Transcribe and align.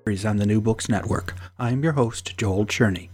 on 0.00 0.38
the 0.38 0.46
New 0.46 0.62
Books 0.62 0.88
Network. 0.88 1.34
I 1.58 1.70
am 1.70 1.84
your 1.84 1.92
host, 1.92 2.36
Joel 2.38 2.64
Cherney. 2.64 3.10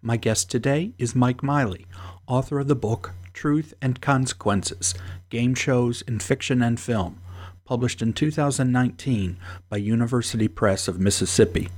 My 0.00 0.16
guest 0.16 0.50
today 0.50 0.92
is 0.98 1.14
Mike 1.14 1.42
Miley, 1.42 1.86
author 2.26 2.58
of 2.58 2.68
the 2.68 2.74
book 2.74 3.12
Truth 3.34 3.74
and 3.82 4.00
Consequences 4.00 4.94
Game 5.28 5.54
Shows 5.54 6.00
in 6.02 6.18
Fiction 6.18 6.62
and 6.62 6.80
Film, 6.80 7.20
published 7.64 8.00
in 8.00 8.12
2019 8.14 9.36
by 9.68 9.76
University 9.76 10.48
Press 10.48 10.88
of 10.88 10.98
Mississippi. 10.98 11.68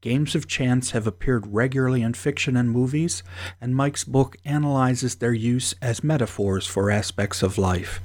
Games 0.00 0.34
of 0.36 0.46
chance 0.46 0.92
have 0.92 1.08
appeared 1.08 1.52
regularly 1.52 2.02
in 2.02 2.14
fiction 2.14 2.56
and 2.56 2.70
movies, 2.70 3.24
and 3.60 3.76
Mike's 3.76 4.04
book 4.04 4.36
analyzes 4.44 5.16
their 5.16 5.34
use 5.34 5.74
as 5.82 6.04
metaphors 6.04 6.66
for 6.68 6.90
aspects 6.90 7.42
of 7.42 7.58
life. 7.58 8.00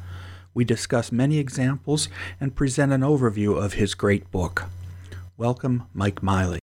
We 0.56 0.66
discuss 0.66 1.12
many 1.12 1.38
examples 1.38 2.10
and 2.42 2.56
present 2.56 2.92
an 2.92 3.02
overview 3.02 3.56
of 3.64 3.74
his 3.74 3.94
great 3.94 4.32
book. 4.32 4.66
Welcome, 5.40 5.84
Mike 5.94 6.24
Miley. 6.24 6.58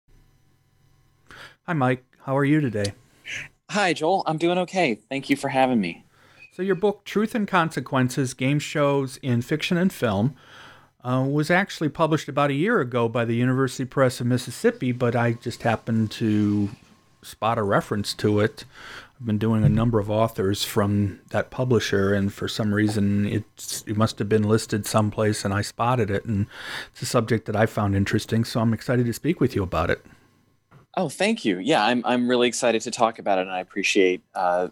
Hi, 1.69 1.75
Mike. 1.75 2.05
How 2.25 2.36
are 2.36 2.44
you 2.44 2.61
today? 2.61 2.92
Hi, 3.70 3.92
Joel. 3.92 4.25
I'm 4.27 4.36
doing 4.36 4.58
okay. 4.58 4.97
Thank 4.97 5.31
you 5.31 5.36
for 5.36 5.48
having 5.48 5.81
me. 5.81 6.05
So, 6.53 6.61
your 6.61 6.75
book, 6.75 7.05
Truth 7.05 7.36
and 7.36 7.47
Consequences 7.47 8.34
Game 8.34 8.58
Shows 8.58 9.19
in 9.19 9.42
Fiction 9.42 9.77
and 9.77 9.92
Film, 9.92 10.34
uh, 11.05 11.25
was 11.25 11.53
actually 11.53 11.89
published 11.89 12.28
about 12.28 12.50
a 12.50 12.55
year 12.55 12.81
ago 12.81 13.08
by 13.08 13.25
the 13.25 13.36
University 13.36 13.84
Press 13.84 14.20
of 14.20 14.27
Mississippi, 14.27 14.91
but 14.91 15.14
I 15.14 15.34
just 15.34 15.62
happened 15.62 16.11
to 16.12 16.70
spot 17.22 17.59
a 17.59 17.62
reference 17.62 18.12
to 18.14 18.41
it 18.41 18.64
been 19.25 19.39
doing 19.39 19.64
a 19.64 19.69
number 19.69 19.98
of 19.98 20.11
authors 20.11 20.64
from 20.64 21.20
that 21.30 21.50
publisher, 21.50 22.14
and 22.14 22.33
for 22.33 22.48
some 22.48 22.75
reason 22.75 23.27
it 23.27 23.97
must 23.97 24.19
have 24.19 24.28
been 24.28 24.42
listed 24.42 24.86
someplace, 24.86 25.44
and 25.44 25.55
I 25.55 25.62
spotted 25.62 26.11
it, 26.11 26.25
and 26.25 26.47
it's 26.92 27.03
a 27.03 27.06
subject 27.06 27.47
that 27.47 27.56
I 27.56 27.66
found 27.66 27.97
interesting, 27.97 28.44
so 28.44 28.61
I'm 28.61 28.75
excited 28.75 29.06
to 29.06 29.12
speak 29.12 29.41
with 29.41 29.55
you 29.55 29.62
about 29.62 29.91
it. 29.91 30.05
Oh, 30.97 31.08
thank 31.08 31.44
you. 31.44 31.58
Yeah, 31.58 31.84
I'm 31.84 32.03
I'm 32.05 32.28
really 32.28 32.48
excited 32.48 32.83
to 32.83 32.91
talk 32.91 33.19
about 33.19 33.39
it, 33.39 33.42
and 33.42 33.50
I 33.50 33.61
appreciate 33.61 34.22
uh, 34.34 34.69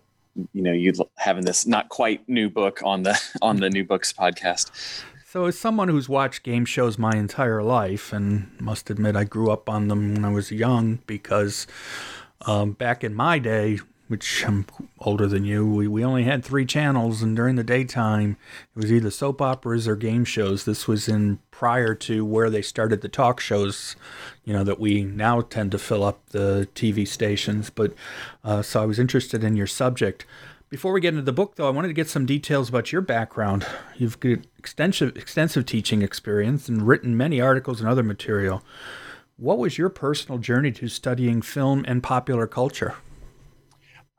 you 0.52 0.62
know 0.62 0.72
you 0.72 0.92
having 1.16 1.44
this 1.44 1.66
not 1.66 1.88
quite 1.88 2.28
new 2.28 2.48
book 2.48 2.80
on 2.84 3.02
the 3.02 3.20
on 3.42 3.56
the 3.56 3.70
new 3.70 3.84
books 3.84 4.12
podcast. 4.12 4.70
So, 5.26 5.46
as 5.46 5.58
someone 5.58 5.88
who's 5.88 6.10
watched 6.10 6.42
game 6.42 6.66
shows 6.66 6.98
my 6.98 7.12
entire 7.12 7.62
life, 7.62 8.12
and 8.12 8.50
must 8.60 8.90
admit 8.90 9.16
I 9.16 9.24
grew 9.24 9.50
up 9.50 9.68
on 9.68 9.88
them 9.88 10.14
when 10.14 10.24
I 10.24 10.30
was 10.30 10.52
young, 10.52 11.00
because 11.06 11.66
um, 12.42 12.72
back 12.72 13.02
in 13.02 13.14
my 13.14 13.38
day, 13.38 13.78
which 14.12 14.46
I'm 14.46 14.66
older 14.98 15.26
than 15.26 15.46
you, 15.46 15.66
we, 15.66 15.88
we 15.88 16.04
only 16.04 16.24
had 16.24 16.44
three 16.44 16.66
channels, 16.66 17.22
and 17.22 17.34
during 17.34 17.56
the 17.56 17.64
daytime, 17.64 18.36
it 18.76 18.78
was 18.78 18.92
either 18.92 19.10
soap 19.10 19.40
operas 19.40 19.88
or 19.88 19.96
game 19.96 20.26
shows. 20.26 20.66
This 20.66 20.86
was 20.86 21.08
in 21.08 21.38
prior 21.50 21.94
to 21.94 22.22
where 22.22 22.50
they 22.50 22.60
started 22.60 23.00
the 23.00 23.08
talk 23.08 23.40
shows, 23.40 23.96
you 24.44 24.52
know, 24.52 24.64
that 24.64 24.78
we 24.78 25.02
now 25.02 25.40
tend 25.40 25.70
to 25.70 25.78
fill 25.78 26.04
up 26.04 26.20
the 26.28 26.68
TV 26.74 27.08
stations. 27.08 27.70
But 27.70 27.94
uh, 28.44 28.60
so 28.60 28.82
I 28.82 28.84
was 28.84 28.98
interested 28.98 29.42
in 29.42 29.56
your 29.56 29.66
subject. 29.66 30.26
Before 30.68 30.92
we 30.92 31.00
get 31.00 31.14
into 31.14 31.22
the 31.22 31.32
book, 31.32 31.54
though, 31.54 31.66
I 31.66 31.70
wanted 31.70 31.88
to 31.88 31.94
get 31.94 32.10
some 32.10 32.26
details 32.26 32.68
about 32.68 32.92
your 32.92 33.00
background. 33.00 33.64
You've 33.96 34.20
got 34.20 34.40
extensive, 34.58 35.16
extensive 35.16 35.64
teaching 35.64 36.02
experience 36.02 36.68
and 36.68 36.86
written 36.86 37.16
many 37.16 37.40
articles 37.40 37.80
and 37.80 37.88
other 37.88 38.02
material. 38.02 38.62
What 39.38 39.56
was 39.56 39.78
your 39.78 39.88
personal 39.88 40.36
journey 40.36 40.70
to 40.72 40.88
studying 40.88 41.40
film 41.40 41.82
and 41.88 42.02
popular 42.02 42.46
culture? 42.46 42.96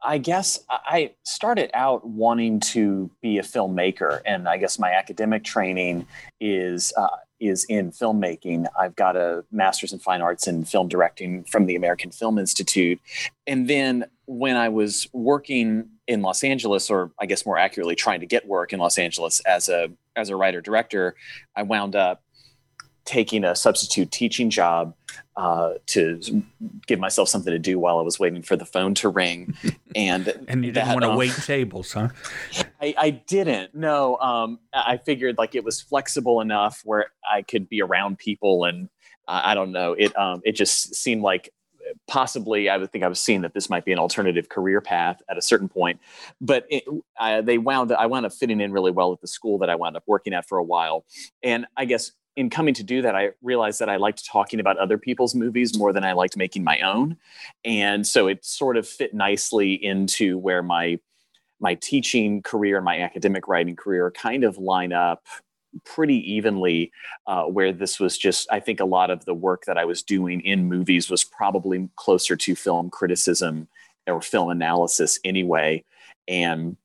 I 0.04 0.18
guess 0.18 0.60
I 0.70 1.12
started 1.24 1.72
out 1.74 2.06
wanting 2.06 2.60
to 2.62 3.10
be 3.22 3.38
a 3.38 3.44
filmmaker, 3.44 4.22
and 4.26 4.48
I 4.50 4.58
guess 4.58 4.78
my 4.78 4.92
academic 4.92 5.44
training 5.44 6.06
is 6.42 6.92
uh, 6.98 7.08
is 7.40 7.66
in 7.66 7.92
filmmaking. 7.92 8.66
I've 8.78 8.96
got 8.96 9.16
a 9.16 9.46
master's 9.52 9.94
in 9.94 10.00
fine 10.00 10.22
arts 10.22 10.48
in 10.48 10.66
film 10.66 10.88
directing 10.88 11.44
from 11.46 11.66
the 11.66 11.76
American 11.76 12.12
Film 12.12 12.38
Institute, 12.38 13.00
and 13.48 13.70
then 13.70 14.06
when 14.26 14.56
I 14.56 14.70
was 14.70 15.08
working 15.14 15.90
in 16.08 16.22
Los 16.22 16.44
Angeles, 16.44 16.90
or 16.90 17.12
I 17.20 17.26
guess 17.26 17.46
more 17.46 17.58
accurately, 17.58 17.96
trying 17.96 18.20
to 18.22 18.26
get 18.26 18.48
work 18.48 18.74
in 18.74 18.80
Los 18.80 18.98
Angeles 18.98 19.40
as 19.42 19.70
a 19.70 19.90
as 20.16 20.30
a 20.30 20.36
writer 20.36 20.62
director, 20.62 21.16
I 21.56 21.64
wound 21.64 21.96
up 21.96 22.23
taking 23.06 23.44
a 23.44 23.56
substitute 23.56 24.12
teaching 24.12 24.50
job 24.50 24.94
uh, 25.36 25.74
to 25.88 26.20
give 26.88 27.00
myself 27.00 27.28
something 27.30 27.52
to 27.52 27.60
do 27.60 27.80
while 27.80 28.00
I 28.00 28.02
was 28.02 28.20
waiting 28.20 28.42
for 28.42 28.56
the 28.56 28.66
phone 28.66 28.94
to 28.96 29.10
ring. 29.10 29.56
And 29.96 30.28
and 30.48 30.66
you 30.66 30.72
didn't 30.72 30.88
that, 30.88 30.94
want 30.96 31.04
to 31.04 31.12
um, 31.12 31.18
wait 31.18 31.36
tables, 31.36 31.94
huh? 31.94 32.10
I, 32.82 32.96
I 32.98 33.10
didn't. 33.12 33.76
No, 33.76 34.18
um, 34.18 34.58
I 34.74 34.98
figured 34.98 35.38
like 35.38 35.54
it 35.54 35.64
was 35.64 35.80
flexible 35.80 36.42
enough 36.42 36.82
where 36.84 37.12
I 37.32 37.44
could 37.44 37.70
be 37.70 37.80
around 37.80 38.18
people, 38.18 38.66
and 38.66 38.90
uh, 39.28 39.42
I 39.44 39.54
don't 39.54 39.72
know. 39.72 39.94
It 39.94 40.18
um, 40.18 40.42
it 40.44 40.54
just 40.54 40.96
seemed 40.96 41.22
like 41.22 41.54
possibly 42.08 42.70
I 42.70 42.78
would 42.78 42.92
think 42.92 43.04
I 43.04 43.08
was 43.08 43.20
seeing 43.20 43.42
that 43.42 43.54
this 43.54 43.70
might 43.70 43.86
be 43.86 43.92
an 43.92 44.00
alternative 44.00 44.50
career 44.50 44.82
path 44.82 45.22
at 45.30 45.38
a 45.38 45.42
certain 45.42 45.70
point. 45.70 46.00
But 46.42 46.66
it, 46.70 46.84
I, 47.20 47.42
they 47.42 47.58
wound 47.58 47.92
I 47.92 48.06
wound 48.06 48.26
up 48.26 48.34
fitting 48.34 48.62
in 48.62 48.72
really 48.72 48.92
well 48.92 49.14
at 49.14 49.22
the 49.22 49.28
school 49.28 49.60
that 49.60 49.70
I 49.70 49.76
wound 49.76 49.96
up 49.96 50.04
working 50.08 50.34
at 50.34 50.48
for 50.48 50.58
a 50.58 50.64
while, 50.64 51.06
and 51.44 51.66
I 51.78 51.86
guess 51.86 52.12
in 52.36 52.50
coming 52.50 52.74
to 52.76 52.84
do 52.84 53.02
that, 53.02 53.16
I 53.16 53.32
realized 53.42 53.80
that 53.80 53.90
I 53.90 53.98
liked 53.98 54.26
talking 54.26 54.60
about 54.60 54.78
other 54.78 54.98
people's 54.98 55.36
movies 55.36 55.78
more 55.78 55.94
than 55.94 56.04
I 56.04 56.14
liked 56.14 56.38
making 56.38 56.64
my 56.64 56.80
own, 56.82 57.18
and 57.64 58.06
so 58.06 58.28
it 58.28 58.44
sort 58.46 58.78
of 58.78 58.88
fit 58.88 59.14
nicely 59.14 59.74
into 59.74 60.38
where 60.38 60.64
my 60.64 61.00
my 61.60 61.76
teaching 61.76 62.42
career 62.42 62.78
and 62.78 62.86
my 62.86 63.00
academic 63.00 63.48
writing 63.48 63.76
career 63.76 64.12
kind 64.12 64.44
of 64.44 64.58
line 64.58 64.92
up 64.92 65.26
pretty 65.86 66.18
evenly 66.32 66.92
uh, 67.26 67.46
where 67.46 67.72
this 67.72 68.00
was 68.00 68.16
just 68.16 68.48
i 68.52 68.60
think 68.60 68.80
a 68.80 68.86
lot 68.86 69.10
of 69.10 69.26
the 69.26 69.34
work 69.34 69.64
that 69.66 69.76
i 69.76 69.86
was 69.86 70.04
doing 70.04 70.40
in 70.42 70.68
movies 70.68 71.10
was 71.10 71.24
probably 71.24 71.90
closer 71.96 72.36
to 72.36 72.54
film 72.54 72.92
criticism 72.92 73.68
or 74.08 74.22
film 74.22 74.50
analysis 74.50 75.20
anyway. 75.24 75.84
And 76.28 76.78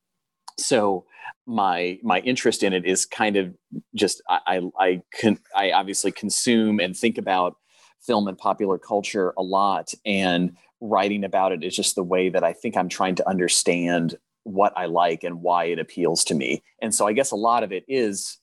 so 0.56 1.04
my 1.46 1.98
my 2.02 2.20
interest 2.20 2.62
in 2.62 2.72
it 2.72 2.84
is 2.84 3.06
kind 3.06 3.36
of 3.36 3.54
just 3.94 4.22
I 4.28 4.70
I 4.78 5.02
I, 5.24 5.36
I 5.54 5.72
obviously 5.72 6.12
consume 6.12 6.80
and 6.80 6.96
think 6.96 7.18
about 7.18 7.56
film 8.00 8.28
and 8.28 8.38
popular 8.38 8.78
culture 8.78 9.34
a 9.36 9.42
lot 9.42 9.92
and 10.06 10.56
writing 10.80 11.24
about 11.24 11.52
it 11.52 11.64
is 11.64 11.74
just 11.74 11.94
the 11.94 12.02
way 12.02 12.28
that 12.28 12.44
I 12.44 12.52
think 12.52 12.76
I'm 12.76 12.88
trying 12.88 13.16
to 13.16 13.28
understand 13.28 14.16
what 14.44 14.72
I 14.76 14.86
like 14.86 15.24
and 15.24 15.42
why 15.42 15.64
it 15.64 15.78
appeals 15.78 16.24
to 16.24 16.34
me. 16.34 16.62
And 16.80 16.94
so 16.94 17.06
I 17.06 17.12
guess 17.12 17.32
a 17.32 17.36
lot 17.36 17.62
of 17.62 17.72
it 17.72 17.84
is 17.88 18.38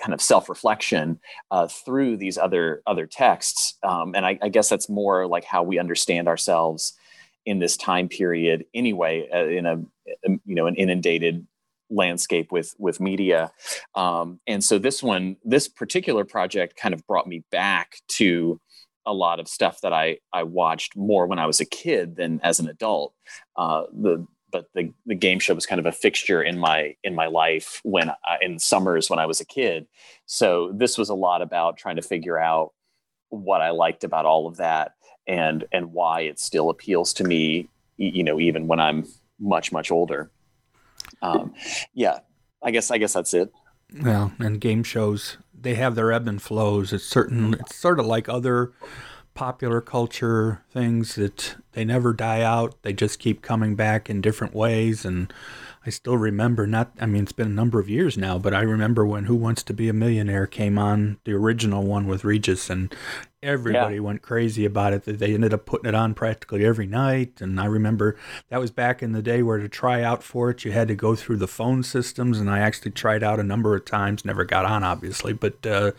kind 0.00 0.14
of 0.14 0.20
self-reflection 0.20 1.20
uh, 1.50 1.68
through 1.68 2.16
these 2.16 2.38
other 2.38 2.82
other 2.86 3.06
texts. 3.06 3.78
Um, 3.82 4.14
and 4.14 4.26
I, 4.26 4.38
I, 4.42 4.48
guess 4.48 4.68
that's 4.68 4.88
more 4.88 5.26
like 5.26 5.44
how 5.44 5.62
we 5.62 5.78
understand 5.78 6.26
ourselves 6.26 6.94
in 7.46 7.60
this 7.60 7.76
time 7.76 8.08
period 8.08 8.64
anyway, 8.74 9.28
uh, 9.32 9.46
in 9.46 9.66
a 9.66 9.76
you 10.24 10.54
know 10.54 10.66
an 10.66 10.74
inundated 10.74 11.46
landscape 11.90 12.50
with 12.52 12.74
with 12.78 13.00
media. 13.00 13.50
Um, 13.94 14.40
and 14.46 14.62
so 14.62 14.78
this 14.78 15.02
one 15.02 15.36
this 15.44 15.68
particular 15.68 16.24
project 16.24 16.76
kind 16.76 16.94
of 16.94 17.06
brought 17.06 17.26
me 17.26 17.44
back 17.50 17.96
to 18.08 18.60
a 19.06 19.12
lot 19.12 19.38
of 19.38 19.46
stuff 19.46 19.82
that 19.82 19.92
i 19.92 20.16
i 20.32 20.42
watched 20.42 20.96
more 20.96 21.26
when 21.26 21.38
i 21.38 21.44
was 21.44 21.60
a 21.60 21.66
kid 21.66 22.16
than 22.16 22.40
as 22.42 22.60
an 22.60 22.68
adult. 22.68 23.14
Uh, 23.56 23.84
the 23.92 24.26
but 24.50 24.66
the, 24.72 24.92
the 25.04 25.16
game 25.16 25.40
show 25.40 25.52
was 25.52 25.66
kind 25.66 25.80
of 25.80 25.86
a 25.86 25.90
fixture 25.90 26.40
in 26.40 26.58
my 26.58 26.94
in 27.02 27.14
my 27.14 27.26
life 27.26 27.80
when 27.82 28.10
I, 28.10 28.38
in 28.40 28.58
summers 28.58 29.10
when 29.10 29.18
i 29.18 29.26
was 29.26 29.40
a 29.40 29.46
kid. 29.46 29.86
So 30.26 30.72
this 30.74 30.96
was 30.96 31.08
a 31.08 31.14
lot 31.14 31.42
about 31.42 31.76
trying 31.76 31.96
to 31.96 32.02
figure 32.02 32.38
out 32.38 32.72
what 33.30 33.60
i 33.60 33.70
liked 33.70 34.04
about 34.04 34.26
all 34.26 34.46
of 34.46 34.56
that 34.56 34.92
and 35.26 35.64
and 35.72 35.92
why 35.92 36.22
it 36.22 36.38
still 36.38 36.70
appeals 36.70 37.12
to 37.14 37.24
me 37.24 37.68
you 37.96 38.22
know 38.22 38.38
even 38.40 38.66
when 38.66 38.80
i'm 38.80 39.04
much 39.40 39.72
much 39.72 39.90
older 39.90 40.30
um, 41.24 41.54
yeah, 41.94 42.20
I 42.62 42.70
guess 42.70 42.90
I 42.90 42.98
guess 42.98 43.14
that's 43.14 43.34
it. 43.34 43.52
Well, 44.00 44.32
and 44.38 44.60
game 44.60 44.82
shows 44.82 45.38
they 45.58 45.74
have 45.74 45.94
their 45.94 46.12
ebb 46.12 46.28
and 46.28 46.40
flows. 46.40 46.92
It's 46.92 47.04
certain. 47.04 47.54
It's 47.54 47.76
sort 47.76 47.98
of 47.98 48.06
like 48.06 48.28
other 48.28 48.72
popular 49.34 49.80
culture 49.80 50.62
things 50.70 51.16
that 51.16 51.56
they 51.72 51.84
never 51.84 52.12
die 52.12 52.42
out. 52.42 52.80
They 52.82 52.92
just 52.92 53.18
keep 53.18 53.42
coming 53.42 53.74
back 53.74 54.08
in 54.08 54.20
different 54.20 54.54
ways. 54.54 55.04
And 55.04 55.32
I 55.86 55.90
still 55.90 56.16
remember 56.16 56.66
not 56.66 56.92
I 57.00 57.06
mean 57.06 57.22
it's 57.22 57.32
been 57.32 57.46
a 57.46 57.50
number 57.50 57.78
of 57.78 57.88
years 57.88 58.16
now, 58.16 58.38
but 58.38 58.54
I 58.54 58.62
remember 58.62 59.04
when 59.04 59.24
Who 59.24 59.34
Wants 59.34 59.62
to 59.64 59.74
Be 59.74 59.88
a 59.88 59.92
Millionaire 59.92 60.46
came 60.46 60.78
on, 60.78 61.18
the 61.24 61.32
original 61.32 61.82
one 61.82 62.06
with 62.06 62.24
Regis 62.24 62.70
and 62.70 62.94
everybody 63.42 63.96
yeah. 63.96 64.00
went 64.00 64.22
crazy 64.22 64.64
about 64.64 64.94
it. 64.94 65.04
They 65.04 65.34
ended 65.34 65.52
up 65.52 65.66
putting 65.66 65.88
it 65.88 65.94
on 65.94 66.14
practically 66.14 66.64
every 66.64 66.86
night 66.86 67.40
and 67.40 67.60
I 67.60 67.66
remember 67.66 68.16
that 68.48 68.60
was 68.60 68.70
back 68.70 69.02
in 69.02 69.12
the 69.12 69.22
day 69.22 69.42
where 69.42 69.58
to 69.58 69.68
try 69.68 70.02
out 70.02 70.22
for 70.22 70.50
it 70.50 70.64
you 70.64 70.72
had 70.72 70.88
to 70.88 70.94
go 70.94 71.14
through 71.14 71.36
the 71.36 71.48
phone 71.48 71.82
systems 71.82 72.38
and 72.38 72.48
I 72.48 72.60
actually 72.60 72.92
tried 72.92 73.22
out 73.22 73.40
a 73.40 73.44
number 73.44 73.76
of 73.76 73.84
times, 73.84 74.24
never 74.24 74.44
got 74.44 74.64
on 74.64 74.82
obviously, 74.82 75.32
but 75.32 75.66
uh, 75.66 75.92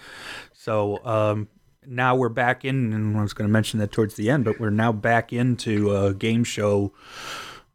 so 0.54 1.06
um, 1.06 1.48
now 1.88 2.16
we're 2.16 2.30
back 2.30 2.66
in, 2.66 2.94
and 2.94 3.18
I 3.18 3.22
was 3.22 3.34
going 3.34 3.48
to 3.48 3.52
mention 3.52 3.80
that 3.80 3.92
towards 3.92 4.16
the 4.16 4.30
end, 4.30 4.46
but 4.46 4.60
we're 4.60 4.70
now 4.70 4.92
back 4.92 5.32
into 5.32 5.96
a 5.96 6.14
game 6.14 6.44
show 6.44 6.92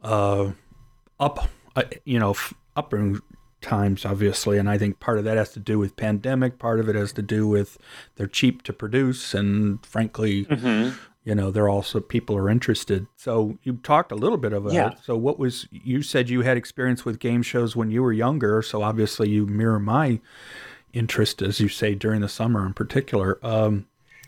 uh, 0.03 0.51
up, 1.19 1.49
uh, 1.81 1.97
you 2.05 2.19
know, 2.19 2.35
up 2.77 2.93
in 2.95 3.21
times, 3.61 4.05
obviously. 4.05 4.59
And 4.59 4.69
I 4.69 4.79
think 4.79 5.01
part 5.01 5.19
of 5.19 5.25
that 5.25 5.37
has 5.37 5.51
to 5.51 5.61
do 5.61 5.79
with 5.79 5.97
pandemic. 5.97 6.59
Part 6.59 6.81
of 6.81 6.89
it 6.89 6.95
has 6.95 7.13
to 7.15 7.23
do 7.23 7.47
with 7.47 7.79
they're 8.17 8.27
cheap 8.27 8.63
to 8.63 8.73
produce, 8.73 9.35
and 9.35 9.85
frankly, 9.85 10.45
mm-hmm. 10.47 10.97
you 11.25 11.35
know, 11.35 11.51
they're 11.51 11.69
also 11.69 12.01
people 12.01 12.37
are 12.37 12.49
interested. 12.49 13.07
So 13.17 13.59
you 13.63 13.75
talked 13.77 14.13
a 14.13 14.17
little 14.17 14.39
bit 14.39 14.53
about 14.53 14.73
yeah. 14.73 14.91
it. 14.91 14.99
So 15.03 15.17
what 15.17 15.39
was 15.39 15.69
you 15.71 16.03
said 16.03 16.31
you 16.31 16.43
had 16.43 16.57
experience 16.57 17.05
with 17.05 17.19
game 17.19 17.43
shows 17.43 17.77
when 17.77 17.91
you 17.91 18.03
were 18.03 18.13
younger? 18.13 18.63
So 18.63 18.83
obviously 18.83 19.29
you 19.29 19.47
mirror 19.47 19.81
my 19.81 20.21
interest, 20.93 21.43
as 21.43 21.61
you 21.61 21.69
say, 21.69 21.95
during 21.95 22.21
the 22.21 22.29
summer 22.29 22.67
in 22.67 22.75
particular. 22.75 23.39
Um, 23.47 23.87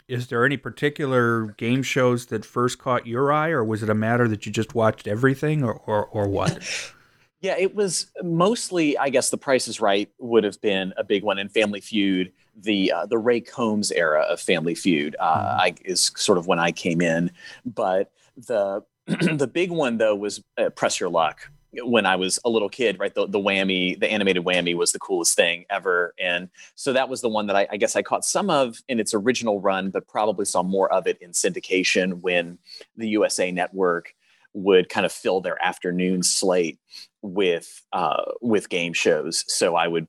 is 0.08 0.26
there 0.26 0.44
any 0.44 0.56
particular 0.56 1.46
game 1.56 1.82
shows 1.82 2.26
that 2.26 2.44
first 2.44 2.78
caught 2.78 3.06
your 3.06 3.32
eye, 3.32 3.48
or 3.48 3.64
was 3.64 3.82
it 3.82 3.88
a 3.88 3.94
matter 3.94 4.28
that 4.28 4.44
you 4.44 4.52
just 4.52 4.74
watched 4.74 5.06
everything, 5.06 5.64
or 5.64 5.80
or, 5.86 6.04
or 6.06 6.28
what? 6.28 6.92
yeah, 7.42 7.56
it 7.58 7.74
was 7.74 8.06
mostly, 8.22 8.96
I 8.96 9.08
guess, 9.08 9.30
The 9.30 9.36
Price 9.36 9.66
is 9.66 9.80
Right 9.80 10.08
would 10.20 10.44
have 10.44 10.60
been 10.60 10.94
a 10.96 11.02
big 11.02 11.24
one, 11.24 11.38
and 11.38 11.50
Family 11.50 11.80
Feud. 11.80 12.32
The 12.56 12.92
uh, 12.92 13.06
the 13.06 13.18
Ray 13.18 13.40
Combs 13.40 13.90
era 13.90 14.22
of 14.22 14.40
Family 14.40 14.74
Feud 14.74 15.16
uh, 15.18 15.38
mm-hmm. 15.38 15.60
I, 15.60 15.74
is 15.84 16.12
sort 16.16 16.38
of 16.38 16.46
when 16.46 16.60
I 16.60 16.70
came 16.70 17.00
in, 17.00 17.32
but 17.64 18.12
the 18.36 18.84
the 19.06 19.50
big 19.52 19.70
one 19.72 19.98
though 19.98 20.14
was 20.14 20.42
uh, 20.56 20.70
Press 20.70 21.00
Your 21.00 21.08
Luck 21.08 21.50
when 21.74 22.04
I 22.06 22.16
was 22.16 22.38
a 22.44 22.50
little 22.50 22.68
kid, 22.68 22.98
right? 22.98 23.14
The, 23.14 23.26
the 23.26 23.38
whammy, 23.38 23.98
the 23.98 24.10
animated 24.10 24.44
whammy 24.44 24.76
was 24.76 24.92
the 24.92 24.98
coolest 24.98 25.36
thing 25.36 25.64
ever. 25.70 26.14
And 26.20 26.50
so 26.74 26.92
that 26.92 27.08
was 27.08 27.22
the 27.22 27.30
one 27.30 27.46
that 27.46 27.56
I, 27.56 27.66
I, 27.70 27.78
guess 27.78 27.96
I 27.96 28.02
caught 28.02 28.26
some 28.26 28.50
of 28.50 28.76
in 28.88 29.00
its 29.00 29.14
original 29.14 29.58
run, 29.58 29.88
but 29.88 30.06
probably 30.06 30.44
saw 30.44 30.62
more 30.62 30.92
of 30.92 31.06
it 31.06 31.16
in 31.22 31.30
syndication 31.30 32.20
when 32.20 32.58
the 32.98 33.08
USA 33.08 33.50
network 33.50 34.14
would 34.54 34.88
kind 34.88 35.06
of 35.06 35.12
fill 35.12 35.40
their 35.40 35.62
afternoon 35.64 36.22
slate 36.22 36.78
with 37.22 37.82
uh, 37.92 38.22
with 38.40 38.68
game 38.68 38.92
shows. 38.92 39.44
So 39.48 39.76
I 39.76 39.88
would 39.88 40.06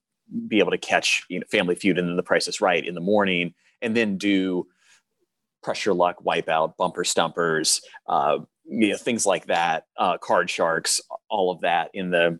be 0.48 0.60
able 0.60 0.72
to 0.72 0.78
catch 0.78 1.26
you 1.30 1.40
know, 1.40 1.46
Family 1.50 1.76
Feud 1.76 1.98
and 1.98 2.08
then 2.08 2.16
The 2.16 2.24
Price 2.24 2.48
is 2.48 2.62
Right 2.62 2.86
in 2.86 2.96
the 2.96 3.02
morning, 3.02 3.54
and 3.82 3.96
then 3.96 4.18
do 4.18 4.68
Press 5.62 5.86
Your 5.86 5.96
Luck, 5.96 6.24
Wipeout, 6.24 6.76
Bumper 6.78 7.04
Stumpers, 7.04 7.82
uh, 8.08 8.40
you 8.66 8.90
know 8.90 8.98
things 8.98 9.26
like 9.26 9.48
that 9.48 9.86
uh, 9.98 10.18
card 10.18 10.50
sharks 10.50 11.02
all 11.30 11.52
of 11.52 11.62
that 11.62 11.90
in 11.94 12.12
the 12.12 12.40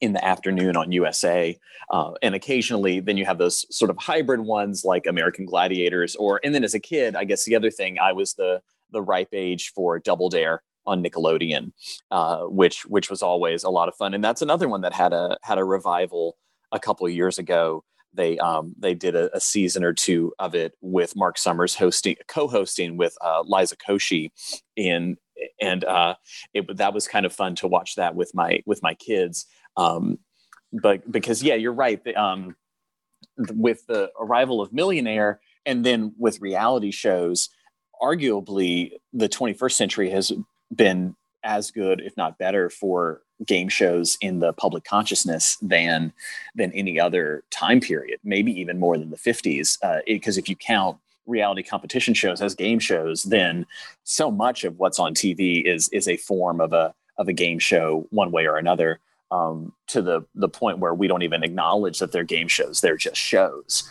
in 0.00 0.12
the 0.12 0.24
afternoon 0.24 0.76
on 0.76 0.90
usa 0.90 1.58
uh, 1.90 2.12
and 2.22 2.34
occasionally 2.34 3.00
then 3.00 3.16
you 3.16 3.24
have 3.24 3.38
those 3.38 3.66
sort 3.74 3.90
of 3.90 3.96
hybrid 3.98 4.40
ones 4.40 4.84
like 4.84 5.06
american 5.06 5.44
gladiators 5.44 6.16
or 6.16 6.40
and 6.42 6.54
then 6.54 6.64
as 6.64 6.74
a 6.74 6.80
kid 6.80 7.14
i 7.14 7.24
guess 7.24 7.44
the 7.44 7.54
other 7.54 7.70
thing 7.70 7.98
i 7.98 8.12
was 8.12 8.34
the 8.34 8.60
the 8.90 9.02
ripe 9.02 9.28
age 9.32 9.72
for 9.74 9.98
double 9.98 10.28
dare 10.28 10.62
on 10.86 11.02
nickelodeon 11.02 11.72
uh, 12.10 12.42
which 12.42 12.86
which 12.86 13.10
was 13.10 13.22
always 13.22 13.64
a 13.64 13.70
lot 13.70 13.88
of 13.88 13.94
fun 13.94 14.14
and 14.14 14.24
that's 14.24 14.42
another 14.42 14.68
one 14.68 14.80
that 14.80 14.92
had 14.92 15.12
a 15.12 15.36
had 15.42 15.58
a 15.58 15.64
revival 15.64 16.36
a 16.72 16.78
couple 16.78 17.06
of 17.06 17.12
years 17.12 17.38
ago 17.38 17.84
they 18.16 18.38
um, 18.38 18.74
they 18.78 18.94
did 18.94 19.14
a, 19.14 19.34
a, 19.36 19.40
season 19.40 19.84
or 19.84 19.92
two 19.92 20.32
of 20.38 20.54
it 20.54 20.72
with 20.80 21.14
Mark 21.14 21.36
Summers 21.36 21.74
hosting, 21.74 22.16
co-hosting 22.28 22.96
with 22.96 23.14
uh, 23.20 23.42
Liza 23.46 23.76
Koshy 23.76 24.30
in 24.74 25.16
and 25.60 25.84
uh, 25.84 26.14
it 26.54 26.76
that 26.76 26.94
was 26.94 27.06
kind 27.06 27.26
of 27.26 27.32
fun 27.32 27.54
to 27.56 27.68
watch 27.68 27.94
that 27.96 28.14
with 28.14 28.34
my 28.34 28.62
with 28.66 28.82
my 28.82 28.94
kids. 28.94 29.46
Um, 29.76 30.18
but 30.72 31.10
because 31.10 31.42
yeah, 31.42 31.54
you're 31.54 31.72
right. 31.72 32.02
The, 32.02 32.14
um, 32.14 32.56
with 33.36 33.86
the 33.86 34.10
arrival 34.18 34.60
of 34.60 34.72
Millionaire, 34.72 35.40
and 35.64 35.84
then 35.84 36.14
with 36.18 36.40
reality 36.40 36.90
shows, 36.90 37.50
arguably 38.00 38.92
the 39.12 39.28
21st 39.28 39.72
century 39.72 40.10
has 40.10 40.32
been 40.74 41.16
as 41.42 41.70
good, 41.70 42.00
if 42.00 42.16
not 42.16 42.38
better, 42.38 42.68
for 42.68 43.22
game 43.44 43.68
shows 43.68 44.16
in 44.20 44.40
the 44.40 44.52
public 44.54 44.84
consciousness 44.84 45.56
than 45.60 46.12
than 46.54 46.72
any 46.72 46.98
other 46.98 47.44
time 47.50 47.80
period. 47.80 48.18
Maybe 48.24 48.52
even 48.60 48.78
more 48.78 48.98
than 48.98 49.10
the 49.10 49.16
50s, 49.16 49.78
because 50.06 50.36
uh, 50.36 50.40
if 50.40 50.48
you 50.48 50.56
count 50.56 50.98
reality 51.26 51.62
competition 51.62 52.14
shows 52.14 52.40
as 52.40 52.54
game 52.54 52.78
shows, 52.78 53.24
then 53.24 53.66
so 54.04 54.30
much 54.30 54.64
of 54.64 54.78
what's 54.78 54.98
on 54.98 55.14
TV 55.14 55.64
is 55.64 55.88
is 55.90 56.08
a 56.08 56.16
form 56.16 56.60
of 56.60 56.72
a 56.72 56.94
of 57.18 57.28
a 57.28 57.32
game 57.32 57.58
show 57.58 58.06
one 58.10 58.30
way 58.30 58.46
or 58.46 58.56
another. 58.56 59.00
Um, 59.32 59.72
to 59.88 60.02
the 60.02 60.24
the 60.36 60.48
point 60.48 60.78
where 60.78 60.94
we 60.94 61.08
don't 61.08 61.22
even 61.22 61.42
acknowledge 61.42 61.98
that 61.98 62.12
they're 62.12 62.24
game 62.24 62.48
shows; 62.48 62.80
they're 62.80 62.96
just 62.96 63.20
shows. 63.20 63.90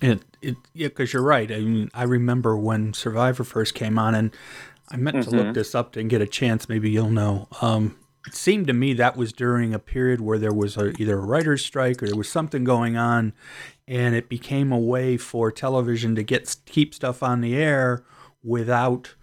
It, 0.00 0.22
it 0.42 0.56
yeah, 0.72 0.88
because 0.88 1.12
you're 1.12 1.22
right. 1.22 1.50
I 1.50 1.58
mean, 1.58 1.90
I 1.94 2.04
remember 2.04 2.56
when 2.56 2.92
Survivor 2.92 3.42
first 3.42 3.74
came 3.74 3.98
on, 3.98 4.14
and 4.14 4.30
I 4.88 4.96
meant 4.96 5.16
mm-hmm. 5.16 5.30
to 5.30 5.36
look 5.36 5.44
mm-hmm. 5.46 5.52
this 5.54 5.74
up 5.74 5.96
and 5.96 6.08
get 6.08 6.20
a 6.20 6.26
chance. 6.26 6.68
Maybe 6.68 6.90
you'll 6.90 7.10
know. 7.10 7.48
Um, 7.60 7.96
it 8.26 8.34
seemed 8.34 8.66
to 8.66 8.72
me 8.72 8.92
that 8.94 9.16
was 9.16 9.32
during 9.32 9.72
a 9.72 9.78
period 9.78 10.20
where 10.20 10.38
there 10.38 10.52
was 10.52 10.76
a, 10.76 10.90
either 11.00 11.18
a 11.18 11.24
writer's 11.24 11.64
strike 11.64 12.02
or 12.02 12.06
there 12.06 12.16
was 12.16 12.28
something 12.28 12.64
going 12.64 12.96
on, 12.96 13.32
and 13.86 14.14
it 14.14 14.28
became 14.28 14.72
a 14.72 14.78
way 14.78 15.16
for 15.16 15.52
television 15.52 16.14
to 16.16 16.22
get 16.22 16.56
keep 16.66 16.94
stuff 16.94 17.22
on 17.22 17.40
the 17.40 17.56
air 17.56 18.04
without 18.42 19.14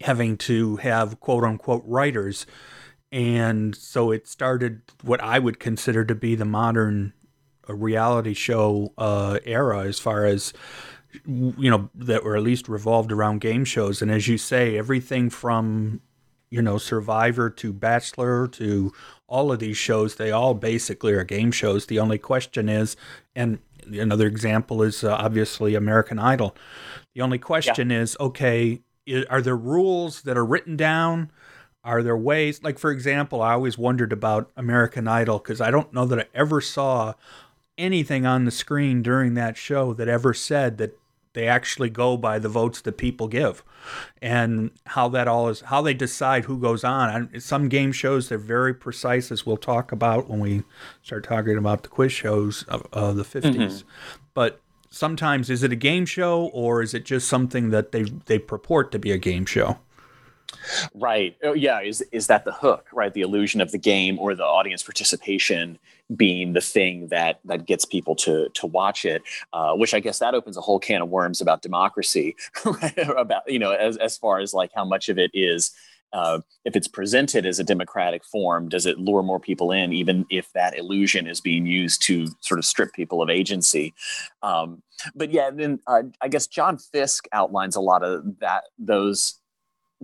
having 0.00 0.36
to 0.36 0.76
have 0.76 1.18
quote 1.20 1.44
unquote 1.44 1.82
writers. 1.84 2.46
And 3.10 3.74
so 3.74 4.10
it 4.10 4.28
started 4.28 4.82
what 5.02 5.20
I 5.22 5.38
would 5.38 5.58
consider 5.58 6.04
to 6.04 6.14
be 6.14 6.34
the 6.34 6.44
modern 6.44 7.14
uh, 7.68 7.74
reality 7.74 8.34
show 8.34 8.92
uh, 8.98 9.38
era, 9.44 9.80
as 9.80 9.98
far 9.98 10.26
as 10.26 10.52
you 11.26 11.70
know, 11.70 11.90
that 11.94 12.24
were 12.24 12.36
at 12.36 12.42
least 12.42 12.68
revolved 12.68 13.12
around 13.12 13.40
game 13.40 13.64
shows. 13.64 14.02
And 14.02 14.10
as 14.10 14.28
you 14.28 14.38
say, 14.38 14.76
everything 14.76 15.30
from 15.30 16.00
you 16.50 16.62
know 16.62 16.78
Survivor 16.78 17.50
to 17.50 17.72
Bachelor 17.72 18.48
to 18.48 18.92
all 19.26 19.52
of 19.52 19.58
these 19.58 19.76
shows, 19.76 20.14
they 20.14 20.30
all 20.30 20.54
basically 20.54 21.12
are 21.12 21.24
game 21.24 21.52
shows. 21.52 21.86
The 21.86 21.98
only 21.98 22.18
question 22.18 22.68
is, 22.68 22.96
and 23.34 23.58
another 23.86 24.26
example 24.26 24.82
is 24.82 25.04
uh, 25.04 25.14
obviously 25.14 25.74
American 25.74 26.18
Idol. 26.18 26.56
The 27.14 27.22
only 27.22 27.38
question 27.38 27.90
yeah. 27.90 28.00
is, 28.00 28.16
okay, 28.20 28.80
are 29.28 29.42
there 29.42 29.56
rules 29.56 30.22
that 30.22 30.36
are 30.36 30.44
written 30.44 30.76
down? 30.76 31.30
Are 31.84 32.02
there 32.02 32.16
ways, 32.16 32.62
like 32.62 32.78
for 32.78 32.90
example, 32.90 33.40
I 33.40 33.52
always 33.52 33.78
wondered 33.78 34.12
about 34.12 34.50
American 34.56 35.08
Idol 35.08 35.38
because 35.38 35.60
I 35.60 35.70
don't 35.70 35.92
know 35.92 36.04
that 36.06 36.18
I 36.18 36.24
ever 36.34 36.60
saw 36.60 37.14
anything 37.78 38.26
on 38.26 38.44
the 38.44 38.50
screen 38.50 39.02
during 39.02 39.34
that 39.34 39.56
show 39.56 39.94
that 39.94 40.08
ever 40.08 40.34
said 40.34 40.78
that 40.78 40.97
they 41.32 41.46
actually 41.46 41.90
go 41.90 42.16
by 42.16 42.38
the 42.38 42.48
votes 42.48 42.80
that 42.80 42.96
people 42.96 43.28
give 43.28 43.62
and 44.20 44.70
how 44.86 45.08
that 45.08 45.28
all 45.28 45.48
is 45.48 45.60
how 45.62 45.82
they 45.82 45.94
decide 45.94 46.44
who 46.44 46.58
goes 46.58 46.84
on 46.84 47.28
some 47.40 47.68
game 47.68 47.92
shows 47.92 48.28
they're 48.28 48.38
very 48.38 48.74
precise 48.74 49.30
as 49.30 49.46
we'll 49.46 49.56
talk 49.56 49.92
about 49.92 50.28
when 50.28 50.40
we 50.40 50.62
start 51.02 51.24
talking 51.24 51.56
about 51.56 51.82
the 51.82 51.88
quiz 51.88 52.12
shows 52.12 52.64
of, 52.64 52.86
of 52.92 53.16
the 53.16 53.24
50s 53.24 53.54
mm-hmm. 53.54 53.88
but 54.34 54.60
sometimes 54.90 55.50
is 55.50 55.62
it 55.62 55.72
a 55.72 55.76
game 55.76 56.06
show 56.06 56.46
or 56.46 56.82
is 56.82 56.94
it 56.94 57.04
just 57.04 57.28
something 57.28 57.70
that 57.70 57.92
they 57.92 58.04
they 58.26 58.38
purport 58.38 58.90
to 58.92 58.98
be 58.98 59.10
a 59.10 59.18
game 59.18 59.44
show 59.44 59.78
Right. 60.94 61.36
Oh, 61.42 61.52
yeah. 61.52 61.80
Is 61.80 62.02
is 62.12 62.26
that 62.28 62.44
the 62.44 62.52
hook? 62.52 62.86
Right. 62.92 63.12
The 63.12 63.20
illusion 63.20 63.60
of 63.60 63.70
the 63.70 63.78
game 63.78 64.18
or 64.18 64.34
the 64.34 64.44
audience 64.44 64.82
participation 64.82 65.78
being 66.16 66.52
the 66.52 66.60
thing 66.60 67.08
that 67.08 67.40
that 67.44 67.66
gets 67.66 67.84
people 67.84 68.14
to 68.16 68.48
to 68.54 68.66
watch 68.66 69.04
it. 69.04 69.22
Uh, 69.52 69.74
which 69.74 69.94
I 69.94 70.00
guess 70.00 70.18
that 70.18 70.34
opens 70.34 70.56
a 70.56 70.60
whole 70.60 70.78
can 70.78 71.02
of 71.02 71.08
worms 71.08 71.40
about 71.40 71.62
democracy. 71.62 72.36
About 73.16 73.42
you 73.50 73.58
know 73.58 73.72
as 73.72 73.96
as 73.96 74.16
far 74.16 74.38
as 74.40 74.54
like 74.54 74.70
how 74.74 74.84
much 74.84 75.08
of 75.08 75.18
it 75.18 75.30
is. 75.34 75.72
Uh, 76.10 76.40
if 76.64 76.74
it's 76.74 76.88
presented 76.88 77.44
as 77.44 77.58
a 77.58 77.64
democratic 77.64 78.24
form, 78.24 78.66
does 78.70 78.86
it 78.86 78.98
lure 78.98 79.22
more 79.22 79.38
people 79.38 79.72
in, 79.72 79.92
even 79.92 80.24
if 80.30 80.50
that 80.54 80.74
illusion 80.74 81.26
is 81.26 81.38
being 81.38 81.66
used 81.66 82.00
to 82.00 82.26
sort 82.40 82.58
of 82.58 82.64
strip 82.64 82.94
people 82.94 83.20
of 83.20 83.28
agency? 83.28 83.92
Um, 84.42 84.82
but 85.14 85.30
yeah, 85.30 85.50
then 85.50 85.80
uh, 85.86 86.04
I 86.22 86.28
guess 86.28 86.46
John 86.46 86.78
Fiske 86.78 87.28
outlines 87.32 87.76
a 87.76 87.82
lot 87.82 88.02
of 88.02 88.38
that 88.38 88.64
those 88.78 89.38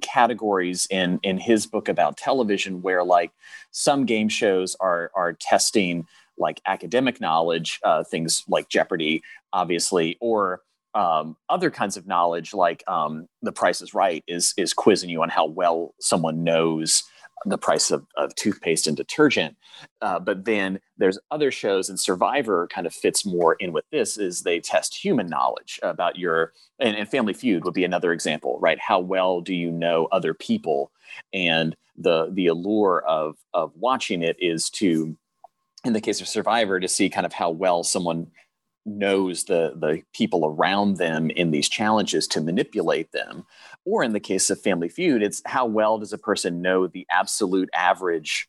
categories 0.03 0.87
in 0.91 1.21
in 1.23 1.39
his 1.39 1.67
book 1.67 1.89
about 1.89 2.17
television 2.17 2.83
where 2.83 3.05
like 3.05 3.31
some 3.71 4.05
game 4.05 4.29
shows 4.29 4.77
are 4.81 5.11
are 5.15 5.33
testing 5.33 6.07
like 6.37 6.61
academic 6.67 7.21
knowledge 7.21 7.79
uh, 7.85 8.03
things 8.03 8.43
like 8.49 8.69
jeopardy 8.69 9.23
obviously 9.53 10.17
or 10.21 10.61
um, 10.95 11.37
other 11.49 11.71
kinds 11.71 11.97
of 11.97 12.07
knowledge 12.07 12.55
like 12.55 12.83
um, 12.89 13.29
the 13.43 13.53
price 13.53 13.81
is 13.81 13.95
right 13.95 14.25
is 14.27 14.53
is 14.57 14.73
quizzing 14.73 15.11
you 15.11 15.23
on 15.23 15.29
how 15.29 15.47
well 15.47 15.95
someone 16.01 16.43
knows 16.45 17.05
the 17.45 17.59
price 17.59 17.91
of, 17.91 18.07
of 18.17 18.35
toothpaste 18.35 18.87
and 18.87 18.97
detergent. 18.97 19.57
Uh, 20.01 20.19
but 20.19 20.45
then 20.45 20.81
there's 20.97 21.19
other 21.31 21.51
shows, 21.51 21.89
and 21.89 21.99
Survivor 21.99 22.69
kind 22.69 22.87
of 22.87 22.95
fits 22.95 23.27
more 23.27 23.55
in 23.55 23.73
with 23.73 23.85
this. 23.91 24.17
Is 24.19 24.43
they 24.43 24.61
test 24.61 24.97
human 24.97 25.29
knowledge 25.29 25.81
about 25.83 26.19
your 26.19 26.53
and, 26.79 26.97
and 26.97 27.09
Family 27.09 27.35
Feud 27.35 27.65
would 27.65 27.75
be 27.75 27.85
another 27.85 28.13
example, 28.13 28.59
right? 28.61 28.79
How 28.79 29.01
well 29.01 29.41
do 29.41 29.55
you 29.55 29.71
know 29.71 30.09
other 30.13 30.35
people? 30.35 30.91
And 31.33 31.77
the 31.97 32.31
the 32.33 32.47
allure 32.47 33.03
of 33.07 33.37
of 33.53 33.73
watching 33.77 34.23
it 34.23 34.37
is 34.39 34.71
to, 34.71 35.17
in 35.85 35.93
the 35.93 36.01
case 36.01 36.21
of 36.21 36.29
Survivor, 36.29 36.81
to 36.81 36.89
see 36.89 37.11
kind 37.11 37.27
of 37.27 37.33
how 37.33 37.51
well 37.51 37.85
someone 37.85 38.29
knows 38.87 39.45
the 39.45 39.73
the 39.77 40.03
people 40.13 40.45
around 40.45 40.97
them 40.97 41.31
in 41.31 41.51
these 41.51 41.69
challenges 41.69 42.27
to 42.29 42.41
manipulate 42.41 43.13
them. 43.13 43.47
Or 43.85 44.03
in 44.03 44.13
the 44.13 44.21
case 44.21 44.51
of 44.51 44.61
family 44.61 44.89
feud 44.89 45.23
it's 45.23 45.43
how 45.47 45.67
well 45.67 45.99
does 45.99 46.13
a 46.13 46.19
person 46.19 46.63
know 46.63 46.87
the 46.87 47.07
absolute 47.11 47.71
average 47.75 48.49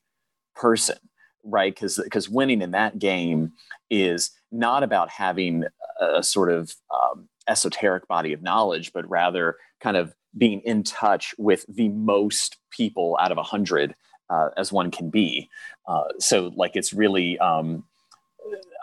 person 0.56 0.98
right? 1.46 1.74
Because 1.74 2.00
because 2.04 2.30
winning 2.30 2.62
in 2.62 2.72
that 2.72 3.00
game 3.00 3.54
is 3.90 4.32
not 4.52 4.84
about 4.84 5.10
having 5.10 5.64
a, 6.02 6.24
sort 6.24 6.52
of 6.52 6.74
um, 6.94 7.30
esoteric 7.48 8.08
body 8.08 8.34
of 8.34 8.42
knowledge 8.42 8.92
but 8.92 9.08
rather 9.10 9.58
kind 9.80 9.96
of 9.96 10.14
being 10.38 10.60
in 10.62 10.84
touch 10.84 11.34
with 11.38 11.66
the 11.70 11.90
most 11.90 12.58
people 12.72 13.18
out 13.22 13.32
of 13.32 13.38
a 13.38 13.44
hundred 13.44 13.96
uh, 14.30 14.50
as 14.58 14.72
one 14.72 14.92
can 14.92 15.10
be. 15.10 15.50
Uh, 15.88 16.06
so 16.20 16.52
like 16.56 16.76
it's 16.76 16.92
really 16.92 17.38
um, 17.40 17.86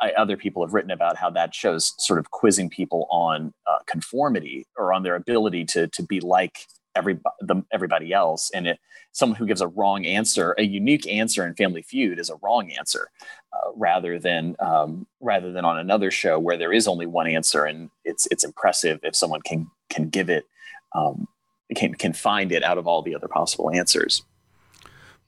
I, 0.01 0.11
other 0.13 0.37
people 0.37 0.65
have 0.65 0.75
written 0.75 0.91
about 0.91 1.17
how 1.17 1.31
that 1.31 1.55
shows 1.55 1.95
sort 1.99 2.19
of 2.19 2.31
quizzing 2.31 2.69
people 2.69 3.07
on 3.11 3.53
uh, 3.67 3.79
conformity 3.87 4.67
or 4.77 4.93
on 4.93 5.03
their 5.03 5.15
ability 5.15 5.65
to 5.67 5.87
to 5.89 6.03
be 6.03 6.21
like 6.21 6.67
everybody 6.95 7.35
the, 7.41 7.63
everybody 7.73 8.13
else. 8.13 8.51
And 8.55 8.67
it 8.67 8.79
someone 9.13 9.37
who 9.37 9.47
gives 9.47 9.61
a 9.61 9.69
wrong 9.69 10.05
answer 10.07 10.55
a 10.59 10.63
unique 10.63 11.07
answer 11.07 11.47
in 11.47 11.55
family 11.55 11.83
feud 11.83 12.19
is 12.19 12.31
a 12.31 12.37
wrong 12.43 12.71
answer 12.73 13.09
uh, 13.53 13.71
rather 13.77 14.19
than 14.19 14.57
um, 14.59 15.07
rather 15.21 15.53
than 15.53 15.65
on 15.65 15.79
another 15.79 16.11
show 16.11 16.39
where 16.39 16.57
there 16.57 16.73
is 16.73 16.89
only 16.89 17.07
one 17.07 17.27
answer 17.27 17.65
and 17.65 17.91
it's 18.05 18.27
it's 18.31 18.45
impressive 18.45 18.99
if 19.03 19.15
someone 19.15 19.43
can 19.43 19.71
can 19.91 20.09
give 20.09 20.29
it 20.31 20.47
um, 20.95 21.29
can 21.77 21.95
can 21.95 22.13
find 22.13 22.53
it 22.53 22.63
out 22.63 22.79
of 22.79 22.87
all 22.87 23.03
the 23.03 23.15
other 23.15 23.29
possible 23.29 23.71
answers 23.71 24.23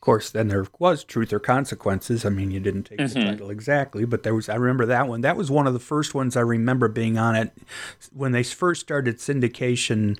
course, 0.05 0.31
then 0.31 0.49
there 0.49 0.67
was 0.79 1.03
Truth 1.03 1.33
or 1.33 1.41
Consequences. 1.41 2.25
I 2.25 2.29
mean, 2.29 2.51
you 2.51 2.61
didn't 2.61 2.85
take 2.85 2.99
mm-hmm. 2.99 3.19
the 3.19 3.25
title 3.25 3.51
exactly, 3.51 4.05
but 4.05 4.23
there 4.23 4.35
was. 4.35 4.49
I 4.49 4.57
remember 4.57 4.87
that 4.87 5.09
one. 5.09 5.23
That 5.23 5.37
was 5.37 5.51
one 5.51 5.67
of 5.67 5.73
the 5.73 5.81
first 5.81 6.15
ones 6.15 6.37
I 6.37 6.41
remember 6.41 6.89
being 6.89 7.19
on 7.19 7.35
it 7.35 7.53
when 8.13 8.33
they 8.33 8.43
first 8.43 8.83
started 8.83 9.19
syndication. 9.19 10.19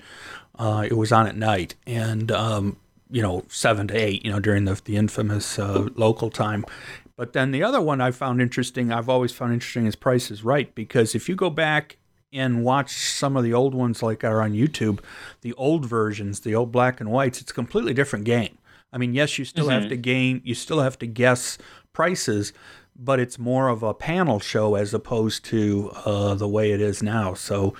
Uh, 0.57 0.85
it 0.87 0.93
was 0.93 1.11
on 1.11 1.27
at 1.27 1.37
night, 1.37 1.75
and 1.85 2.31
um, 2.31 2.77
you 3.09 3.21
know, 3.21 3.45
seven 3.47 3.87
to 3.89 3.95
eight. 3.95 4.25
You 4.25 4.31
know, 4.31 4.39
during 4.39 4.65
the 4.65 4.81
the 4.83 4.97
infamous 4.97 5.59
uh, 5.59 5.87
local 5.95 6.29
time. 6.29 6.65
But 7.15 7.33
then 7.33 7.51
the 7.51 7.63
other 7.63 7.79
one 7.79 8.01
I 8.01 8.11
found 8.11 8.41
interesting. 8.41 8.91
I've 8.91 9.07
always 9.07 9.31
found 9.31 9.53
interesting 9.53 9.85
is 9.85 9.95
Price 9.95 10.29
is 10.31 10.43
Right 10.43 10.73
because 10.75 11.15
if 11.15 11.29
you 11.29 11.35
go 11.35 11.49
back 11.49 11.97
and 12.33 12.63
watch 12.65 12.91
some 12.91 13.37
of 13.37 13.43
the 13.43 13.53
old 13.53 13.73
ones 13.73 14.03
like 14.03 14.23
are 14.23 14.41
on 14.41 14.51
YouTube, 14.51 14.99
the 15.41 15.53
old 15.53 15.85
versions, 15.85 16.41
the 16.41 16.55
old 16.55 16.71
black 16.71 16.99
and 16.99 17.09
whites, 17.09 17.39
it's 17.39 17.51
a 17.51 17.53
completely 17.53 17.93
different 17.93 18.25
game. 18.25 18.57
I 18.95 18.97
mean, 18.97 19.13
yes, 19.13 19.37
you 19.37 19.43
still 19.43 19.65
mm-hmm. 19.65 19.81
have 19.81 19.89
to 19.89 19.97
gain, 19.97 20.41
you 20.45 20.55
still 20.55 20.79
have 20.79 20.97
to 20.99 21.05
guess 21.05 21.57
prices, 21.91 22.53
but 22.97 23.19
it's 23.19 23.37
more 23.37 23.67
of 23.67 23.83
a 23.83 23.93
panel 23.93 24.39
show 24.39 24.75
as 24.75 24.93
opposed 24.93 25.43
to 25.43 25.91
uh, 26.05 26.33
the 26.35 26.47
way 26.47 26.71
it 26.71 26.79
is 26.79 27.03
now. 27.03 27.33
So, 27.33 27.73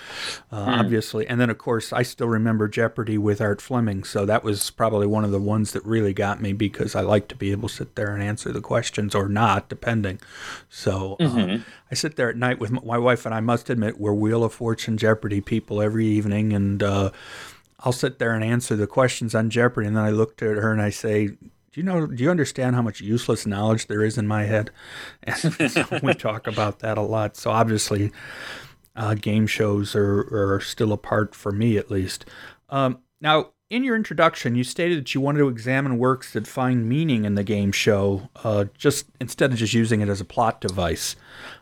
uh, 0.52 0.66
mm. 0.66 0.80
obviously, 0.80 1.26
and 1.26 1.40
then 1.40 1.50
of 1.50 1.58
course, 1.58 1.94
I 1.94 2.04
still 2.04 2.28
remember 2.28 2.68
Jeopardy 2.68 3.18
with 3.18 3.40
Art 3.40 3.62
Fleming. 3.62 4.04
So 4.04 4.26
that 4.26 4.44
was 4.44 4.70
probably 4.72 5.08
one 5.08 5.24
of 5.24 5.32
the 5.32 5.40
ones 5.40 5.72
that 5.72 5.86
really 5.86 6.14
got 6.14 6.42
me 6.42 6.52
because 6.52 6.96
I 6.96 7.02
like 7.02 7.30
to 7.30 7.36
be 7.36 7.52
able 7.52 7.70
to 7.70 7.76
sit 7.76 7.96
there 7.96 8.14
and 8.14 8.22
answer 8.22 8.52
the 8.52 8.60
questions 8.60 9.16
or 9.16 9.30
not, 9.30 9.70
depending. 9.70 10.20
So 10.70 11.16
uh, 11.22 11.24
mm-hmm. 11.24 11.56
uh, 11.56 11.64
I 11.90 11.96
sit 11.96 12.18
there 12.18 12.30
at 12.30 12.36
night 12.36 12.60
with 12.60 12.72
my 12.72 12.98
wife, 12.98 13.26
and 13.26 13.34
I 13.34 13.40
must 13.40 13.70
admit, 13.70 13.98
we're 13.98 14.14
Wheel 14.14 14.44
of 14.44 14.54
Fortune 14.54 14.98
Jeopardy 14.98 15.40
people 15.40 15.82
every 15.82 16.08
evening, 16.08 16.52
and 16.52 16.84
uh, 16.84 17.12
I'll 17.86 17.92
sit 17.92 18.18
there 18.18 18.34
and 18.34 18.44
answer 18.44 18.75
the 18.75 18.88
questions 18.88 19.36
on 19.36 19.50
Jeopardy, 19.51 19.88
and 19.88 19.96
then 19.96 20.04
I 20.04 20.10
look 20.10 20.42
at 20.42 20.58
her 20.58 20.72
and 20.72 20.82
I 20.82 20.89
say, 20.89 21.27
"Do 21.27 21.38
you 21.74 21.84
know? 21.84 22.08
Do 22.08 22.24
you 22.24 22.32
understand 22.32 22.75
how 22.75 22.82
much 22.82 23.00
useless 23.00 23.46
knowledge 23.46 23.86
there 23.88 24.04
is 24.04 24.18
in 24.18 24.27
my 24.27 24.44
head?" 24.44 24.72
And 25.24 25.72
so 25.72 25.86
we 26.01 26.15
talk 26.15 26.48
about 26.48 26.80
that 26.80 26.98
a 26.98 27.01
lot. 27.01 27.38
So 27.38 27.51
obviously, 27.51 28.12
uh, 28.96 29.13
game 29.13 29.46
shows 29.46 29.96
are, 29.96 30.56
are 30.56 30.62
still 30.62 30.92
a 30.92 30.98
part 30.98 31.36
for 31.36 31.51
me, 31.51 31.77
at 31.77 31.92
least. 31.92 32.25
Um, 32.70 33.00
now, 33.22 33.51
in 33.70 33.84
your 33.84 33.96
introduction, 33.96 34.56
you 34.56 34.64
stated 34.64 35.00
that 35.00 35.16
you 35.16 35.22
wanted 35.22 35.40
to 35.40 35.48
examine 35.48 35.98
works 35.98 36.34
that 36.34 36.46
find 36.46 36.88
meaning 36.88 37.26
in 37.26 37.36
the 37.36 37.44
game 37.44 37.72
show, 37.72 38.30
uh, 38.44 38.66
just 38.78 39.08
instead 39.20 39.52
of 39.52 39.58
just 39.58 39.74
using 39.74 40.02
it 40.02 40.10
as 40.10 40.22
a 40.22 40.26
plot 40.26 40.62
device 40.62 41.16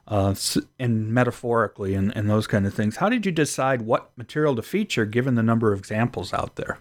uh, 0.08 0.36
and 0.80 1.14
metaphorically 1.14 1.94
and, 1.94 2.16
and 2.16 2.30
those 2.30 2.46
kind 2.46 2.66
of 2.66 2.74
things. 2.74 2.98
How 2.98 3.08
did 3.08 3.26
you 3.26 3.32
decide 3.32 3.84
what 3.84 4.12
material 4.18 4.56
to 4.58 4.62
feature 4.62 5.06
given 5.06 5.36
the 5.36 5.44
number 5.44 5.72
of 5.72 5.80
examples 5.80 6.34
out 6.34 6.58
there? 6.58 6.78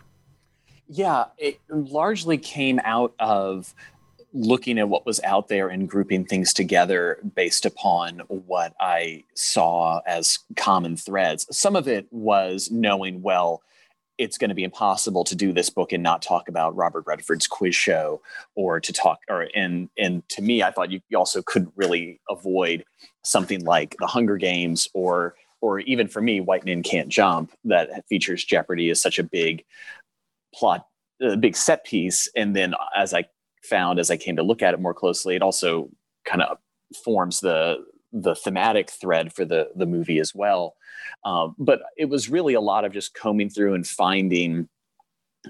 Yeah, 0.88 1.26
it 1.38 1.60
largely 1.68 2.36
came 2.36 2.80
out 2.84 3.14
of 3.20 3.74
looking 4.34 4.78
at 4.78 4.88
what 4.88 5.06
was 5.06 5.20
out 5.20 5.48
there 5.48 5.68
and 5.68 5.88
grouping 5.88 6.24
things 6.24 6.52
together 6.52 7.18
based 7.34 7.64
upon 7.64 8.20
what 8.28 8.74
I 8.80 9.24
saw 9.34 10.00
as 10.06 10.40
common 10.56 10.96
threads. 10.96 11.46
Some 11.56 11.76
of 11.76 11.86
it 11.86 12.06
was 12.10 12.70
knowing, 12.70 13.22
well, 13.22 13.62
it's 14.22 14.38
going 14.38 14.50
to 14.50 14.54
be 14.54 14.62
impossible 14.62 15.24
to 15.24 15.34
do 15.34 15.52
this 15.52 15.68
book 15.68 15.92
and 15.92 16.02
not 16.02 16.22
talk 16.22 16.48
about 16.48 16.76
Robert 16.76 17.04
Redford's 17.06 17.48
quiz 17.48 17.74
show 17.74 18.22
or 18.54 18.78
to 18.78 18.92
talk 18.92 19.18
or 19.28 19.48
and 19.54 19.90
and 19.98 20.26
to 20.28 20.42
me 20.42 20.62
I 20.62 20.70
thought 20.70 20.92
you, 20.92 21.00
you 21.08 21.18
also 21.18 21.42
couldn't 21.42 21.72
really 21.74 22.20
avoid 22.30 22.84
something 23.24 23.64
like 23.64 23.96
the 23.98 24.06
Hunger 24.06 24.36
Games 24.36 24.88
or 24.94 25.34
or 25.60 25.80
even 25.80 26.06
for 26.06 26.20
me 26.20 26.40
White 26.40 26.64
Men 26.64 26.82
Can't 26.84 27.08
Jump 27.08 27.52
that 27.64 28.06
features 28.08 28.44
Jeopardy 28.44 28.90
as 28.90 29.00
such 29.00 29.18
a 29.18 29.24
big 29.24 29.64
plot 30.54 30.86
a 31.20 31.36
big 31.36 31.56
set 31.56 31.84
piece. 31.84 32.28
And 32.36 32.54
then 32.54 32.74
as 32.96 33.12
I 33.12 33.24
found 33.64 33.98
as 33.98 34.10
I 34.10 34.16
came 34.16 34.36
to 34.36 34.42
look 34.42 34.62
at 34.62 34.74
it 34.74 34.80
more 34.80 34.94
closely 34.94 35.34
it 35.34 35.42
also 35.42 35.90
kind 36.24 36.42
of 36.42 36.58
forms 37.04 37.40
the 37.40 37.84
the 38.12 38.34
thematic 38.34 38.90
thread 38.90 39.32
for 39.32 39.44
the 39.44 39.70
the 39.74 39.86
movie 39.86 40.18
as 40.18 40.34
well. 40.34 40.76
Um, 41.24 41.54
but 41.58 41.82
it 41.96 42.06
was 42.06 42.28
really 42.28 42.54
a 42.54 42.60
lot 42.60 42.84
of 42.84 42.92
just 42.92 43.14
combing 43.14 43.50
through 43.50 43.74
and 43.74 43.86
finding 43.86 44.68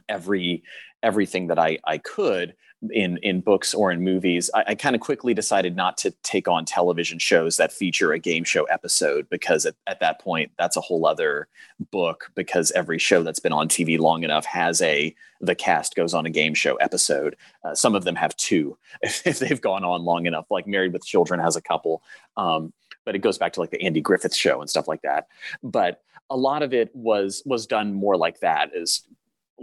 every 0.09 0.63
everything 1.03 1.49
that 1.49 1.59
I 1.59 1.79
I 1.85 1.99
could 1.99 2.55
in 2.91 3.19
in 3.19 3.41
books 3.41 3.75
or 3.75 3.93
in 3.93 4.03
movies, 4.03 4.51
I, 4.55 4.65
I 4.69 4.75
kind 4.75 4.95
of 4.95 5.01
quickly 5.01 5.35
decided 5.35 5.77
not 5.77 5.97
to 5.99 6.11
take 6.23 6.49
on 6.49 6.65
television 6.65 7.19
shows 7.19 7.57
that 7.57 7.73
feature 7.73 8.13
a 8.13 8.19
game 8.19 8.45
show 8.45 8.65
episode 8.65 9.29
because 9.31 9.67
at, 9.67 9.75
at 9.87 10.01
that 10.01 10.21
point 10.21 10.51
that's 10.59 10.77
a 10.77 10.81
whole 10.81 11.07
other 11.07 11.49
book 11.91 12.31
because 12.35 12.71
every 12.73 12.99
show 12.99 13.23
that's 13.23 13.41
been 13.41 13.53
on 13.53 13.69
TV 13.69 13.99
long 13.99 14.25
enough 14.25 14.45
has 14.47 14.83
a 14.83 15.15
the 15.41 15.55
cast 15.55 15.95
goes 15.95 16.15
on 16.15 16.27
a 16.27 16.31
game 16.31 16.55
show 16.55 16.77
episode. 16.77 17.37
Uh, 17.65 17.75
some 17.75 17.95
of 17.95 18.05
them 18.05 18.17
have 18.17 18.37
two 18.37 18.77
if, 19.03 19.27
if, 19.27 19.39
they've 19.39 19.61
gone 19.61 19.85
on 19.85 20.05
long 20.05 20.27
enough. 20.27 20.47
Like 20.51 20.67
Married 20.67 20.93
with 20.93 21.05
Children 21.05 21.41
has 21.41 21.57
a 21.57 21.63
couple, 21.63 22.03
um, 22.37 22.73
but 23.05 23.15
it 23.15 23.21
goes 23.21 23.39
back 23.39 23.53
to 23.55 23.61
like 23.61 23.71
the 23.71 23.83
Andy 23.83 24.01
Griffith 24.01 24.35
show 24.35 24.61
and 24.61 24.71
stuff 24.71 24.89
like 24.89 25.03
that. 25.03 25.29
But 25.63 26.03
a 26.31 26.37
lot 26.37 26.63
of 26.63 26.73
it 26.73 26.91
was 26.95 27.43
was 27.45 27.67
done 27.67 27.93
more 27.93 28.17
like 28.17 28.41
that 28.41 28.71
is 28.75 29.03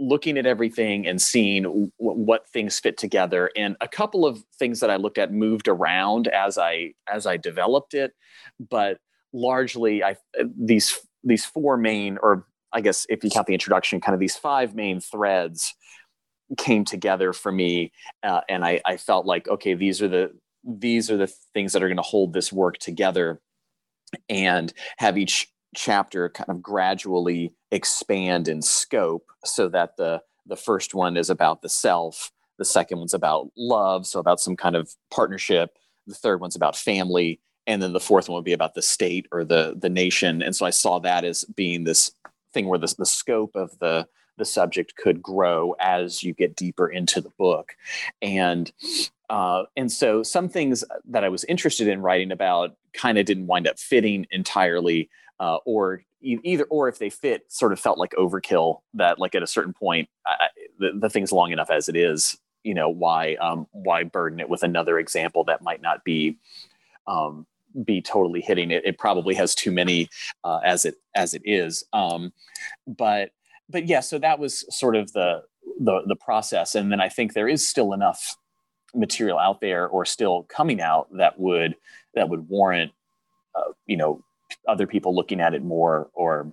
looking 0.00 0.38
at 0.38 0.46
everything 0.46 1.06
and 1.06 1.20
seeing 1.20 1.62
w- 1.62 1.90
what 1.98 2.48
things 2.48 2.80
fit 2.80 2.96
together. 2.96 3.50
And 3.54 3.76
a 3.80 3.86
couple 3.86 4.26
of 4.26 4.42
things 4.58 4.80
that 4.80 4.90
i 4.90 4.96
looked 4.96 5.18
at 5.18 5.32
moved 5.32 5.68
around 5.68 6.28
as 6.28 6.58
i 6.58 6.92
as 7.12 7.26
i 7.26 7.36
developed 7.36 7.94
it 7.94 8.12
but 8.58 8.98
largely 9.32 10.02
i 10.02 10.16
these 10.56 10.98
these 11.24 11.44
four 11.44 11.76
main 11.76 12.18
or 12.22 12.46
i 12.72 12.80
guess 12.80 13.06
if 13.08 13.22
you 13.24 13.30
count 13.30 13.46
the 13.46 13.52
introduction 13.52 14.00
kind 14.00 14.14
of 14.14 14.20
these 14.20 14.36
five 14.36 14.74
main 14.74 15.00
threads 15.00 15.74
came 16.58 16.84
together 16.84 17.32
for 17.32 17.52
me 17.52 17.92
uh, 18.22 18.40
and 18.48 18.64
I, 18.64 18.80
I 18.84 18.96
felt 18.96 19.26
like 19.26 19.48
okay 19.48 19.74
these 19.74 20.02
are 20.02 20.08
the 20.08 20.32
these 20.64 21.10
are 21.10 21.16
the 21.16 21.32
things 21.54 21.72
that 21.72 21.82
are 21.82 21.88
going 21.88 21.96
to 21.96 22.02
hold 22.02 22.32
this 22.32 22.52
work 22.52 22.78
together 22.78 23.40
and 24.28 24.72
have 24.98 25.16
each 25.16 25.49
chapter 25.74 26.28
kind 26.28 26.50
of 26.50 26.62
gradually 26.62 27.52
expand 27.70 28.48
in 28.48 28.62
scope 28.62 29.30
so 29.44 29.68
that 29.68 29.96
the 29.96 30.20
the 30.46 30.56
first 30.56 30.94
one 30.94 31.16
is 31.16 31.30
about 31.30 31.62
the 31.62 31.68
self 31.68 32.32
the 32.58 32.64
second 32.64 32.98
one's 32.98 33.14
about 33.14 33.50
love 33.56 34.06
so 34.06 34.18
about 34.18 34.40
some 34.40 34.56
kind 34.56 34.74
of 34.74 34.92
partnership 35.10 35.78
the 36.06 36.14
third 36.14 36.40
one's 36.40 36.56
about 36.56 36.76
family 36.76 37.40
and 37.66 37.82
then 37.82 37.92
the 37.92 38.00
fourth 38.00 38.28
one 38.28 38.36
would 38.36 38.44
be 38.44 38.52
about 38.52 38.74
the 38.74 38.82
state 38.82 39.26
or 39.32 39.44
the 39.44 39.74
the 39.78 39.88
nation. 39.88 40.42
And 40.42 40.54
so 40.54 40.66
i 40.66 40.70
saw 40.70 40.98
that 41.00 41.24
as 41.24 41.44
being 41.44 41.84
this 41.84 42.10
thing 42.52 42.66
where 42.66 42.78
the, 42.78 42.92
the 42.98 43.06
scope 43.06 43.54
of 43.54 43.78
the 43.78 44.06
the 44.38 44.44
subject 44.44 44.96
could 44.96 45.22
grow 45.22 45.74
as 45.80 46.22
you 46.22 46.32
get 46.32 46.56
deeper 46.56 46.88
into 46.88 47.20
the 47.20 47.30
book. 47.38 47.76
And 48.22 48.72
uh, 49.28 49.64
and 49.76 49.92
so 49.92 50.22
some 50.22 50.48
things 50.48 50.82
that 51.08 51.24
i 51.24 51.28
was 51.28 51.44
interested 51.44 51.86
in 51.86 52.02
writing 52.02 52.32
about 52.32 52.76
kind 52.92 53.18
of 53.18 53.26
didn't 53.26 53.46
wind 53.46 53.68
up 53.68 53.78
fitting 53.78 54.26
entirely 54.30 55.08
uh, 55.40 55.56
or 55.64 56.04
either 56.22 56.64
or 56.64 56.88
if 56.88 56.98
they 56.98 57.10
fit 57.10 57.50
sort 57.50 57.72
of 57.72 57.80
felt 57.80 57.98
like 57.98 58.12
overkill 58.12 58.82
that 58.94 59.18
like 59.18 59.34
at 59.34 59.42
a 59.42 59.46
certain 59.46 59.72
point 59.72 60.08
I, 60.26 60.48
the, 60.78 60.92
the 60.94 61.10
thing's 61.10 61.32
long 61.32 61.50
enough 61.50 61.70
as 61.70 61.88
it 61.88 61.96
is 61.96 62.38
you 62.62 62.74
know 62.74 62.88
why 62.88 63.36
um, 63.36 63.66
why 63.72 64.04
burden 64.04 64.38
it 64.38 64.48
with 64.48 64.62
another 64.62 64.98
example 64.98 65.44
that 65.44 65.62
might 65.62 65.80
not 65.80 66.04
be 66.04 66.36
um, 67.06 67.46
be 67.84 68.00
totally 68.00 68.40
hitting 68.40 68.70
it. 68.70 68.84
It 68.84 68.98
probably 68.98 69.34
has 69.34 69.54
too 69.54 69.70
many 69.70 70.08
uh, 70.44 70.60
as 70.64 70.84
it 70.84 70.96
as 71.14 71.34
it 71.34 71.42
is. 71.44 71.84
Um, 71.92 72.32
but 72.86 73.30
but 73.68 73.86
yeah, 73.86 74.00
so 74.00 74.18
that 74.18 74.38
was 74.38 74.64
sort 74.74 74.96
of 74.96 75.12
the 75.12 75.42
the 75.80 76.02
the 76.06 76.16
process, 76.16 76.74
and 76.74 76.90
then 76.90 77.00
I 77.00 77.08
think 77.08 77.32
there 77.32 77.48
is 77.48 77.66
still 77.66 77.92
enough 77.92 78.36
material 78.94 79.38
out 79.38 79.60
there 79.60 79.86
or 79.86 80.04
still 80.04 80.44
coming 80.44 80.80
out 80.80 81.08
that 81.16 81.38
would 81.38 81.76
that 82.14 82.28
would 82.28 82.48
warrant 82.48 82.92
uh, 83.54 83.72
you 83.86 83.96
know 83.96 84.22
other 84.68 84.86
people 84.86 85.14
looking 85.14 85.40
at 85.40 85.54
it 85.54 85.62
more 85.62 86.08
or 86.14 86.50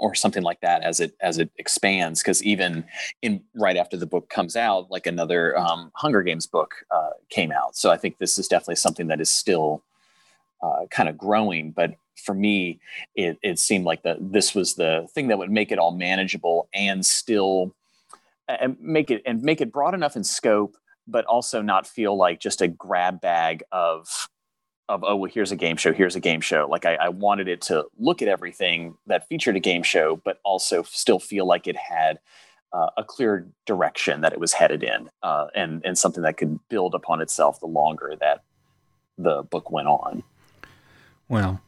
or 0.00 0.14
something 0.14 0.42
like 0.42 0.60
that 0.60 0.82
as 0.82 1.00
it 1.00 1.14
as 1.20 1.38
it 1.38 1.50
expands. 1.58 2.20
Because 2.20 2.42
even 2.42 2.84
in 3.22 3.42
right 3.54 3.76
after 3.76 3.96
the 3.96 4.06
book 4.06 4.28
comes 4.28 4.56
out 4.56 4.90
like 4.90 5.06
another 5.06 5.56
um, 5.58 5.92
hunger 5.94 6.22
games 6.22 6.46
book 6.46 6.74
uh, 6.90 7.10
came 7.30 7.52
out. 7.52 7.76
So 7.76 7.90
i 7.90 7.96
think 7.96 8.18
this 8.18 8.38
is 8.38 8.48
definitely 8.48 8.76
something 8.76 9.08
that 9.08 9.20
is 9.20 9.30
still 9.30 9.82
uh, 10.62 10.86
kind 10.90 11.08
of 11.08 11.18
growing. 11.18 11.70
But 11.70 11.94
for 12.16 12.34
me 12.34 12.80
it, 13.14 13.38
it 13.42 13.58
seemed 13.58 13.84
like 13.84 14.02
that 14.02 14.16
this 14.20 14.54
was 14.54 14.74
the 14.74 15.06
thing 15.14 15.28
that 15.28 15.38
would 15.38 15.50
make 15.50 15.72
it 15.72 15.78
all 15.78 15.90
manageable 15.90 16.68
and 16.72 17.04
still 17.04 17.74
and 18.48 18.76
make 18.80 19.10
it 19.10 19.22
and 19.26 19.42
make 19.42 19.60
it 19.60 19.72
broad 19.72 19.94
enough 19.94 20.16
in 20.16 20.24
scope 20.24 20.76
but 21.06 21.24
also 21.26 21.60
not 21.60 21.86
feel 21.86 22.16
like 22.16 22.40
just 22.40 22.62
a 22.62 22.68
grab 22.68 23.20
bag 23.20 23.62
of 23.72 24.28
of 24.88 25.02
oh 25.04 25.16
well 25.16 25.30
here's 25.32 25.52
a 25.52 25.56
game 25.56 25.76
show 25.76 25.92
here's 25.92 26.16
a 26.16 26.20
game 26.20 26.40
show. 26.40 26.66
Like 26.70 26.84
I, 26.84 26.94
I, 26.96 27.08
wanted 27.08 27.48
it 27.48 27.62
to 27.62 27.86
look 27.98 28.20
at 28.20 28.28
everything 28.28 28.96
that 29.06 29.26
featured 29.28 29.56
a 29.56 29.60
game 29.60 29.82
show 29.82 30.20
but 30.24 30.40
also 30.44 30.82
still 30.82 31.18
feel 31.18 31.46
like 31.46 31.66
it 31.66 31.76
had 31.76 32.18
uh, 32.72 32.90
a 32.98 33.04
clear 33.04 33.46
direction 33.66 34.20
that 34.20 34.32
it 34.32 34.40
was 34.40 34.52
headed 34.52 34.82
in 34.82 35.08
uh, 35.22 35.46
and 35.54 35.80
and 35.84 35.96
something 35.96 36.22
that 36.22 36.36
could 36.36 36.58
build 36.68 36.94
upon 36.94 37.20
itself 37.20 37.60
the 37.60 37.66
longer 37.66 38.14
that 38.20 38.42
the 39.16 39.42
book 39.44 39.70
went 39.70 39.88
on. 39.88 40.22
Well 41.28 41.60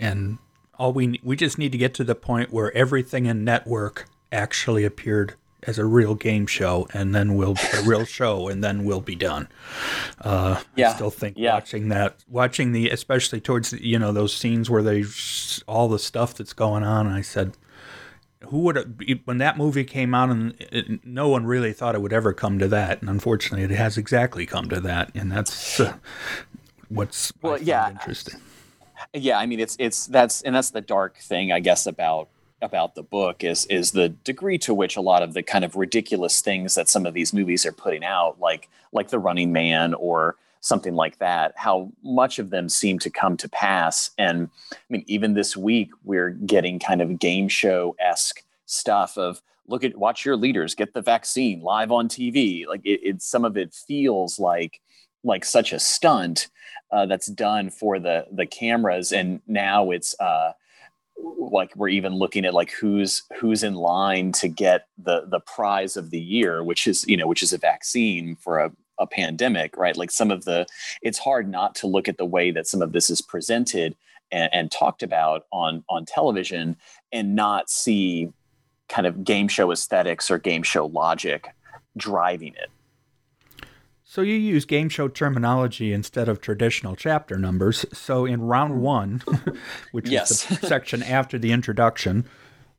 and 0.00 0.38
all 0.78 0.92
we 0.92 1.20
we 1.22 1.36
just 1.36 1.58
need 1.58 1.72
to 1.72 1.78
get 1.78 1.94
to 1.94 2.04
the 2.04 2.14
point 2.14 2.52
where 2.52 2.74
everything 2.76 3.26
in 3.26 3.44
network 3.44 4.08
actually 4.30 4.84
appeared 4.84 5.34
as 5.64 5.78
a 5.78 5.84
real 5.84 6.14
game 6.14 6.46
show, 6.46 6.88
and 6.92 7.14
then 7.14 7.34
we'll 7.34 7.56
a 7.74 7.82
real 7.82 8.04
show, 8.18 8.48
and 8.48 8.62
then 8.62 8.84
we'll 8.84 9.00
be 9.00 9.14
done. 9.14 9.48
Uh, 10.20 10.60
yeah. 10.76 10.90
I 10.90 10.94
still 10.94 11.10
think 11.10 11.36
yeah. 11.38 11.54
watching 11.54 11.88
that, 11.88 12.16
watching 12.28 12.72
the, 12.72 12.90
especially 12.90 13.40
towards 13.40 13.70
the, 13.70 13.86
you 13.86 13.98
know 13.98 14.12
those 14.12 14.34
scenes 14.34 14.68
where 14.68 14.82
they 14.82 15.04
all 15.66 15.88
the 15.88 15.98
stuff 15.98 16.34
that's 16.34 16.52
going 16.52 16.82
on. 16.82 17.06
I 17.06 17.20
said, 17.20 17.56
who 18.48 18.60
would 18.60 19.22
when 19.24 19.38
that 19.38 19.56
movie 19.56 19.84
came 19.84 20.14
out, 20.14 20.30
and 20.30 20.54
it, 20.58 21.04
no 21.06 21.28
one 21.28 21.46
really 21.46 21.72
thought 21.72 21.94
it 21.94 22.02
would 22.02 22.12
ever 22.12 22.32
come 22.32 22.58
to 22.58 22.68
that, 22.68 23.00
and 23.00 23.08
unfortunately, 23.08 23.64
it 23.64 23.76
has 23.76 23.96
exactly 23.96 24.46
come 24.46 24.68
to 24.68 24.80
that, 24.80 25.12
and 25.14 25.30
that's 25.30 25.78
uh, 25.78 25.94
what's 26.88 27.32
well, 27.40 27.60
yeah, 27.60 27.90
interesting. 27.90 28.40
Yeah, 29.14 29.38
I 29.38 29.46
mean, 29.46 29.60
it's 29.60 29.76
it's 29.78 30.06
that's 30.06 30.42
and 30.42 30.54
that's 30.54 30.70
the 30.70 30.80
dark 30.80 31.18
thing, 31.18 31.52
I 31.52 31.60
guess, 31.60 31.86
about 31.86 32.28
about 32.62 32.94
the 32.94 33.02
book 33.02 33.44
is 33.44 33.66
is 33.66 33.90
the 33.90 34.08
degree 34.08 34.56
to 34.58 34.72
which 34.72 34.96
a 34.96 35.00
lot 35.00 35.22
of 35.22 35.34
the 35.34 35.42
kind 35.42 35.64
of 35.64 35.76
ridiculous 35.76 36.40
things 36.40 36.74
that 36.74 36.88
some 36.88 37.04
of 37.04 37.12
these 37.12 37.32
movies 37.32 37.66
are 37.66 37.72
putting 37.72 38.04
out, 38.04 38.40
like 38.40 38.70
like 38.92 39.08
The 39.08 39.18
Running 39.18 39.52
Man 39.52 39.94
or 39.94 40.36
something 40.60 40.94
like 40.94 41.18
that, 41.18 41.52
how 41.56 41.90
much 42.04 42.38
of 42.38 42.50
them 42.50 42.68
seem 42.68 42.98
to 43.00 43.10
come 43.10 43.36
to 43.36 43.48
pass. 43.48 44.10
And 44.16 44.48
I 44.72 44.76
mean, 44.88 45.04
even 45.08 45.34
this 45.34 45.56
week, 45.56 45.90
we're 46.04 46.30
getting 46.30 46.78
kind 46.78 47.02
of 47.02 47.18
game 47.18 47.48
show 47.48 47.96
esque 47.98 48.44
stuff 48.66 49.18
of 49.18 49.42
look 49.66 49.84
at 49.84 49.96
watch 49.96 50.24
your 50.24 50.36
leaders 50.36 50.74
get 50.74 50.94
the 50.94 51.02
vaccine 51.02 51.60
live 51.60 51.90
on 51.90 52.08
TV. 52.08 52.66
Like 52.66 52.82
it, 52.84 53.00
it 53.02 53.22
some 53.22 53.44
of 53.44 53.56
it 53.56 53.74
feels 53.74 54.38
like 54.38 54.80
like 55.24 55.44
such 55.44 55.72
a 55.72 55.78
stunt 55.78 56.48
uh, 56.92 57.06
that's 57.06 57.26
done 57.26 57.70
for 57.70 57.98
the 57.98 58.26
the 58.30 58.46
cameras, 58.46 59.12
and 59.12 59.40
now 59.46 59.90
it's 59.90 60.18
uh, 60.20 60.52
like 61.18 61.74
we're 61.76 61.88
even 61.88 62.14
looking 62.14 62.44
at 62.44 62.54
like 62.54 62.70
who's 62.70 63.22
who's 63.38 63.62
in 63.62 63.74
line 63.74 64.32
to 64.32 64.48
get 64.48 64.86
the 64.98 65.26
the 65.26 65.40
prize 65.40 65.96
of 65.96 66.10
the 66.10 66.20
year 66.20 66.64
which 66.64 66.86
is 66.86 67.06
you 67.06 67.16
know 67.16 67.26
which 67.26 67.42
is 67.42 67.52
a 67.52 67.58
vaccine 67.58 68.36
for 68.36 68.58
a, 68.58 68.72
a 68.98 69.06
pandemic 69.06 69.76
right? 69.76 69.96
Like 69.96 70.10
some 70.10 70.30
of 70.30 70.44
the 70.44 70.66
it's 71.02 71.18
hard 71.18 71.48
not 71.48 71.74
to 71.76 71.86
look 71.86 72.08
at 72.08 72.18
the 72.18 72.24
way 72.24 72.50
that 72.50 72.66
some 72.66 72.82
of 72.82 72.92
this 72.92 73.10
is 73.10 73.20
presented 73.20 73.94
and, 74.30 74.48
and 74.52 74.70
talked 74.70 75.02
about 75.02 75.46
on 75.52 75.84
on 75.88 76.04
television 76.04 76.76
and 77.12 77.34
not 77.34 77.70
see 77.70 78.32
kind 78.88 79.06
of 79.06 79.24
game 79.24 79.48
show 79.48 79.70
aesthetics 79.70 80.30
or 80.30 80.38
game 80.38 80.62
show 80.62 80.86
logic 80.86 81.48
driving 81.96 82.54
it 82.54 82.70
so 84.12 84.20
you 84.20 84.34
use 84.34 84.66
game 84.66 84.90
show 84.90 85.08
terminology 85.08 85.90
instead 85.90 86.28
of 86.28 86.42
traditional 86.42 86.94
chapter 86.94 87.38
numbers. 87.38 87.86
So 87.94 88.26
in 88.26 88.42
round 88.42 88.82
one, 88.82 89.22
which 89.92 90.06
yes. 90.06 90.30
is 90.30 90.60
the 90.60 90.66
section 90.66 91.02
after 91.18 91.38
the 91.38 91.50
introduction, 91.50 92.26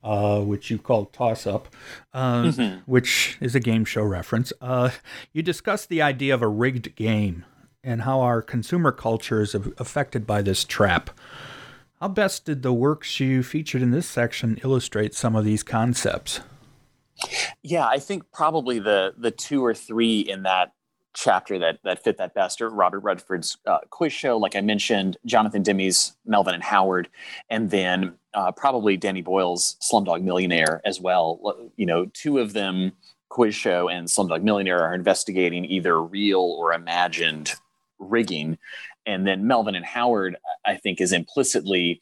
uh, 0.04 0.42
which 0.42 0.70
you 0.70 0.78
call 0.78 1.06
toss 1.08 1.48
up, 1.48 1.70
uh, 2.14 2.44
mm-hmm. 2.44 2.80
which 2.86 3.40
is 3.42 3.56
a 3.56 3.60
game 3.60 3.84
show 3.84 4.04
reference, 4.04 4.54
uh, 4.62 4.92
you 5.32 5.42
discuss 5.42 5.88
the 5.88 6.04
idea 6.04 6.36
of 6.36 6.44
a 6.44 6.48
rigged 6.48 6.96
game 6.96 7.46
and 7.84 8.04
how 8.04 8.22
our 8.22 8.44
consumer 8.44 8.92
culture 8.92 9.42
is 9.42 9.56
affected 9.56 10.28
by 10.28 10.44
this 10.44 10.64
trap. 10.64 11.10
How 12.00 12.10
best 12.10 12.46
did 12.46 12.62
the 12.62 12.74
works 12.74 13.20
you 13.20 13.42
featured 13.42 13.82
in 13.82 13.90
this 13.90 14.08
section 14.08 14.60
illustrate 14.64 15.16
some 15.16 15.36
of 15.36 15.46
these 15.46 15.64
concepts? 15.64 16.42
Yeah, 17.64 17.88
I 17.88 17.98
think 17.98 18.32
probably 18.32 18.78
the 18.78 19.16
the 19.18 19.32
two 19.32 19.66
or 19.66 19.74
three 19.74 20.20
in 20.20 20.44
that 20.44 20.74
chapter 21.14 21.60
that 21.60 21.80
that 21.84 22.04
fit 22.04 22.18
that 22.18 22.34
best 22.34 22.62
are 22.62 22.70
Robert 22.70 23.00
Redford's 23.00 23.58
uh, 23.66 23.80
quiz 23.90 24.14
show, 24.14 24.38
like 24.38 24.56
I 24.56 24.62
mentioned, 24.62 25.18
Jonathan 25.26 25.64
Demme's 25.64 26.16
Melvin 26.26 26.54
and 26.54 26.64
Howard, 26.64 27.10
and 27.50 27.70
then 27.70 28.14
uh, 28.34 28.52
probably 28.52 28.98
Danny 28.98 29.22
Boyle's 29.22 29.78
Slumdog 29.82 30.24
Millionaire 30.24 30.82
as 30.86 31.00
well. 31.00 31.70
You 31.76 31.86
know, 31.86 32.06
two 32.14 32.40
of 32.40 32.54
them, 32.54 32.94
quiz 33.30 33.56
show 33.56 33.90
and 33.90 34.08
Slumdog 34.08 34.44
Millionaire, 34.44 34.82
are 34.82 34.96
investigating 34.96 35.66
either 35.66 36.02
real 36.02 36.40
or 36.40 36.74
imagined 36.74 37.54
rigging, 38.00 38.58
and 39.06 39.28
then 39.28 39.48
Melvin 39.48 39.76
and 39.76 39.86
Howard, 39.86 40.38
I 40.66 40.76
think, 40.76 41.00
is 41.00 41.14
implicitly 41.14 42.02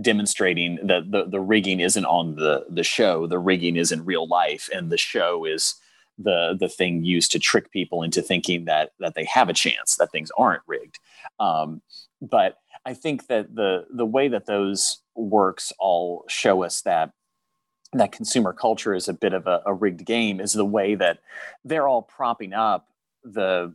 demonstrating 0.00 0.78
that 0.82 1.10
the, 1.10 1.24
the 1.24 1.40
rigging 1.40 1.80
isn't 1.80 2.06
on 2.06 2.36
the 2.36 2.64
the 2.70 2.82
show 2.82 3.26
the 3.26 3.38
rigging 3.38 3.76
is 3.76 3.92
in 3.92 4.06
real 4.06 4.26
life 4.26 4.70
and 4.74 4.90
the 4.90 4.96
show 4.96 5.44
is 5.44 5.74
the 6.18 6.56
the 6.58 6.68
thing 6.68 7.04
used 7.04 7.32
to 7.32 7.38
trick 7.38 7.70
people 7.70 8.02
into 8.02 8.22
thinking 8.22 8.64
that 8.66 8.92
that 9.00 9.14
they 9.14 9.24
have 9.24 9.48
a 9.48 9.54
chance 9.54 9.96
that 9.96 10.12
things 10.12 10.30
aren't 10.36 10.62
rigged. 10.66 10.98
Um, 11.40 11.82
but 12.22 12.58
i 12.86 12.94
think 12.94 13.26
that 13.26 13.54
the 13.54 13.84
the 13.90 14.06
way 14.06 14.28
that 14.28 14.46
those 14.46 15.02
works 15.14 15.72
all 15.78 16.24
show 16.28 16.62
us 16.62 16.80
that 16.82 17.10
that 17.92 18.12
consumer 18.12 18.54
culture 18.54 18.94
is 18.94 19.08
a 19.08 19.12
bit 19.12 19.34
of 19.34 19.46
a, 19.46 19.60
a 19.66 19.74
rigged 19.74 20.06
game 20.06 20.40
is 20.40 20.54
the 20.54 20.64
way 20.64 20.94
that 20.94 21.18
they're 21.64 21.88
all 21.88 22.02
propping 22.02 22.54
up 22.54 22.88
the 23.24 23.74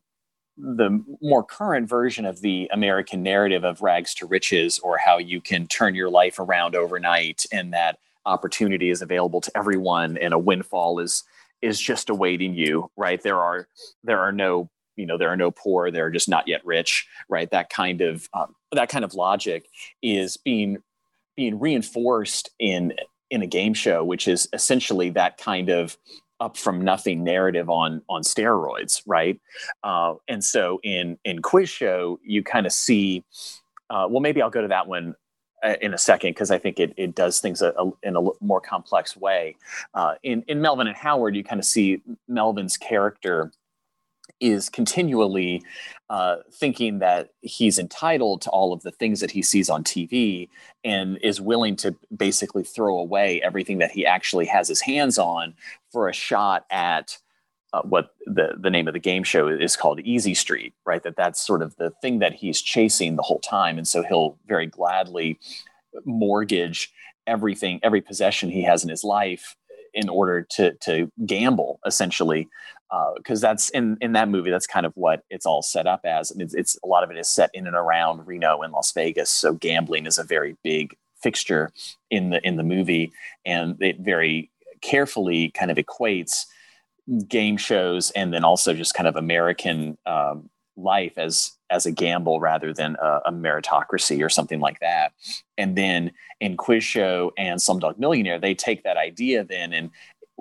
the 0.59 1.03
more 1.21 1.43
current 1.43 1.87
version 1.87 2.25
of 2.25 2.41
the 2.41 2.67
American 2.73 3.21
narrative 3.21 3.63
of 3.63 3.83
rags 3.83 4.15
to 4.15 4.25
riches 4.25 4.79
or 4.79 4.97
how 4.97 5.19
you 5.19 5.39
can 5.39 5.67
turn 5.67 5.93
your 5.93 6.09
life 6.09 6.39
around 6.39 6.75
overnight 6.75 7.45
and 7.51 7.73
that 7.73 7.99
opportunity 8.25 8.89
is 8.89 9.03
available 9.03 9.39
to 9.39 9.55
everyone 9.55 10.17
and 10.17 10.33
a 10.33 10.39
windfall 10.39 10.97
is 10.97 11.23
is 11.61 11.79
just 11.79 12.09
awaiting 12.09 12.53
you 12.53 12.89
right? 12.97 13.21
There 13.21 13.39
are 13.39 13.67
there 14.03 14.19
are 14.19 14.31
no 14.31 14.69
you 14.95 15.05
know 15.05 15.17
there 15.17 15.29
are 15.29 15.37
no 15.37 15.51
poor 15.51 15.91
there 15.91 16.05
are 16.05 16.11
just 16.11 16.29
not 16.29 16.47
yet 16.47 16.65
rich 16.65 17.07
right? 17.29 17.49
That 17.51 17.69
kind 17.69 18.01
of 18.01 18.27
um, 18.33 18.55
that 18.71 18.89
kind 18.89 19.05
of 19.05 19.13
logic 19.13 19.67
is 20.01 20.37
being 20.37 20.77
being 21.35 21.59
reinforced 21.59 22.49
in 22.59 22.93
in 23.29 23.41
a 23.41 23.47
game 23.47 23.73
show 23.73 24.03
which 24.03 24.27
is 24.27 24.47
essentially 24.53 25.09
that 25.11 25.37
kind 25.37 25.69
of 25.69 25.97
up 26.39 26.55
from 26.55 26.81
nothing 26.81 27.23
narrative 27.23 27.69
on 27.69 28.01
on 28.09 28.21
steroids 28.21 29.01
right? 29.05 29.39
Uh, 29.83 30.15
and 30.27 30.43
so 30.43 30.79
in 30.83 31.17
in 31.23 31.41
quiz 31.41 31.69
show 31.69 32.19
you 32.23 32.43
kind 32.43 32.65
of 32.65 32.71
see 32.71 33.23
uh, 33.89 34.07
well 34.09 34.19
maybe 34.19 34.41
i'll 34.41 34.49
go 34.49 34.61
to 34.61 34.67
that 34.67 34.87
one 34.87 35.15
in 35.81 35.93
a 35.93 35.97
second 35.97 36.31
because 36.31 36.51
I 36.51 36.57
think 36.57 36.79
it, 36.79 36.93
it 36.97 37.15
does 37.15 37.39
things 37.39 37.61
a, 37.61 37.73
a, 37.77 37.91
in 38.03 38.15
a 38.15 38.21
more 38.41 38.61
complex 38.61 39.15
way. 39.17 39.55
Uh, 39.93 40.15
in 40.23 40.43
in 40.47 40.61
Melvin 40.61 40.87
and 40.87 40.95
Howard, 40.95 41.35
you 41.35 41.43
kind 41.43 41.59
of 41.59 41.65
see 41.65 42.01
Melvin's 42.27 42.77
character 42.77 43.51
is 44.39 44.69
continually 44.69 45.63
uh, 46.09 46.37
thinking 46.51 46.99
that 46.99 47.29
he's 47.41 47.79
entitled 47.79 48.41
to 48.41 48.49
all 48.51 48.71
of 48.71 48.83
the 48.83 48.91
things 48.91 49.19
that 49.19 49.31
he 49.31 49.41
sees 49.41 49.69
on 49.69 49.83
TV 49.83 50.47
and 50.83 51.17
is 51.23 51.41
willing 51.41 51.75
to 51.75 51.95
basically 52.15 52.63
throw 52.63 52.99
away 52.99 53.41
everything 53.41 53.79
that 53.79 53.91
he 53.91 54.05
actually 54.05 54.45
has 54.45 54.67
his 54.67 54.81
hands 54.81 55.17
on 55.17 55.55
for 55.91 56.07
a 56.07 56.13
shot 56.13 56.65
at 56.69 57.17
uh, 57.73 57.81
what 57.83 58.15
the 58.25 58.55
the 58.57 58.69
name 58.69 58.87
of 58.87 58.93
the 58.93 58.99
game 58.99 59.23
show 59.23 59.47
is 59.47 59.75
called 59.75 59.99
Easy 59.99 60.33
Street, 60.33 60.73
right? 60.85 61.03
That 61.03 61.15
that's 61.15 61.45
sort 61.45 61.61
of 61.61 61.75
the 61.77 61.91
thing 62.01 62.19
that 62.19 62.33
he's 62.33 62.61
chasing 62.61 63.15
the 63.15 63.23
whole 63.23 63.39
time, 63.39 63.77
and 63.77 63.87
so 63.87 64.03
he'll 64.03 64.37
very 64.47 64.67
gladly 64.67 65.39
mortgage 66.05 66.91
everything, 67.25 67.79
every 67.83 68.01
possession 68.01 68.49
he 68.49 68.63
has 68.63 68.83
in 68.83 68.89
his 68.89 69.03
life 69.03 69.55
in 69.93 70.09
order 70.09 70.43
to 70.43 70.73
to 70.75 71.11
gamble 71.25 71.79
essentially 71.85 72.47
because 73.17 73.43
uh, 73.43 73.49
that's 73.49 73.69
in 73.69 73.97
in 74.01 74.13
that 74.13 74.29
movie. 74.29 74.49
That's 74.49 74.67
kind 74.67 74.85
of 74.85 74.93
what 74.95 75.23
it's 75.29 75.45
all 75.45 75.61
set 75.61 75.87
up 75.87 76.01
as. 76.05 76.31
And 76.31 76.41
it's, 76.41 76.53
it's 76.53 76.77
a 76.83 76.87
lot 76.87 77.03
of 77.03 77.11
it 77.11 77.17
is 77.17 77.27
set 77.27 77.49
in 77.53 77.67
and 77.67 77.75
around 77.75 78.25
Reno 78.25 78.61
and 78.61 78.71
Las 78.71 78.91
Vegas. 78.93 79.29
So 79.29 79.53
gambling 79.53 80.05
is 80.05 80.17
a 80.17 80.23
very 80.23 80.55
big 80.63 80.95
fixture 81.21 81.71
in 82.09 82.29
the 82.29 82.45
in 82.47 82.55
the 82.55 82.63
movie, 82.63 83.11
and 83.45 83.81
it 83.81 83.99
very 83.99 84.49
carefully 84.81 85.49
kind 85.49 85.71
of 85.71 85.77
equates 85.77 86.45
game 87.27 87.57
shows 87.57 88.11
and 88.11 88.33
then 88.33 88.43
also 88.43 88.73
just 88.73 88.93
kind 88.93 89.07
of 89.07 89.15
American 89.15 89.97
um, 90.05 90.49
life 90.75 91.13
as 91.17 91.53
as 91.69 91.85
a 91.85 91.91
gamble 91.91 92.39
rather 92.39 92.73
than 92.73 92.95
a, 93.01 93.21
a, 93.25 93.31
meritocracy 93.31 94.23
or 94.23 94.29
something 94.29 94.61
like 94.61 94.79
that. 94.79 95.11
And 95.57 95.75
then 95.75 96.11
in 96.39 96.55
Quiz 96.55 96.83
Show 96.83 97.33
and 97.37 97.59
Slumdog 97.59 97.97
Millionaire, 97.97 98.39
they 98.39 98.55
take 98.55 98.83
that 98.83 98.95
idea 98.95 99.43
then 99.43 99.73
and 99.73 99.89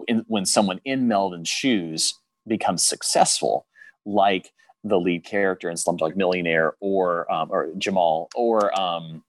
in, 0.06 0.24
when 0.28 0.46
someone 0.46 0.80
in 0.84 1.08
Melvin's 1.08 1.48
shoes 1.48 2.14
becomes 2.46 2.86
successful, 2.86 3.66
like 4.04 4.52
the 4.84 5.00
lead 5.00 5.24
character 5.24 5.68
in 5.68 5.76
Slumdog 5.76 6.16
Millionaire 6.16 6.74
or 6.80 7.30
um, 7.32 7.50
or 7.50 7.70
Jamal 7.78 8.28
or 8.34 8.78
um, 8.78 9.24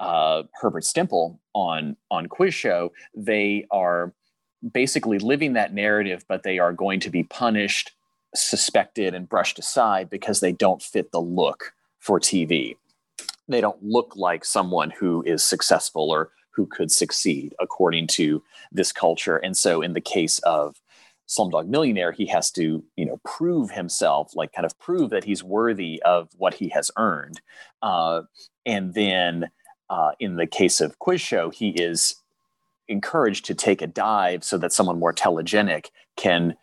uh, 0.00 0.42
Herbert 0.54 0.84
Stempel 0.84 1.38
on 1.52 1.96
on 2.10 2.26
Quiz 2.26 2.54
Show, 2.54 2.92
they 3.14 3.66
are 3.70 4.12
basically 4.72 5.18
living 5.18 5.52
that 5.54 5.74
narrative, 5.74 6.24
but 6.28 6.42
they 6.42 6.58
are 6.58 6.72
going 6.72 7.00
to 7.00 7.10
be 7.10 7.24
punished, 7.24 7.92
suspected, 8.34 9.14
and 9.14 9.28
brushed 9.28 9.58
aside 9.58 10.08
because 10.10 10.40
they 10.40 10.52
don't 10.52 10.82
fit 10.82 11.12
the 11.12 11.20
look 11.20 11.74
for 11.98 12.18
TV. 12.18 12.76
They 13.48 13.60
don't 13.60 13.82
look 13.82 14.14
like 14.16 14.44
someone 14.44 14.90
who 14.90 15.22
is 15.26 15.42
successful 15.42 16.10
or 16.10 16.30
who 16.50 16.66
could 16.66 16.90
succeed 16.90 17.54
according 17.60 18.06
to 18.06 18.42
this 18.72 18.92
culture. 18.92 19.36
And 19.36 19.56
so, 19.56 19.82
in 19.82 19.92
the 19.92 20.00
case 20.00 20.38
of 20.40 20.80
Slumdog 21.28 21.68
Millionaire, 21.68 22.12
he 22.12 22.26
has 22.26 22.50
to, 22.52 22.82
you 22.96 23.04
know, 23.04 23.20
prove 23.24 23.70
himself, 23.70 24.34
like 24.34 24.52
kind 24.52 24.66
of 24.66 24.78
prove 24.78 25.10
that 25.10 25.24
he's 25.24 25.42
worthy 25.42 26.02
of 26.02 26.28
what 26.36 26.54
he 26.54 26.68
has 26.70 26.90
earned. 26.96 27.40
Uh, 27.82 28.22
and 28.64 28.94
then, 28.94 29.50
uh, 29.90 30.12
in 30.20 30.36
the 30.36 30.46
case 30.46 30.80
of 30.80 30.98
Quiz 30.98 31.20
Show, 31.20 31.50
he 31.50 31.70
is 31.70 32.16
encouraged 32.88 33.44
to 33.46 33.54
take 33.54 33.82
a 33.82 33.86
dive 33.86 34.44
so 34.44 34.58
that 34.58 34.72
someone 34.72 34.98
more 34.98 35.12
telegenic 35.12 35.86
can 36.16 36.54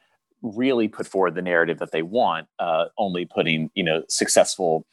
really 0.42 0.88
put 0.88 1.08
forward 1.08 1.36
the 1.36 1.42
narrative 1.42 1.80
that 1.80 1.92
they 1.92 2.02
want, 2.02 2.48
uh, 2.60 2.86
only 2.98 3.26
putting 3.26 3.70
you 3.76 3.84
know 3.84 4.04
successful, 4.10 4.86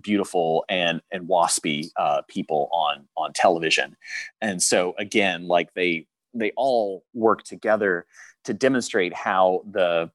beautiful, 0.00 0.64
and 0.68 1.00
and 1.12 1.28
waspy 1.28 1.88
uh, 1.96 2.22
people 2.28 2.68
on 2.72 3.06
on 3.16 3.32
television. 3.32 3.96
And 4.40 4.62
so 4.62 4.94
again, 4.98 5.46
like 5.46 5.74
they 5.74 6.06
they 6.34 6.52
all 6.56 7.04
work 7.14 7.42
together 7.44 8.06
to 8.44 8.54
demonstrate 8.54 9.14
how 9.14 9.62
the 9.70 10.10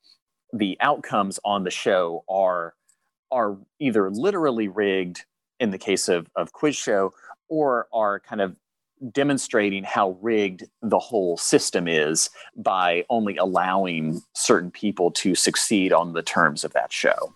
the 0.53 0.77
outcomes 0.81 1.39
on 1.45 1.63
the 1.63 1.71
show 1.71 2.23
are 2.29 2.75
are 3.31 3.57
either 3.79 4.09
literally 4.11 4.67
rigged 4.67 5.25
in 5.59 5.71
the 5.71 5.77
case 5.77 6.09
of 6.09 6.27
of 6.35 6.51
quiz 6.51 6.75
show 6.75 7.13
or 7.47 7.87
are 7.93 8.19
kind 8.19 8.41
of 8.41 8.55
demonstrating 9.11 9.83
how 9.83 10.17
rigged 10.21 10.63
the 10.81 10.99
whole 10.99 11.37
system 11.37 11.87
is 11.87 12.29
by 12.55 13.03
only 13.09 13.37
allowing 13.37 14.21
certain 14.33 14.71
people 14.71 15.11
to 15.11 15.33
succeed 15.33 15.91
on 15.91 16.13
the 16.13 16.21
terms 16.21 16.63
of 16.63 16.73
that 16.73 16.93
show. 16.93 17.33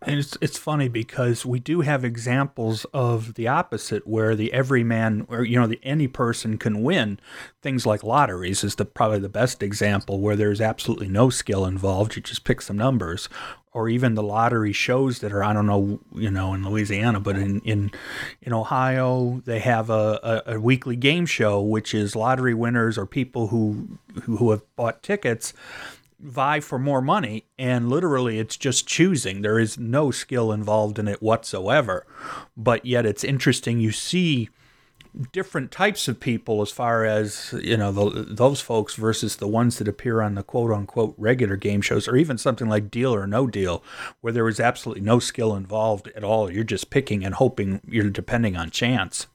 And 0.00 0.18
it's 0.18 0.38
it's 0.40 0.56
funny 0.56 0.88
because 0.88 1.44
we 1.44 1.60
do 1.60 1.82
have 1.82 2.04
examples 2.04 2.86
of 2.94 3.34
the 3.34 3.46
opposite 3.48 4.06
where 4.06 4.34
the 4.34 4.52
everyman 4.52 5.26
or 5.28 5.44
you 5.44 5.60
know 5.60 5.66
the 5.66 5.80
any 5.82 6.08
person 6.08 6.56
can 6.56 6.82
win. 6.82 7.20
Things 7.62 7.84
like 7.84 8.02
lotteries 8.02 8.64
is 8.64 8.76
the 8.76 8.86
probably 8.86 9.18
the 9.18 9.28
best 9.28 9.62
example 9.62 10.20
where 10.20 10.36
there's 10.36 10.60
absolutely 10.60 11.08
no 11.08 11.28
skill 11.28 11.66
involved. 11.66 12.16
You 12.16 12.22
just 12.22 12.44
pick 12.44 12.62
some 12.62 12.78
numbers 12.78 13.28
or 13.72 13.90
even 13.90 14.14
the 14.14 14.22
lottery 14.22 14.72
shows 14.72 15.18
that 15.18 15.32
are 15.32 15.44
I 15.44 15.52
don't 15.52 15.66
know 15.66 16.00
you 16.14 16.30
know 16.30 16.54
in 16.54 16.66
Louisiana, 16.66 17.20
but 17.20 17.36
in 17.36 17.60
in 17.60 17.90
in 18.40 18.54
Ohio 18.54 19.42
they 19.44 19.58
have 19.58 19.90
a, 19.90 20.42
a, 20.46 20.54
a, 20.54 20.60
weekly 20.60 20.96
game 20.96 21.26
show 21.26 21.60
which 21.60 21.92
is 21.92 22.16
lottery 22.16 22.54
winners 22.54 22.96
or 22.96 23.04
people 23.04 23.48
who 23.48 23.98
who 24.22 24.52
have 24.52 24.62
bought 24.76 25.02
tickets 25.02 25.52
vie 26.18 26.60
for 26.60 26.78
more 26.78 27.02
money 27.02 27.44
and 27.58 27.88
literally 27.88 28.38
it's 28.38 28.56
just 28.56 28.86
choosing. 28.86 29.42
There 29.42 29.58
is 29.58 29.78
no 29.78 30.10
skill 30.10 30.52
involved 30.52 30.98
in 30.98 31.08
it 31.08 31.22
whatsoever. 31.22 32.06
But 32.56 32.86
yet 32.86 33.06
it's 33.06 33.24
interesting 33.24 33.80
you 33.80 33.92
see 33.92 34.48
different 35.32 35.70
types 35.70 36.08
of 36.08 36.20
people 36.20 36.60
as 36.60 36.70
far 36.70 37.04
as 37.04 37.54
you 37.62 37.76
know 37.76 37.90
the, 37.90 38.22
those 38.22 38.60
folks 38.60 38.94
versus 38.94 39.36
the 39.36 39.48
ones 39.48 39.78
that 39.78 39.88
appear 39.88 40.20
on 40.20 40.34
the 40.34 40.42
quote 40.42 40.70
unquote 40.70 41.14
regular 41.16 41.56
game 41.56 41.80
shows 41.80 42.06
or 42.06 42.16
even 42.16 42.36
something 42.36 42.68
like 42.68 42.90
deal 42.90 43.14
or 43.14 43.26
no 43.26 43.46
deal 43.46 43.82
where 44.20 44.32
there 44.32 44.48
is 44.48 44.60
absolutely 44.60 45.02
no 45.02 45.18
skill 45.18 45.54
involved 45.54 46.08
at 46.14 46.24
all. 46.24 46.50
You're 46.50 46.64
just 46.64 46.90
picking 46.90 47.24
and 47.24 47.34
hoping 47.34 47.80
you're 47.88 48.10
depending 48.10 48.56
on 48.56 48.70
chance. 48.70 49.26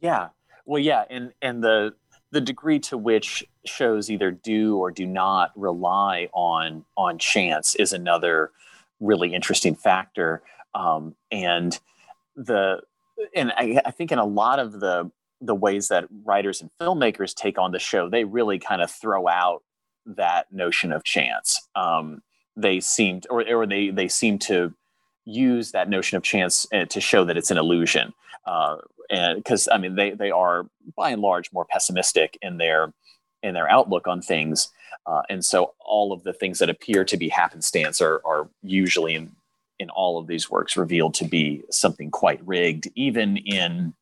Yeah. 0.00 0.28
Well 0.66 0.80
yeah 0.80 1.04
and 1.10 1.32
and 1.42 1.62
the 1.62 1.94
the 2.30 2.40
degree 2.40 2.80
to 2.80 2.98
which 2.98 3.44
shows 3.66 4.10
either 4.10 4.30
do 4.30 4.76
or 4.76 4.90
do 4.90 5.06
not 5.06 5.52
rely 5.56 6.28
on 6.32 6.84
on 6.96 7.18
chance 7.18 7.74
is 7.74 7.92
another 7.92 8.50
really 9.00 9.34
interesting 9.34 9.74
factor 9.74 10.42
um, 10.74 11.14
and 11.30 11.78
the 12.36 12.80
and 13.34 13.52
I, 13.56 13.80
I 13.84 13.90
think 13.90 14.12
in 14.12 14.18
a 14.18 14.24
lot 14.24 14.58
of 14.58 14.80
the 14.80 15.10
the 15.40 15.54
ways 15.54 15.88
that 15.88 16.06
writers 16.24 16.60
and 16.60 16.70
filmmakers 16.80 17.34
take 17.34 17.58
on 17.58 17.72
the 17.72 17.78
show, 17.78 18.08
they 18.08 18.24
really 18.24 18.58
kind 18.58 18.82
of 18.82 18.90
throw 18.90 19.28
out 19.28 19.62
that 20.06 20.50
notion 20.52 20.92
of 20.92 21.04
chance. 21.04 21.68
Um, 21.74 22.22
they 22.56 22.80
seemed, 22.80 23.26
or, 23.30 23.44
or 23.52 23.66
they 23.66 23.90
they 23.90 24.08
seem 24.08 24.38
to 24.40 24.74
use 25.24 25.72
that 25.72 25.88
notion 25.88 26.16
of 26.16 26.22
chance 26.22 26.66
uh, 26.72 26.84
to 26.86 27.00
show 27.00 27.24
that 27.24 27.36
it's 27.36 27.50
an 27.50 27.58
illusion. 27.58 28.12
Uh, 28.46 28.76
and 29.10 29.36
because 29.36 29.68
I 29.70 29.78
mean, 29.78 29.94
they 29.94 30.10
they 30.10 30.30
are 30.30 30.66
by 30.96 31.10
and 31.10 31.22
large 31.22 31.52
more 31.52 31.64
pessimistic 31.64 32.38
in 32.42 32.58
their 32.58 32.92
in 33.44 33.54
their 33.54 33.70
outlook 33.70 34.08
on 34.08 34.20
things, 34.20 34.70
uh, 35.06 35.22
and 35.28 35.44
so 35.44 35.74
all 35.78 36.12
of 36.12 36.24
the 36.24 36.32
things 36.32 36.58
that 36.58 36.70
appear 36.70 37.04
to 37.04 37.16
be 37.16 37.28
happenstance 37.28 38.00
are 38.00 38.20
are 38.24 38.48
usually 38.62 39.14
in 39.14 39.30
in 39.78 39.90
all 39.90 40.18
of 40.18 40.26
these 40.26 40.50
works 40.50 40.76
revealed 40.76 41.14
to 41.14 41.24
be 41.24 41.62
something 41.70 42.10
quite 42.10 42.40
rigged, 42.46 42.88
even 42.94 43.36
in 43.36 43.94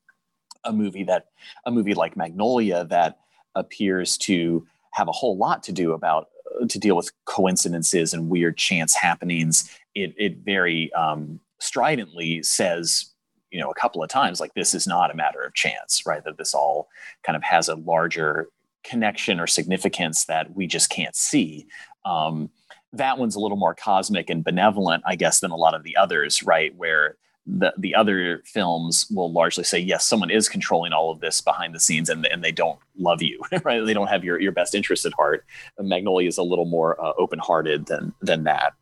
a 0.64 0.72
movie 0.72 1.04
that 1.04 1.26
a 1.66 1.70
movie 1.70 1.94
like 1.94 2.16
Magnolia 2.16 2.84
that 2.84 3.18
appears 3.54 4.16
to 4.16 4.66
have 4.92 5.08
a 5.08 5.12
whole 5.12 5.36
lot 5.36 5.62
to 5.64 5.72
do 5.72 5.92
about 5.92 6.28
uh, 6.60 6.66
to 6.66 6.78
deal 6.78 6.96
with 6.96 7.10
coincidences 7.24 8.14
and 8.14 8.28
weird 8.28 8.56
chance 8.56 8.94
happenings. 8.94 9.70
It 9.94 10.14
it 10.18 10.38
very 10.38 10.92
um, 10.92 11.40
stridently 11.58 12.42
says 12.42 13.12
you 13.50 13.60
know 13.60 13.70
a 13.70 13.74
couple 13.74 14.02
of 14.02 14.08
times 14.08 14.40
like 14.40 14.54
this 14.54 14.74
is 14.74 14.86
not 14.86 15.10
a 15.10 15.14
matter 15.14 15.40
of 15.40 15.54
chance 15.54 16.02
right 16.06 16.24
that 16.24 16.38
this 16.38 16.54
all 16.54 16.88
kind 17.22 17.36
of 17.36 17.42
has 17.42 17.68
a 17.68 17.76
larger 17.76 18.48
connection 18.84 19.40
or 19.40 19.46
significance 19.46 20.24
that 20.26 20.54
we 20.54 20.66
just 20.66 20.90
can't 20.90 21.16
see 21.16 21.66
um, 22.04 22.50
that 22.92 23.18
one's 23.18 23.36
a 23.36 23.40
little 23.40 23.56
more 23.56 23.74
cosmic 23.74 24.28
and 24.28 24.44
benevolent, 24.44 25.02
I 25.06 25.16
guess, 25.16 25.40
than 25.40 25.50
a 25.50 25.56
lot 25.56 25.74
of 25.74 25.82
the 25.82 25.96
others, 25.96 26.42
right? 26.42 26.74
Where 26.76 27.16
the 27.46 27.72
the 27.76 27.94
other 27.94 28.42
films 28.44 29.06
will 29.10 29.32
largely 29.32 29.64
say, 29.64 29.78
yes, 29.78 30.06
someone 30.06 30.30
is 30.30 30.48
controlling 30.48 30.92
all 30.92 31.10
of 31.10 31.20
this 31.20 31.40
behind 31.40 31.74
the 31.74 31.80
scenes, 31.80 32.08
and 32.08 32.26
and 32.26 32.44
they 32.44 32.52
don't 32.52 32.78
love 32.98 33.22
you, 33.22 33.40
right? 33.64 33.84
They 33.84 33.94
don't 33.94 34.08
have 34.08 34.24
your 34.24 34.40
your 34.40 34.52
best 34.52 34.74
interest 34.74 35.06
at 35.06 35.14
heart. 35.14 35.44
Magnolia 35.78 36.28
is 36.28 36.38
a 36.38 36.42
little 36.42 36.66
more 36.66 37.02
uh, 37.02 37.12
open 37.18 37.38
hearted 37.38 37.86
than 37.86 38.14
than 38.20 38.44
that. 38.44 38.74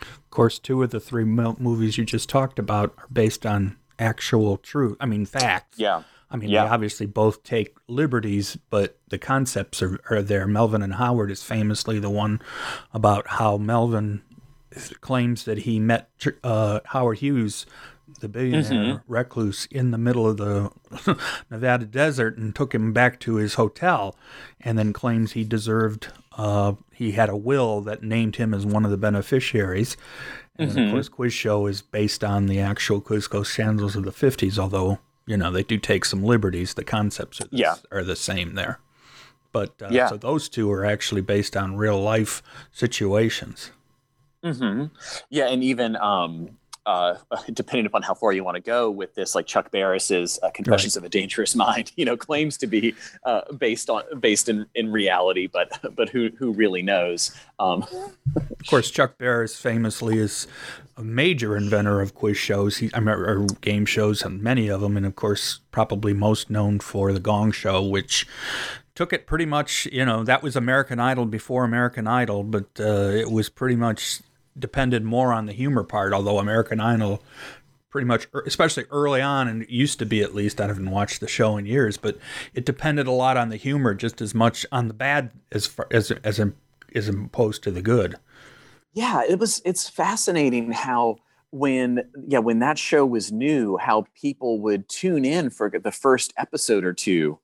Of 0.00 0.30
course, 0.30 0.58
two 0.58 0.82
of 0.82 0.90
the 0.90 1.00
three 1.00 1.24
movies 1.24 1.98
you 1.98 2.04
just 2.04 2.28
talked 2.28 2.58
about 2.58 2.94
are 2.96 3.08
based 3.12 3.44
on 3.44 3.76
actual 3.98 4.56
truth. 4.56 4.96
I 5.00 5.06
mean, 5.06 5.26
facts. 5.26 5.78
Yeah. 5.78 6.04
I 6.32 6.36
mean, 6.36 6.48
yeah. 6.48 6.64
they 6.64 6.70
obviously 6.70 7.06
both 7.06 7.42
take 7.42 7.76
liberties, 7.88 8.56
but 8.70 8.98
the 9.10 9.18
concepts 9.18 9.82
are, 9.82 10.00
are 10.08 10.22
there. 10.22 10.46
Melvin 10.46 10.82
and 10.82 10.94
Howard 10.94 11.30
is 11.30 11.42
famously 11.42 11.98
the 11.98 12.10
one 12.10 12.40
about 12.94 13.28
how 13.28 13.58
Melvin 13.58 14.22
claims 15.02 15.44
that 15.44 15.58
he 15.58 15.78
met 15.78 16.08
uh, 16.42 16.80
Howard 16.86 17.18
Hughes, 17.18 17.66
the 18.20 18.28
billionaire 18.28 18.62
mm-hmm. 18.62 19.12
recluse, 19.12 19.68
in 19.70 19.90
the 19.90 19.98
middle 19.98 20.26
of 20.26 20.38
the 20.38 20.70
Nevada 21.50 21.84
desert 21.84 22.38
and 22.38 22.54
took 22.54 22.74
him 22.74 22.94
back 22.94 23.20
to 23.20 23.34
his 23.34 23.54
hotel, 23.54 24.16
and 24.58 24.78
then 24.78 24.94
claims 24.94 25.32
he 25.32 25.44
deserved, 25.44 26.08
uh, 26.38 26.72
he 26.92 27.12
had 27.12 27.28
a 27.28 27.36
will 27.36 27.82
that 27.82 28.02
named 28.02 28.36
him 28.36 28.54
as 28.54 28.64
one 28.64 28.86
of 28.86 28.90
the 28.90 28.96
beneficiaries. 28.96 29.98
And 30.56 30.70
mm-hmm. 30.70 30.80
of 30.80 30.90
course, 30.92 31.08
Quiz 31.10 31.34
Show 31.34 31.66
is 31.66 31.82
based 31.82 32.24
on 32.24 32.46
the 32.46 32.58
actual 32.58 33.02
quiz 33.02 33.28
show 33.30 33.42
scandals 33.42 33.96
of 33.96 34.04
the 34.04 34.12
50s, 34.12 34.58
although 34.58 34.98
you 35.26 35.36
know 35.36 35.50
they 35.50 35.62
do 35.62 35.78
take 35.78 36.04
some 36.04 36.22
liberties. 36.22 36.74
The 36.74 36.84
concepts 36.84 37.40
are 37.40 37.48
the, 37.48 37.56
yeah. 37.56 37.76
are 37.90 38.04
the 38.04 38.16
same 38.16 38.54
there, 38.54 38.80
but 39.52 39.70
uh, 39.82 39.88
yeah. 39.90 40.08
so 40.08 40.16
those 40.16 40.48
two 40.48 40.70
are 40.70 40.84
actually 40.84 41.22
based 41.22 41.56
on 41.56 41.76
real 41.76 42.00
life 42.00 42.42
situations. 42.72 43.70
Mm-hmm. 44.44 44.86
Yeah, 45.30 45.48
and 45.48 45.62
even 45.62 45.96
um, 45.96 46.58
uh, 46.86 47.16
depending 47.52 47.86
upon 47.86 48.02
how 48.02 48.14
far 48.14 48.32
you 48.32 48.44
want 48.44 48.56
to 48.56 48.60
go 48.60 48.90
with 48.90 49.14
this, 49.14 49.34
like 49.34 49.46
Chuck 49.46 49.70
Barris's 49.70 50.38
uh, 50.42 50.50
"Confessions 50.50 50.96
right. 50.96 51.02
of 51.02 51.04
a 51.04 51.08
Dangerous 51.08 51.54
Mind," 51.54 51.92
you 51.96 52.04
know, 52.04 52.16
claims 52.16 52.56
to 52.58 52.66
be 52.66 52.94
uh, 53.24 53.52
based 53.52 53.90
on 53.90 54.02
based 54.20 54.48
in, 54.48 54.66
in 54.74 54.90
reality, 54.90 55.46
but 55.46 55.78
but 55.96 56.08
who 56.08 56.30
who 56.38 56.52
really 56.52 56.82
knows? 56.82 57.34
Um, 57.58 57.84
of 58.36 58.66
course, 58.68 58.90
Chuck 58.90 59.18
Barris 59.18 59.56
famously 59.56 60.18
is 60.18 60.46
a 60.96 61.04
major 61.04 61.56
inventor 61.56 62.00
of 62.00 62.14
quiz 62.14 62.36
shows. 62.36 62.78
He, 62.78 62.90
I 62.92 62.98
remember 62.98 63.46
game 63.60 63.86
shows, 63.86 64.22
and 64.22 64.42
many 64.42 64.68
of 64.68 64.80
them, 64.80 64.96
and 64.96 65.06
of 65.06 65.16
course, 65.16 65.60
probably 65.70 66.12
most 66.12 66.50
known 66.50 66.80
for 66.80 67.12
the 67.12 67.20
Gong 67.20 67.52
Show, 67.52 67.82
which 67.82 68.26
took 68.94 69.12
it 69.12 69.26
pretty 69.26 69.46
much. 69.46 69.86
You 69.92 70.04
know, 70.04 70.24
that 70.24 70.42
was 70.42 70.56
American 70.56 70.98
Idol 70.98 71.26
before 71.26 71.64
American 71.64 72.06
Idol, 72.06 72.42
but 72.42 72.68
uh, 72.80 73.10
it 73.10 73.30
was 73.30 73.48
pretty 73.48 73.76
much 73.76 74.20
depended 74.58 75.04
more 75.04 75.32
on 75.32 75.46
the 75.46 75.52
humor 75.52 75.84
part, 75.84 76.12
although 76.12 76.38
American 76.38 76.80
Idol 76.80 77.22
pretty 77.90 78.06
much, 78.06 78.26
er, 78.34 78.42
especially 78.46 78.84
early 78.90 79.20
on, 79.20 79.46
and 79.46 79.62
it 79.62 79.70
used 79.70 79.98
to 79.98 80.06
be 80.06 80.22
at 80.22 80.34
least. 80.34 80.60
I 80.60 80.66
haven't 80.66 80.90
watched 80.90 81.20
the 81.20 81.28
show 81.28 81.56
in 81.56 81.66
years, 81.66 81.96
but 81.96 82.18
it 82.54 82.64
depended 82.64 83.06
a 83.06 83.12
lot 83.12 83.36
on 83.36 83.50
the 83.50 83.56
humor, 83.56 83.94
just 83.94 84.20
as 84.20 84.34
much 84.34 84.66
on 84.72 84.88
the 84.88 84.94
bad 84.94 85.30
as 85.52 85.66
far, 85.66 85.86
as 85.90 86.10
as 86.10 86.40
as 86.94 87.08
opposed 87.08 87.62
to 87.62 87.70
the 87.70 87.82
good. 87.82 88.16
Yeah, 88.94 89.22
it 89.28 89.38
was. 89.38 89.62
It's 89.64 89.88
fascinating 89.88 90.72
how 90.72 91.16
when 91.50 92.10
yeah 92.26 92.38
when 92.38 92.58
that 92.60 92.78
show 92.78 93.06
was 93.06 93.30
new, 93.30 93.76
how 93.76 94.06
people 94.14 94.60
would 94.60 94.88
tune 94.88 95.24
in 95.24 95.50
for 95.50 95.70
the 95.70 95.92
first 95.92 96.32
episode 96.36 96.84
or 96.84 96.94
two 96.94 97.38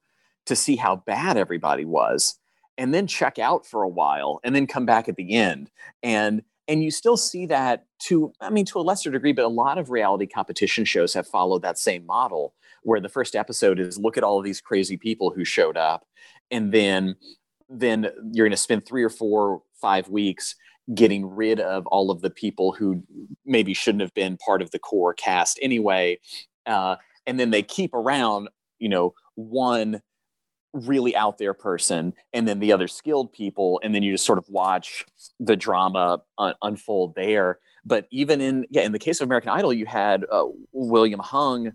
to 0.46 0.56
see 0.56 0.76
how 0.76 0.96
bad 0.96 1.36
everybody 1.36 1.84
was 1.84 2.38
and 2.78 2.94
then 2.94 3.06
check 3.06 3.38
out 3.38 3.66
for 3.66 3.82
a 3.82 3.88
while 3.88 4.40
and 4.42 4.54
then 4.54 4.66
come 4.66 4.86
back 4.86 5.08
at 5.08 5.16
the 5.16 5.34
end 5.34 5.70
and 6.02 6.42
and 6.68 6.85
you 6.85 6.90
still 6.90 7.16
see 7.16 7.46
that 7.46 7.87
to 7.98 8.33
i 8.40 8.50
mean 8.50 8.64
to 8.64 8.78
a 8.78 8.83
lesser 8.83 9.11
degree 9.11 9.33
but 9.33 9.44
a 9.44 9.48
lot 9.48 9.78
of 9.78 9.90
reality 9.90 10.26
competition 10.26 10.85
shows 10.85 11.14
have 11.14 11.26
followed 11.26 11.62
that 11.62 11.78
same 11.78 12.04
model 12.07 12.54
where 12.83 13.00
the 13.00 13.09
first 13.09 13.35
episode 13.35 13.81
is 13.81 13.98
look 13.98 14.16
at 14.16 14.22
all 14.22 14.38
of 14.38 14.44
these 14.44 14.61
crazy 14.61 14.96
people 14.96 15.31
who 15.31 15.44
showed 15.44 15.76
up 15.76 16.04
and 16.50 16.72
then 16.72 17.16
then 17.68 18.09
you're 18.33 18.46
going 18.46 18.50
to 18.50 18.57
spend 18.57 18.87
three 18.87 19.02
or 19.02 19.11
four 19.11 19.62
five 19.81 20.09
weeks 20.09 20.54
getting 20.94 21.26
rid 21.26 21.61
of 21.61 21.87
all 21.88 22.11
of 22.11 22.22
the 22.22 22.31
people 22.31 22.72
who 22.72 23.02
maybe 23.44 23.74
shouldn't 23.74 24.00
have 24.00 24.14
been 24.14 24.37
part 24.38 24.62
of 24.62 24.70
the 24.70 24.78
core 24.78 25.14
cast 25.14 25.59
anyway 25.62 26.18
uh, 26.66 26.96
and 27.26 27.40
then 27.40 27.50
they 27.50 27.62
keep 27.62 27.92
around 27.94 28.48
you 28.78 28.88
know 28.88 29.14
one 29.35 30.00
really 30.72 31.16
out 31.16 31.38
there 31.38 31.54
person 31.54 32.12
and 32.33 32.46
then 32.46 32.59
the 32.59 32.72
other 32.72 32.88
skilled 32.88 33.33
people 33.33 33.81
and 33.83 33.94
then 33.94 34.02
you 34.02 34.12
just 34.12 34.26
sort 34.26 34.38
of 34.38 34.48
watch 34.48 35.07
the 35.40 35.57
drama 35.57 36.20
un- 36.37 36.54
unfold 36.62 37.14
there. 37.14 37.59
But 37.85 38.07
even 38.11 38.40
in 38.40 38.66
yeah 38.70 38.83
in 38.83 38.92
the 38.92 38.98
case 38.98 39.20
of 39.20 39.26
american 39.26 39.50
idol 39.50 39.72
you 39.72 39.87
had 39.87 40.26
uh, 40.31 40.44
william 40.72 41.20
hung 41.20 41.72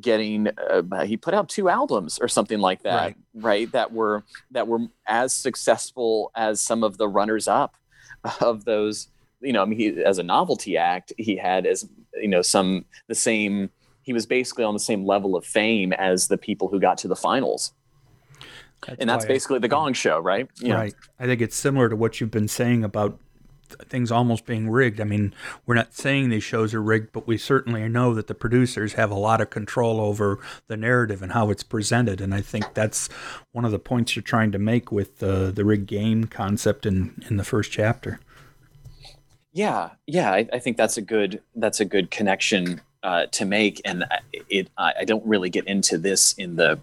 getting 0.00 0.48
uh, 0.70 1.04
he 1.04 1.16
put 1.16 1.34
out 1.34 1.48
two 1.48 1.68
albums 1.68 2.18
or 2.20 2.28
something 2.28 2.60
like 2.60 2.82
that 2.82 3.02
right. 3.02 3.16
right? 3.34 3.72
That 3.72 3.92
were 3.92 4.24
that 4.50 4.68
were 4.68 4.80
as 5.06 5.32
successful 5.32 6.30
as 6.36 6.60
some 6.60 6.84
of 6.84 6.98
the 6.98 7.08
runners 7.08 7.48
up 7.48 7.76
of 8.40 8.64
those 8.64 9.08
you 9.40 9.52
know 9.52 9.62
i 9.62 9.64
mean 9.64 9.78
he, 9.78 10.02
as 10.02 10.18
a 10.18 10.22
novelty 10.22 10.76
act 10.76 11.12
he 11.16 11.36
had 11.36 11.66
as 11.66 11.88
you 12.14 12.28
know 12.28 12.42
some 12.42 12.84
the 13.08 13.14
same 13.14 13.70
he 14.02 14.12
was 14.12 14.26
basically 14.26 14.64
on 14.64 14.74
the 14.74 14.80
same 14.80 15.04
level 15.04 15.36
of 15.36 15.44
fame 15.44 15.92
as 15.92 16.28
the 16.28 16.38
people 16.38 16.68
who 16.68 16.80
got 16.80 16.98
to 16.98 17.08
the 17.08 17.16
finals 17.16 17.72
that's 18.86 19.00
and 19.00 19.10
that's 19.10 19.24
basically 19.24 19.56
I, 19.56 19.60
the 19.60 19.68
Gong 19.68 19.92
Show, 19.92 20.18
right? 20.20 20.48
Yeah. 20.60 20.74
Right. 20.74 20.94
I 21.18 21.26
think 21.26 21.40
it's 21.40 21.56
similar 21.56 21.88
to 21.88 21.96
what 21.96 22.20
you've 22.20 22.30
been 22.30 22.48
saying 22.48 22.84
about 22.84 23.18
things 23.68 24.10
almost 24.10 24.46
being 24.46 24.70
rigged. 24.70 25.00
I 25.00 25.04
mean, 25.04 25.34
we're 25.66 25.74
not 25.74 25.94
saying 25.94 26.28
these 26.28 26.42
shows 26.42 26.74
are 26.74 26.82
rigged, 26.82 27.12
but 27.12 27.26
we 27.26 27.36
certainly 27.36 27.86
know 27.88 28.14
that 28.14 28.26
the 28.26 28.34
producers 28.34 28.94
have 28.94 29.10
a 29.10 29.14
lot 29.14 29.40
of 29.40 29.50
control 29.50 30.00
over 30.00 30.38
the 30.68 30.76
narrative 30.76 31.22
and 31.22 31.32
how 31.32 31.50
it's 31.50 31.62
presented. 31.62 32.20
And 32.20 32.34
I 32.34 32.40
think 32.40 32.74
that's 32.74 33.08
one 33.52 33.64
of 33.64 33.70
the 33.70 33.78
points 33.78 34.16
you're 34.16 34.22
trying 34.22 34.52
to 34.52 34.58
make 34.58 34.90
with 34.90 35.18
the 35.18 35.52
the 35.54 35.64
rigged 35.64 35.86
game 35.86 36.24
concept 36.24 36.86
in 36.86 37.22
in 37.28 37.36
the 37.36 37.44
first 37.44 37.70
chapter. 37.70 38.20
Yeah, 39.52 39.90
yeah, 40.06 40.32
I, 40.32 40.48
I 40.52 40.58
think 40.58 40.76
that's 40.76 40.96
a 40.96 41.02
good 41.02 41.42
that's 41.56 41.80
a 41.80 41.84
good 41.84 42.10
connection 42.10 42.80
uh, 43.02 43.26
to 43.32 43.44
make, 43.44 43.80
and 43.84 44.04
it 44.48 44.68
I 44.76 45.04
don't 45.04 45.24
really 45.26 45.50
get 45.50 45.66
into 45.66 45.98
this 45.98 46.32
in 46.34 46.56
the 46.56 46.78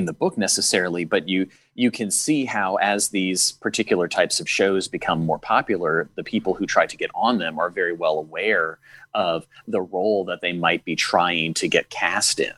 in 0.00 0.06
the 0.06 0.12
book 0.14 0.38
necessarily, 0.38 1.04
but 1.04 1.28
you 1.28 1.46
you 1.74 1.90
can 1.90 2.10
see 2.10 2.44
how 2.46 2.76
as 2.76 3.10
these 3.10 3.52
particular 3.52 4.08
types 4.08 4.40
of 4.40 4.48
shows 4.48 4.88
become 4.88 5.24
more 5.24 5.38
popular, 5.38 6.08
the 6.16 6.24
people 6.24 6.54
who 6.54 6.66
try 6.66 6.86
to 6.86 6.96
get 6.96 7.10
on 7.14 7.38
them 7.38 7.58
are 7.58 7.70
very 7.70 7.92
well 7.92 8.18
aware 8.18 8.78
of 9.14 9.46
the 9.68 9.82
role 9.82 10.24
that 10.24 10.40
they 10.40 10.52
might 10.52 10.84
be 10.84 10.96
trying 10.96 11.54
to 11.54 11.68
get 11.68 11.90
cast 11.90 12.40
in. 12.40 12.52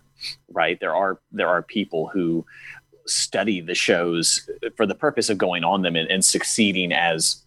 Right? 0.48 0.78
There 0.78 0.94
are 0.94 1.20
there 1.32 1.48
are 1.48 1.62
people 1.62 2.08
who 2.08 2.46
study 3.06 3.60
the 3.60 3.74
shows 3.74 4.48
for 4.76 4.86
the 4.86 4.94
purpose 4.94 5.28
of 5.28 5.36
going 5.36 5.64
on 5.64 5.82
them 5.82 5.96
and, 5.96 6.08
and 6.08 6.24
succeeding 6.24 6.92
as 6.92 7.42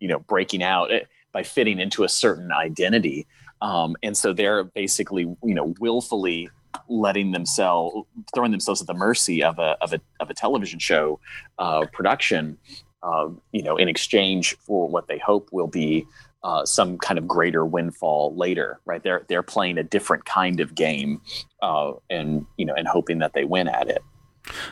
you 0.00 0.08
know 0.08 0.18
breaking 0.18 0.64
out 0.64 0.92
eh, 0.92 1.04
by 1.32 1.44
fitting 1.44 1.78
into 1.78 2.02
a 2.02 2.08
certain 2.08 2.50
identity 2.50 3.24
um, 3.62 3.94
and 4.02 4.16
so 4.16 4.32
they're 4.32 4.64
basically 4.64 5.22
you 5.22 5.54
know 5.54 5.72
willfully 5.78 6.50
letting 6.88 7.32
themselves 7.32 8.06
throwing 8.34 8.50
themselves 8.50 8.80
at 8.80 8.86
the 8.86 8.94
mercy 8.94 9.42
of 9.42 9.58
a 9.58 9.76
of 9.80 9.92
a 9.92 10.00
of 10.20 10.30
a 10.30 10.34
television 10.34 10.78
show 10.78 11.20
uh, 11.58 11.84
production, 11.92 12.58
uh, 13.02 13.28
you 13.52 13.62
know, 13.62 13.76
in 13.76 13.88
exchange 13.88 14.56
for 14.58 14.88
what 14.88 15.08
they 15.08 15.18
hope 15.18 15.48
will 15.52 15.66
be 15.66 16.06
uh, 16.42 16.64
some 16.64 16.98
kind 16.98 17.18
of 17.18 17.26
greater 17.26 17.64
windfall 17.64 18.34
later. 18.36 18.80
Right? 18.84 19.02
They're 19.02 19.24
they're 19.28 19.42
playing 19.42 19.78
a 19.78 19.82
different 19.82 20.24
kind 20.24 20.60
of 20.60 20.74
game, 20.74 21.20
uh, 21.62 21.92
and 22.10 22.46
you 22.56 22.64
know, 22.64 22.74
and 22.74 22.86
hoping 22.86 23.18
that 23.18 23.32
they 23.32 23.44
win 23.44 23.68
at 23.68 23.88
it. 23.88 24.02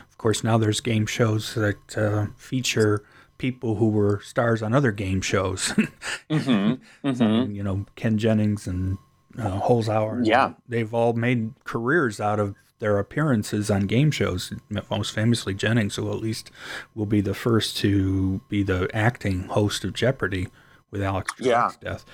Of 0.09 0.17
course, 0.17 0.43
now 0.43 0.57
there's 0.57 0.79
game 0.79 1.05
shows 1.05 1.53
that 1.55 1.97
uh, 1.97 2.27
feature 2.37 3.03
people 3.37 3.75
who 3.75 3.89
were 3.89 4.21
stars 4.23 4.61
on 4.61 4.73
other 4.73 4.91
game 4.91 5.21
shows. 5.21 5.67
mm-hmm. 6.29 7.07
Mm-hmm. 7.07 7.51
you 7.51 7.63
know, 7.63 7.85
Ken 7.95 8.17
Jennings 8.17 8.67
and 8.67 8.97
uh, 9.39 9.61
Holzhauer. 9.61 10.25
Yeah, 10.25 10.53
they've 10.67 10.93
all 10.93 11.13
made 11.13 11.53
careers 11.63 12.19
out 12.19 12.39
of 12.39 12.55
their 12.79 12.99
appearances 12.99 13.71
on 13.71 13.87
game 13.87 14.11
shows. 14.11 14.53
Most 14.89 15.13
famously, 15.13 15.53
Jennings, 15.53 15.95
who 15.95 16.09
at 16.11 16.17
least 16.17 16.51
will 16.93 17.05
be 17.05 17.21
the 17.21 17.33
first 17.33 17.77
to 17.77 18.41
be 18.49 18.63
the 18.63 18.89
acting 18.93 19.43
host 19.43 19.83
of 19.83 19.93
Jeopardy 19.93 20.47
with 20.91 21.01
Alex 21.01 21.33
yeah. 21.39 21.71
death. 21.81 22.05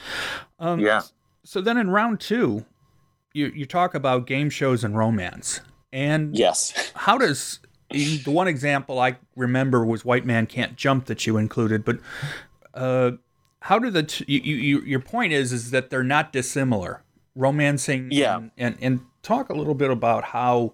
Um, 0.59 0.79
yeah. 0.79 1.01
So 1.43 1.61
then 1.61 1.77
in 1.77 1.89
round 1.89 2.19
two, 2.19 2.65
you 3.33 3.47
you 3.47 3.65
talk 3.65 3.95
about 3.95 4.27
game 4.27 4.49
shows 4.49 4.83
and 4.83 4.97
romance, 4.97 5.61
and 5.91 6.37
yes, 6.37 6.91
how 6.95 7.17
does 7.17 7.59
the 7.89 8.23
one 8.25 8.47
example 8.47 8.99
I 8.99 9.17
remember 9.35 9.85
was 9.85 10.05
White 10.05 10.25
Man 10.25 10.45
Can't 10.45 10.75
Jump 10.75 11.05
that 11.05 11.25
you 11.25 11.37
included, 11.37 11.83
but 11.83 11.99
uh, 12.73 13.11
how 13.61 13.79
do 13.79 13.89
the 13.89 14.03
t- 14.03 14.25
you, 14.27 14.55
you, 14.55 14.81
your 14.81 14.99
point 14.99 15.33
is 15.33 15.51
is 15.51 15.71
that 15.71 15.89
they're 15.89 16.03
not 16.03 16.31
dissimilar 16.31 17.03
romancing 17.35 18.09
yeah 18.11 18.37
and, 18.37 18.51
and, 18.57 18.77
and 18.81 18.99
talk 19.23 19.49
a 19.49 19.53
little 19.53 19.75
bit 19.75 19.91
about 19.91 20.23
how 20.23 20.73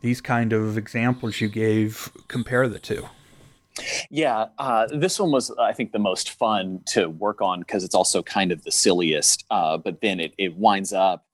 these 0.00 0.20
kind 0.20 0.52
of 0.52 0.76
examples 0.76 1.40
you 1.40 1.48
gave 1.48 2.10
compare 2.28 2.68
the 2.68 2.78
two 2.78 3.06
yeah, 4.10 4.46
uh, 4.58 4.86
this 4.86 5.18
one 5.18 5.32
was, 5.32 5.50
I 5.58 5.72
think, 5.72 5.92
the 5.92 5.98
most 5.98 6.30
fun 6.30 6.80
to 6.86 7.08
work 7.08 7.40
on 7.42 7.60
because 7.60 7.82
it's 7.82 7.94
also 7.94 8.22
kind 8.22 8.52
of 8.52 8.62
the 8.62 8.70
silliest. 8.70 9.44
Uh, 9.50 9.76
but 9.78 10.00
then 10.00 10.20
it, 10.20 10.32
it 10.38 10.56
winds 10.56 10.92
up 10.92 11.26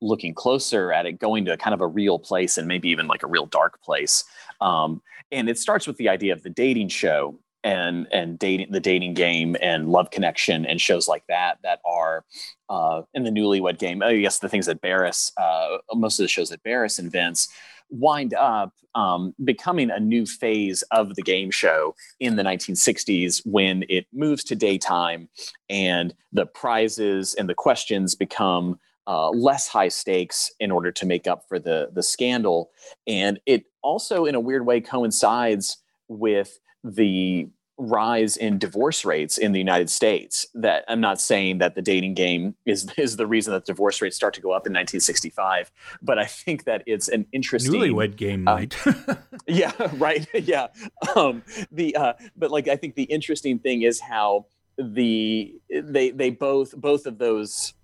looking 0.00 0.34
closer 0.34 0.92
at 0.92 1.06
it, 1.06 1.18
going 1.18 1.44
to 1.46 1.56
kind 1.56 1.72
of 1.72 1.80
a 1.80 1.86
real 1.86 2.18
place 2.18 2.58
and 2.58 2.66
maybe 2.66 2.88
even 2.88 3.06
like 3.06 3.22
a 3.22 3.26
real 3.26 3.46
dark 3.46 3.80
place. 3.82 4.24
Um, 4.60 5.02
and 5.30 5.48
it 5.48 5.58
starts 5.58 5.86
with 5.86 5.96
the 5.96 6.08
idea 6.08 6.32
of 6.32 6.42
the 6.42 6.50
dating 6.50 6.88
show 6.88 7.38
and 7.64 8.06
and 8.12 8.38
dating 8.38 8.70
the 8.70 8.80
dating 8.80 9.14
game 9.14 9.56
and 9.60 9.88
love 9.88 10.10
connection 10.10 10.64
and 10.66 10.80
shows 10.80 11.08
like 11.08 11.26
that 11.28 11.58
that 11.62 11.80
are 11.84 12.24
uh, 12.68 13.02
in 13.14 13.24
the 13.24 13.30
newlywed 13.30 13.78
game. 13.78 14.02
I 14.02 14.16
guess 14.18 14.38
the 14.38 14.48
things 14.48 14.66
that 14.66 14.80
barris 14.80 15.32
uh, 15.36 15.78
most 15.94 16.20
of 16.20 16.24
the 16.24 16.28
shows 16.28 16.50
that 16.50 16.62
barris 16.62 16.98
invents 16.98 17.48
wind 17.90 18.34
up 18.34 18.72
um, 18.94 19.34
becoming 19.44 19.90
a 19.90 19.98
new 19.98 20.26
phase 20.26 20.82
of 20.90 21.14
the 21.16 21.22
game 21.22 21.50
show 21.50 21.94
in 22.20 22.36
the 22.36 22.42
1960s 22.42 23.42
when 23.44 23.84
it 23.88 24.06
moves 24.12 24.44
to 24.44 24.54
daytime 24.54 25.28
and 25.68 26.14
the 26.32 26.46
prizes 26.46 27.34
and 27.34 27.48
the 27.48 27.54
questions 27.54 28.14
become 28.14 28.78
uh, 29.06 29.30
less 29.30 29.68
high 29.68 29.88
stakes 29.88 30.50
in 30.60 30.70
order 30.70 30.90
to 30.90 31.06
make 31.06 31.26
up 31.26 31.46
for 31.48 31.58
the 31.58 31.90
the 31.92 32.02
scandal. 32.02 32.70
And 33.06 33.38
it 33.46 33.64
also 33.82 34.24
in 34.24 34.34
a 34.34 34.40
weird 34.40 34.66
way 34.66 34.80
coincides 34.80 35.78
with 36.08 36.58
the 36.84 37.48
rise 37.76 38.36
in 38.36 38.58
divorce 38.58 39.04
rates 39.04 39.36
in 39.36 39.52
the 39.52 39.58
United 39.58 39.90
States. 39.90 40.46
That 40.54 40.84
I'm 40.86 41.00
not 41.00 41.20
saying 41.20 41.58
that 41.58 41.74
the 41.74 41.82
dating 41.82 42.14
game 42.14 42.54
is 42.64 42.88
is 42.96 43.16
the 43.16 43.26
reason 43.26 43.52
that 43.52 43.64
divorce 43.64 44.00
rates 44.00 44.16
start 44.16 44.34
to 44.34 44.40
go 44.40 44.50
up 44.50 44.66
in 44.66 44.72
1965, 44.72 45.72
but 46.02 46.18
I 46.18 46.26
think 46.26 46.64
that 46.64 46.82
it's 46.86 47.08
an 47.08 47.26
interesting 47.32 47.74
newlywed 47.74 48.16
game 48.16 48.46
uh, 48.46 48.54
night. 48.56 48.76
yeah, 49.46 49.72
right. 49.94 50.26
Yeah. 50.34 50.68
Um, 51.16 51.42
the 51.72 51.96
uh, 51.96 52.12
but 52.36 52.50
like 52.50 52.68
I 52.68 52.76
think 52.76 52.94
the 52.94 53.04
interesting 53.04 53.58
thing 53.58 53.82
is 53.82 54.00
how 54.00 54.46
the 54.78 55.54
they 55.70 56.10
they 56.10 56.30
both 56.30 56.76
both 56.76 57.06
of 57.06 57.18
those 57.18 57.74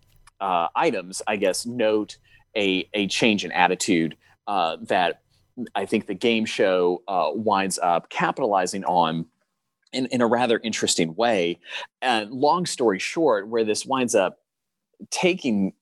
uh, 0.40 0.68
items, 0.74 1.22
I 1.26 1.36
guess, 1.36 1.66
note 1.66 2.18
a 2.56 2.88
a 2.94 3.06
change 3.08 3.44
in 3.44 3.52
attitude 3.52 4.16
uh, 4.46 4.76
that 4.82 5.22
I 5.74 5.86
think 5.86 6.06
the 6.06 6.14
game 6.14 6.44
show 6.44 7.02
uh, 7.08 7.30
winds 7.32 7.78
up 7.78 8.10
capitalizing 8.10 8.84
on 8.84 9.26
in, 9.92 10.06
in 10.06 10.20
a 10.20 10.26
rather 10.26 10.60
interesting 10.62 11.14
way. 11.14 11.58
And 12.02 12.30
long 12.30 12.66
story 12.66 12.98
short, 12.98 13.48
where 13.48 13.64
this 13.64 13.84
winds 13.84 14.14
up 14.14 14.38
taking 15.10 15.72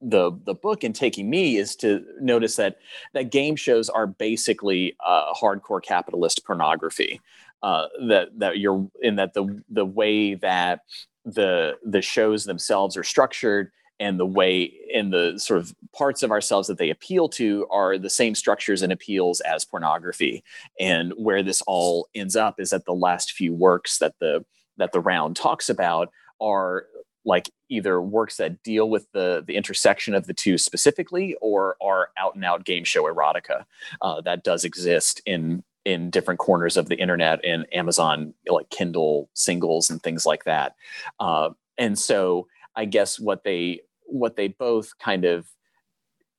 the 0.00 0.32
the 0.44 0.54
book 0.54 0.82
and 0.82 0.94
taking 0.94 1.30
me 1.30 1.56
is 1.56 1.76
to 1.76 2.04
notice 2.20 2.56
that 2.56 2.78
that 3.14 3.30
game 3.30 3.54
shows 3.54 3.88
are 3.88 4.06
basically 4.06 4.96
uh, 5.04 5.32
hardcore 5.34 5.82
capitalist 5.82 6.44
pornography. 6.44 7.20
Uh, 7.62 7.86
that 8.08 8.28
that 8.36 8.58
you're 8.58 8.88
in 9.00 9.14
that 9.16 9.34
the 9.34 9.62
the 9.68 9.84
way 9.84 10.34
that 10.34 10.80
the 11.24 11.76
the 11.84 12.02
shows 12.02 12.44
themselves 12.44 12.96
are 12.96 13.04
structured 13.04 13.70
and 14.02 14.18
the 14.18 14.26
way 14.26 14.74
and 14.92 15.12
the 15.12 15.38
sort 15.38 15.60
of 15.60 15.72
parts 15.92 16.24
of 16.24 16.32
ourselves 16.32 16.66
that 16.66 16.76
they 16.76 16.90
appeal 16.90 17.28
to 17.28 17.68
are 17.70 17.96
the 17.98 18.10
same 18.10 18.34
structures 18.34 18.82
and 18.82 18.92
appeals 18.92 19.40
as 19.42 19.64
pornography. 19.64 20.42
And 20.80 21.12
where 21.16 21.40
this 21.44 21.62
all 21.68 22.08
ends 22.12 22.34
up 22.34 22.58
is 22.58 22.70
that 22.70 22.84
the 22.84 22.94
last 22.94 23.30
few 23.32 23.54
works 23.54 23.98
that 23.98 24.14
the 24.18 24.44
that 24.76 24.90
the 24.90 24.98
round 24.98 25.36
talks 25.36 25.68
about 25.68 26.10
are 26.40 26.86
like 27.24 27.48
either 27.68 28.02
works 28.02 28.38
that 28.38 28.60
deal 28.64 28.90
with 28.90 29.06
the 29.12 29.44
the 29.46 29.54
intersection 29.54 30.14
of 30.14 30.26
the 30.26 30.34
two 30.34 30.58
specifically 30.58 31.36
or 31.40 31.76
are 31.80 32.08
out 32.18 32.34
and 32.34 32.44
out 32.44 32.64
game 32.64 32.82
show 32.82 33.04
erotica 33.04 33.64
uh, 34.00 34.20
that 34.22 34.42
does 34.42 34.64
exist 34.64 35.22
in 35.26 35.62
in 35.84 36.10
different 36.10 36.40
corners 36.40 36.76
of 36.76 36.88
the 36.88 36.96
internet 36.96 37.44
and 37.44 37.66
amazon 37.72 38.34
like 38.48 38.68
kindle 38.70 39.30
singles 39.34 39.90
and 39.90 40.02
things 40.02 40.26
like 40.26 40.42
that. 40.42 40.74
Uh, 41.20 41.50
and 41.78 41.96
so 41.96 42.48
i 42.74 42.84
guess 42.84 43.20
what 43.20 43.44
they 43.44 43.80
what 44.12 44.36
they 44.36 44.48
both 44.48 44.96
kind 44.98 45.24
of 45.24 45.46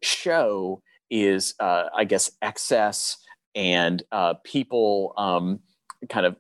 show 0.01 0.81
is, 1.09 1.55
uh, 1.59 1.86
I 1.95 2.05
guess, 2.05 2.31
excess 2.41 3.17
and 3.55 4.01
uh, 4.12 4.36
people 4.43 5.13
um, 5.17 5.59
kind 6.09 6.25
of 6.25 6.36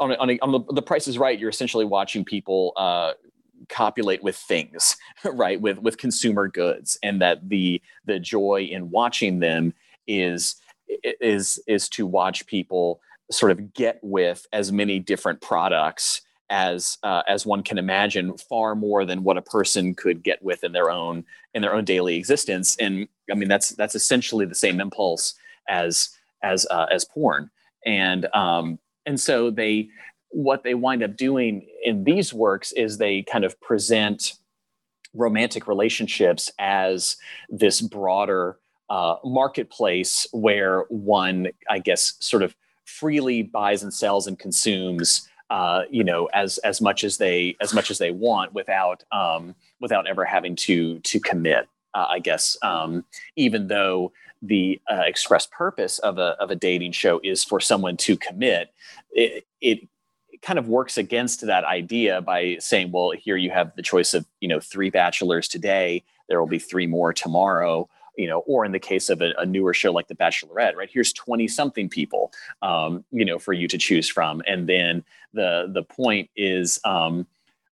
on, 0.00 0.12
on, 0.12 0.38
on 0.42 0.52
the, 0.52 0.60
the 0.74 0.82
Price 0.82 1.08
is 1.08 1.18
Right. 1.18 1.38
You're 1.38 1.50
essentially 1.50 1.84
watching 1.84 2.24
people 2.24 2.72
uh, 2.76 3.12
copulate 3.68 4.22
with 4.22 4.36
things, 4.36 4.96
right? 5.24 5.60
With 5.60 5.78
with 5.78 5.98
consumer 5.98 6.48
goods, 6.48 6.98
and 7.02 7.20
that 7.20 7.48
the 7.48 7.82
the 8.04 8.18
joy 8.18 8.68
in 8.70 8.90
watching 8.90 9.40
them 9.40 9.74
is 10.06 10.56
is 11.20 11.58
is 11.66 11.88
to 11.90 12.06
watch 12.06 12.46
people 12.46 13.00
sort 13.30 13.52
of 13.52 13.72
get 13.74 13.98
with 14.02 14.46
as 14.52 14.72
many 14.72 14.98
different 14.98 15.40
products 15.40 16.22
as 16.50 16.98
uh, 17.02 17.22
as 17.28 17.46
one 17.46 17.62
can 17.62 17.78
imagine, 17.78 18.36
far 18.36 18.74
more 18.74 19.04
than 19.04 19.22
what 19.22 19.38
a 19.38 19.42
person 19.42 19.94
could 19.94 20.22
get 20.22 20.42
with 20.42 20.64
in 20.64 20.72
their 20.72 20.90
own 20.90 21.24
in 21.54 21.62
their 21.62 21.74
own 21.74 21.84
daily 21.84 22.16
existence. 22.16 22.76
And 22.78 23.08
I 23.30 23.34
mean, 23.34 23.48
that's 23.48 23.70
that's 23.70 23.94
essentially 23.94 24.44
the 24.44 24.54
same 24.54 24.80
impulse 24.80 25.34
as 25.68 26.10
as 26.42 26.66
uh, 26.70 26.86
as 26.90 27.04
porn. 27.04 27.50
And 27.86 28.26
um, 28.34 28.78
and 29.06 29.18
so 29.18 29.50
they 29.50 29.88
what 30.30 30.62
they 30.64 30.74
wind 30.74 31.02
up 31.02 31.16
doing 31.16 31.66
in 31.84 32.04
these 32.04 32.34
works 32.34 32.72
is 32.72 32.98
they 32.98 33.22
kind 33.22 33.44
of 33.44 33.60
present 33.60 34.34
romantic 35.14 35.66
relationships 35.66 36.50
as 36.58 37.16
this 37.48 37.80
broader 37.80 38.58
uh, 38.88 39.16
marketplace 39.24 40.26
where 40.32 40.84
one, 40.88 41.48
I 41.68 41.78
guess, 41.78 42.14
sort 42.20 42.42
of 42.42 42.54
freely 42.84 43.42
buys 43.42 43.82
and 43.82 43.94
sells 43.94 44.26
and 44.26 44.38
consumes 44.38 45.28
uh, 45.50 45.82
you 45.90 46.04
know, 46.04 46.26
as 46.32 46.58
as 46.58 46.80
much 46.80 47.04
as 47.04 47.18
they 47.18 47.56
as 47.60 47.74
much 47.74 47.90
as 47.90 47.98
they 47.98 48.12
want 48.12 48.54
without 48.54 49.02
um, 49.12 49.54
without 49.80 50.06
ever 50.06 50.24
having 50.24 50.56
to 50.56 51.00
to 51.00 51.20
commit. 51.20 51.68
Uh, 51.92 52.06
I 52.08 52.20
guess 52.20 52.56
um, 52.62 53.04
even 53.34 53.66
though 53.66 54.12
the 54.42 54.80
uh, 54.90 55.02
express 55.04 55.46
purpose 55.46 55.98
of 55.98 56.18
a 56.18 56.36
of 56.40 56.50
a 56.50 56.56
dating 56.56 56.92
show 56.92 57.20
is 57.24 57.42
for 57.42 57.58
someone 57.58 57.96
to 57.98 58.16
commit, 58.16 58.72
it, 59.10 59.44
it 59.60 59.88
kind 60.40 60.58
of 60.58 60.68
works 60.68 60.96
against 60.96 61.42
that 61.42 61.64
idea 61.64 62.20
by 62.22 62.56
saying, 62.60 62.92
well, 62.92 63.10
here 63.10 63.36
you 63.36 63.50
have 63.50 63.74
the 63.74 63.82
choice 63.82 64.14
of 64.14 64.24
you 64.40 64.48
know 64.48 64.60
three 64.60 64.88
bachelors 64.88 65.48
today. 65.48 66.04
There 66.28 66.38
will 66.38 66.48
be 66.48 66.60
three 66.60 66.86
more 66.86 67.12
tomorrow 67.12 67.88
you 68.20 68.28
know, 68.28 68.40
or 68.40 68.66
in 68.66 68.72
the 68.72 68.78
case 68.78 69.08
of 69.08 69.22
a, 69.22 69.32
a 69.38 69.46
newer 69.46 69.72
show 69.72 69.90
like 69.92 70.08
The 70.08 70.14
Bachelorette, 70.14 70.76
right? 70.76 70.90
Here's 70.92 71.10
20 71.14 71.48
something 71.48 71.88
people, 71.88 72.32
um, 72.60 73.02
you 73.10 73.24
know, 73.24 73.38
for 73.38 73.54
you 73.54 73.66
to 73.68 73.78
choose 73.78 74.10
from. 74.10 74.42
And 74.46 74.68
then 74.68 75.02
the, 75.32 75.70
the 75.72 75.82
point 75.82 76.28
is 76.36 76.78
um, 76.84 77.26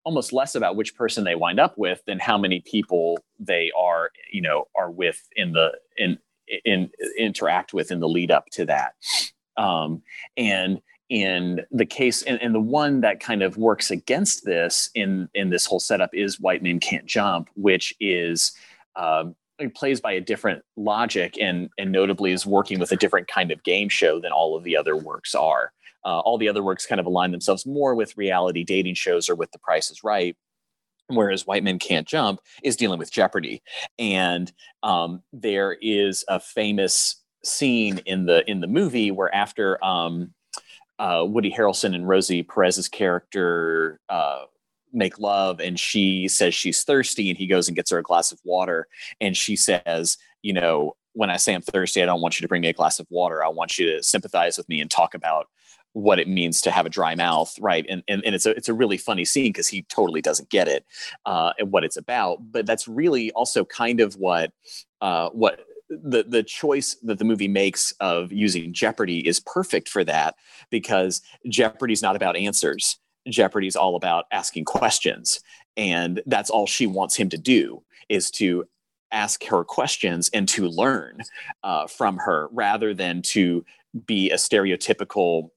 almost 0.06 0.32
less 0.32 0.56
about 0.56 0.78
which 0.78 0.96
person 0.96 1.26
they 1.26 1.36
wind 1.36 1.60
up 1.60 1.78
with 1.78 2.02
than 2.06 2.18
how 2.18 2.38
many 2.38 2.62
people 2.62 3.20
they 3.40 3.72
are, 3.78 4.12
you 4.32 4.42
know, 4.42 4.70
are 4.74 4.90
with 4.90 5.28
in 5.36 5.52
the, 5.52 5.74
in, 5.98 6.18
in 6.64 6.90
interact 7.18 7.74
with 7.74 7.92
in 7.92 8.00
the 8.00 8.08
lead 8.08 8.32
up 8.32 8.46
to 8.52 8.66
that. 8.68 8.94
Um, 9.58 10.02
and 10.38 10.82
in 11.10 11.66
the 11.72 11.86
case 11.86 12.22
and, 12.22 12.42
and, 12.42 12.54
the 12.54 12.60
one 12.60 13.02
that 13.02 13.20
kind 13.20 13.42
of 13.42 13.58
works 13.58 13.92
against 13.92 14.44
this 14.44 14.90
in 14.94 15.30
in 15.34 15.50
this 15.50 15.66
whole 15.66 15.80
setup 15.80 16.10
is 16.14 16.38
white 16.38 16.62
men 16.62 16.82
can't 16.82 17.06
jump 17.06 17.50
which 17.56 17.94
is 18.02 18.52
um, 18.98 19.34
plays 19.76 20.00
by 20.00 20.14
a 20.14 20.22
different 20.22 20.64
logic 20.76 21.38
and 21.40 21.70
and 21.78 21.92
notably 21.92 22.32
is 22.32 22.46
working 22.46 22.80
with 22.80 22.92
a 22.92 22.96
different 22.96 23.28
kind 23.28 23.52
of 23.52 23.64
game 23.64 23.90
show 23.90 24.20
than 24.20 24.32
all 24.32 24.56
of 24.56 24.64
the 24.64 24.78
other 24.78 24.96
works 24.96 25.34
are. 25.36 25.72
Uh, 26.06 26.20
all 26.20 26.38
the 26.38 26.48
other 26.48 26.64
works 26.64 26.86
kind 26.86 27.00
of 27.00 27.06
align 27.06 27.32
themselves 27.32 27.66
more 27.66 27.96
with 27.96 28.16
reality 28.16 28.64
dating 28.64 28.96
shows 28.96 29.30
or 29.30 29.36
with 29.36 29.52
The 29.52 29.60
Price 29.60 29.90
is 29.90 30.04
Right. 30.04 30.38
Whereas 31.10 31.48
White 31.48 31.64
Men 31.64 31.80
Can't 31.80 32.08
Jump 32.08 32.40
is 32.64 32.76
dealing 32.76 33.00
with 33.00 33.12
Jeopardy, 33.12 33.64
and 33.98 34.52
um, 34.84 35.24
there 35.32 35.78
is 35.82 36.26
a 36.28 36.38
famous 36.38 37.24
scene 37.46 38.00
in 38.06 38.26
the 38.26 38.50
in 38.50 38.60
the 38.60 38.68
movie 38.68 39.12
where 39.12 39.34
after 39.34 39.84
um, 39.84 40.34
uh, 41.00 41.24
Woody 41.26 41.52
Harrelson 41.52 41.96
and 41.96 42.08
Rosie 42.08 42.44
Perez's 42.44 42.90
character 42.90 44.00
uh, 44.10 44.44
make 44.98 45.20
love 45.20 45.60
and 45.60 45.80
she 45.80 46.28
says 46.28 46.54
she's 46.54 46.84
thirsty 46.84 47.30
and 47.30 47.38
he 47.38 47.48
goes 47.48 47.68
and 47.68 47.76
gets 47.76 47.92
her 47.92 48.00
a 48.00 48.04
glass 48.04 48.32
of 48.32 48.40
water 48.44 48.88
and 49.22 49.38
she 49.38 49.56
says 49.56 50.18
you 50.42 50.54
know 50.54 50.96
when 51.14 51.30
i 51.30 51.38
say 51.38 51.54
i'm 51.54 51.62
thirsty 51.62 52.02
i 52.02 52.06
don't 52.06 52.22
want 52.22 52.40
you 52.40 52.44
to 52.44 52.48
bring 52.48 52.62
me 52.62 52.68
a 52.68 52.74
glass 52.74 53.00
of 53.00 53.08
water 53.10 53.44
i 53.44 53.48
want 53.48 53.78
you 53.78 53.92
to 53.92 54.04
sympathize 54.04 54.58
with 54.58 54.68
me 54.68 54.82
and 54.82 54.92
talk 54.92 55.14
about 55.14 55.48
what 55.94 56.20
it 56.20 56.28
means 56.28 56.62
to 56.62 56.72
have 56.72 56.86
a 56.86 56.90
dry 56.90 57.16
mouth 57.16 57.54
right 57.60 57.86
and 57.90 58.04
and, 58.08 58.24
and 58.26 58.36
it's 58.36 58.46
a 58.46 58.52
it's 58.52 58.70
a 58.70 58.74
really 58.74 58.98
funny 58.98 59.26
scene 59.26 59.52
because 59.52 59.68
he 59.68 59.84
totally 59.84 60.22
doesn't 60.22 60.50
get 60.50 60.68
it 60.68 60.86
uh, 61.26 61.54
and 61.58 61.72
what 61.72 61.84
it's 61.84 61.98
about 61.98 62.40
but 62.52 62.66
that's 62.66 62.88
really 62.88 63.32
also 63.32 63.66
kind 63.66 64.00
of 64.00 64.14
what 64.16 64.52
uh, 65.02 65.30
what 65.30 65.62
the 65.90 66.24
the 66.28 66.44
choice 66.44 66.96
that 67.04 67.18
the 67.18 67.26
movie 67.26 67.48
makes 67.48 67.92
of 68.00 68.32
using 68.32 68.74
Jeopardy 68.74 69.26
is 69.26 69.40
perfect 69.40 69.90
for 69.90 70.04
that 70.04 70.36
because 70.70 71.22
Jeopardy's 71.48 72.02
not 72.02 72.16
about 72.16 72.36
answers. 72.36 73.00
Jeopardy's 73.30 73.76
all 73.76 73.96
about 73.96 74.26
asking 74.32 74.66
questions. 74.66 75.40
And 75.76 76.22
that's 76.26 76.50
all 76.50 76.68
she 76.68 76.88
wants 76.88 77.16
him 77.16 77.30
to 77.30 77.38
do 77.38 77.84
is 78.10 78.32
to 78.32 78.66
ask 79.12 79.44
her 79.46 79.64
questions 79.64 80.30
and 80.34 80.48
to 80.50 80.68
learn 80.68 81.22
uh, 81.64 81.88
from 81.88 82.18
her 82.18 82.50
rather 82.52 82.94
than 82.94 83.22
to 83.22 83.64
be 84.06 84.30
a 84.32 84.36
stereotypical 84.36 85.50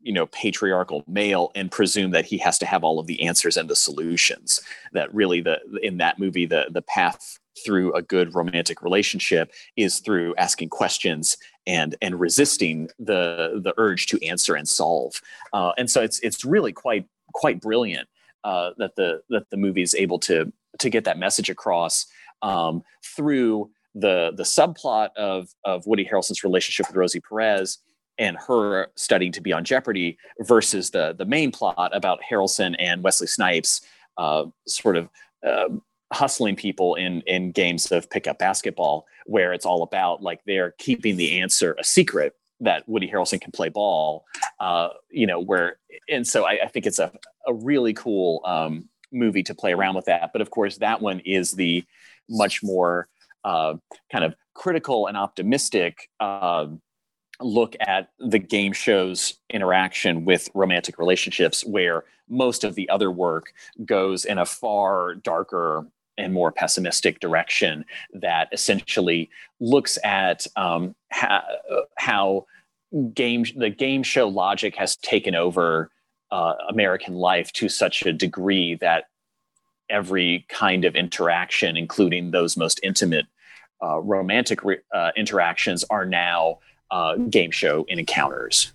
you 0.00 0.12
know 0.12 0.26
patriarchal 0.26 1.02
male 1.08 1.50
and 1.54 1.70
presume 1.70 2.12
that 2.12 2.24
he 2.24 2.38
has 2.38 2.58
to 2.58 2.66
have 2.66 2.84
all 2.84 3.00
of 3.00 3.06
the 3.06 3.20
answers 3.22 3.56
and 3.56 3.68
the 3.68 3.76
solutions 3.76 4.60
that 4.92 5.12
really 5.12 5.40
the 5.40 5.58
in 5.82 5.98
that 5.98 6.20
movie 6.20 6.46
the 6.46 6.66
the 6.70 6.82
path 6.82 7.38
through 7.64 7.92
a 7.94 8.02
good 8.02 8.34
romantic 8.34 8.82
relationship 8.82 9.52
is 9.76 9.98
through 9.98 10.34
asking 10.36 10.68
questions 10.68 11.36
and 11.66 11.96
and 12.02 12.18
resisting 12.18 12.88
the 12.98 13.60
the 13.62 13.74
urge 13.76 14.06
to 14.06 14.24
answer 14.24 14.54
and 14.54 14.68
solve. 14.68 15.20
Uh, 15.52 15.72
and 15.78 15.90
so 15.90 16.02
it's 16.02 16.18
it's 16.20 16.44
really 16.44 16.72
quite 16.72 17.06
quite 17.32 17.60
brilliant 17.60 18.08
uh, 18.44 18.70
that 18.78 18.96
the 18.96 19.22
that 19.30 19.48
the 19.50 19.56
movie 19.56 19.82
is 19.82 19.94
able 19.94 20.18
to 20.18 20.52
to 20.78 20.90
get 20.90 21.04
that 21.04 21.18
message 21.18 21.50
across 21.50 22.06
um, 22.42 22.82
through 23.04 23.70
the 23.94 24.32
the 24.36 24.42
subplot 24.42 25.10
of 25.16 25.48
of 25.64 25.86
Woody 25.86 26.04
Harrelson's 26.04 26.44
relationship 26.44 26.86
with 26.88 26.96
Rosie 26.96 27.20
Perez 27.20 27.78
and 28.18 28.36
her 28.36 28.88
studying 28.94 29.32
to 29.32 29.40
be 29.40 29.52
on 29.52 29.64
Jeopardy 29.64 30.18
versus 30.40 30.90
the 30.90 31.14
the 31.16 31.24
main 31.24 31.50
plot 31.50 31.90
about 31.94 32.20
Harrelson 32.28 32.74
and 32.78 33.02
Wesley 33.02 33.26
Snipes 33.26 33.80
uh, 34.18 34.46
sort 34.66 34.96
of 34.96 35.08
uh, 35.46 35.68
hustling 36.12 36.56
people 36.56 36.94
in 36.94 37.22
in 37.22 37.52
games 37.52 37.90
of 37.90 38.08
pickup 38.10 38.38
basketball 38.38 39.06
where 39.26 39.52
it's 39.52 39.66
all 39.66 39.82
about 39.82 40.22
like 40.22 40.40
they're 40.46 40.72
keeping 40.78 41.16
the 41.16 41.40
answer 41.40 41.74
a 41.78 41.84
secret 41.84 42.34
that 42.62 42.88
Woody 42.88 43.08
Harrelson 43.08 43.40
can 43.40 43.50
play 43.50 43.68
ball, 43.68 44.24
uh, 44.60 44.90
you 45.10 45.26
know, 45.26 45.40
where, 45.40 45.78
and 46.08 46.26
so 46.26 46.44
I, 46.44 46.60
I 46.64 46.68
think 46.68 46.86
it's 46.86 46.98
a, 46.98 47.12
a 47.46 47.52
really 47.52 47.92
cool 47.92 48.40
um, 48.44 48.88
movie 49.10 49.42
to 49.42 49.54
play 49.54 49.72
around 49.72 49.96
with 49.96 50.06
that. 50.06 50.30
But 50.32 50.42
of 50.42 50.50
course, 50.50 50.78
that 50.78 51.02
one 51.02 51.20
is 51.20 51.52
the 51.52 51.84
much 52.30 52.62
more 52.62 53.08
uh, 53.44 53.74
kind 54.10 54.24
of 54.24 54.34
critical 54.54 55.06
and 55.08 55.16
optimistic 55.16 56.08
uh, 56.20 56.68
look 57.40 57.74
at 57.80 58.10
the 58.18 58.38
game 58.38 58.72
show's 58.72 59.34
interaction 59.50 60.24
with 60.24 60.48
romantic 60.54 60.98
relationships, 60.98 61.64
where 61.64 62.04
most 62.28 62.62
of 62.62 62.76
the 62.76 62.88
other 62.88 63.10
work 63.10 63.52
goes 63.84 64.24
in 64.24 64.38
a 64.38 64.46
far 64.46 65.16
darker 65.16 65.86
and 66.22 66.32
more 66.32 66.52
pessimistic 66.52 67.20
direction 67.20 67.84
that 68.14 68.48
essentially 68.52 69.28
looks 69.60 69.98
at 70.04 70.46
um, 70.56 70.94
how, 71.10 71.42
how 71.96 72.46
game 73.14 73.44
the 73.56 73.70
game 73.70 74.02
show 74.02 74.28
logic 74.28 74.76
has 74.76 74.96
taken 74.96 75.34
over 75.34 75.90
uh, 76.30 76.54
American 76.68 77.14
life 77.14 77.52
to 77.52 77.68
such 77.68 78.04
a 78.06 78.12
degree 78.12 78.74
that 78.76 79.04
every 79.90 80.46
kind 80.48 80.84
of 80.84 80.94
interaction, 80.94 81.76
including 81.76 82.30
those 82.30 82.56
most 82.56 82.80
intimate 82.82 83.26
uh, 83.82 83.98
romantic 84.00 84.64
re- 84.64 84.78
uh, 84.94 85.10
interactions, 85.16 85.84
are 85.90 86.06
now 86.06 86.58
uh, 86.90 87.16
game 87.16 87.50
show 87.50 87.84
encounters. 87.88 88.72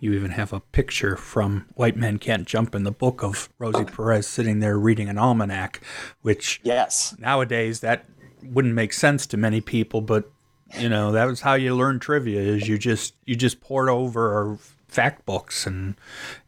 You 0.00 0.14
even 0.14 0.30
have 0.32 0.52
a 0.52 0.60
picture 0.60 1.14
from 1.14 1.66
White 1.74 1.96
Men 1.96 2.18
Can't 2.18 2.46
Jump 2.46 2.74
in 2.74 2.84
the 2.84 2.90
book 2.90 3.22
of 3.22 3.50
Rosie 3.58 3.84
Perez 3.84 4.26
sitting 4.26 4.60
there 4.60 4.78
reading 4.78 5.10
an 5.10 5.18
almanac, 5.18 5.82
which 6.22 6.58
yes, 6.64 7.14
nowadays 7.18 7.80
that 7.80 8.06
wouldn't 8.42 8.74
make 8.74 8.94
sense 8.94 9.26
to 9.28 9.36
many 9.36 9.60
people, 9.60 10.00
but 10.00 10.30
you 10.78 10.88
know 10.88 11.12
that 11.12 11.26
was 11.26 11.42
how 11.42 11.54
you 11.54 11.74
learn 11.74 11.98
trivia 11.98 12.40
is 12.40 12.68
you 12.68 12.78
just 12.78 13.14
you 13.24 13.36
just 13.36 13.60
poured 13.60 13.88
over 13.88 14.56
fact 14.88 15.24
books 15.26 15.66
and 15.66 15.96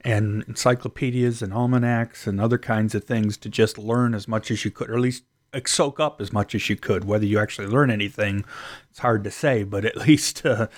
and 0.03 0.44
encyclopedias 0.48 1.42
and 1.42 1.53
almanacs 1.53 2.26
and 2.26 2.40
other 2.40 2.59
kinds 2.59 2.94
of 2.94 3.05
things 3.05 3.36
to 3.36 3.48
just 3.48 3.78
learn 3.78 4.14
as 4.14 4.26
much 4.26 4.50
as 4.50 4.64
you 4.64 4.70
could 4.70 4.90
or 4.90 4.94
at 4.94 5.00
least 5.00 5.24
soak 5.66 6.00
up 6.00 6.18
as 6.18 6.32
much 6.32 6.55
as 6.55 6.70
you 6.70 6.76
could. 6.76 7.05
Whether 7.05 7.26
you 7.26 7.38
actually 7.38 7.68
learn 7.68 7.90
anything 7.90 8.44
it's 8.90 9.00
hard 9.00 9.24
to 9.24 9.30
say 9.30 9.62
but 9.64 9.84
at 9.84 9.96
least 10.09 10.44
uh, 10.46 10.68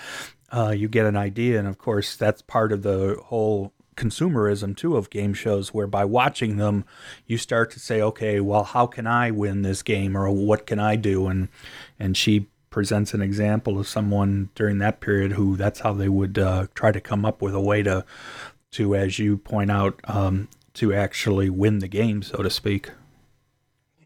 uh, 0.50 0.70
you 0.70 0.88
get 0.88 1.06
an 1.06 1.16
idea 1.16 1.58
and 1.58 1.68
of 1.68 1.78
course 1.78 2.16
that's 2.16 2.42
part 2.42 2.72
of 2.72 2.82
the 2.82 3.18
whole 3.26 3.72
consumerism 3.96 4.76
too 4.76 4.96
of 4.96 5.08
game 5.08 5.32
shows 5.32 5.72
where 5.72 5.86
by 5.86 6.04
watching 6.04 6.56
them 6.56 6.84
you 7.26 7.38
start 7.38 7.70
to 7.70 7.78
say 7.78 8.02
okay 8.02 8.40
well 8.40 8.64
how 8.64 8.86
can 8.86 9.06
i 9.06 9.30
win 9.30 9.62
this 9.62 9.82
game 9.82 10.16
or 10.16 10.28
what 10.30 10.66
can 10.66 10.80
i 10.80 10.96
do 10.96 11.28
and 11.28 11.48
and 11.98 12.16
she 12.16 12.48
presents 12.74 13.14
an 13.14 13.22
example 13.22 13.78
of 13.78 13.86
someone 13.86 14.50
during 14.56 14.78
that 14.78 14.98
period 14.98 15.30
who 15.30 15.56
that's 15.56 15.78
how 15.78 15.92
they 15.92 16.08
would 16.08 16.36
uh, 16.36 16.66
try 16.74 16.90
to 16.90 17.00
come 17.00 17.24
up 17.24 17.40
with 17.40 17.54
a 17.54 17.60
way 17.60 17.84
to, 17.84 18.04
to 18.72 18.96
as 18.96 19.16
you 19.16 19.38
point 19.38 19.70
out, 19.70 20.00
um, 20.08 20.48
to 20.72 20.92
actually 20.92 21.48
win 21.48 21.78
the 21.78 21.86
game, 21.86 22.20
so 22.20 22.42
to 22.42 22.50
speak. 22.50 22.90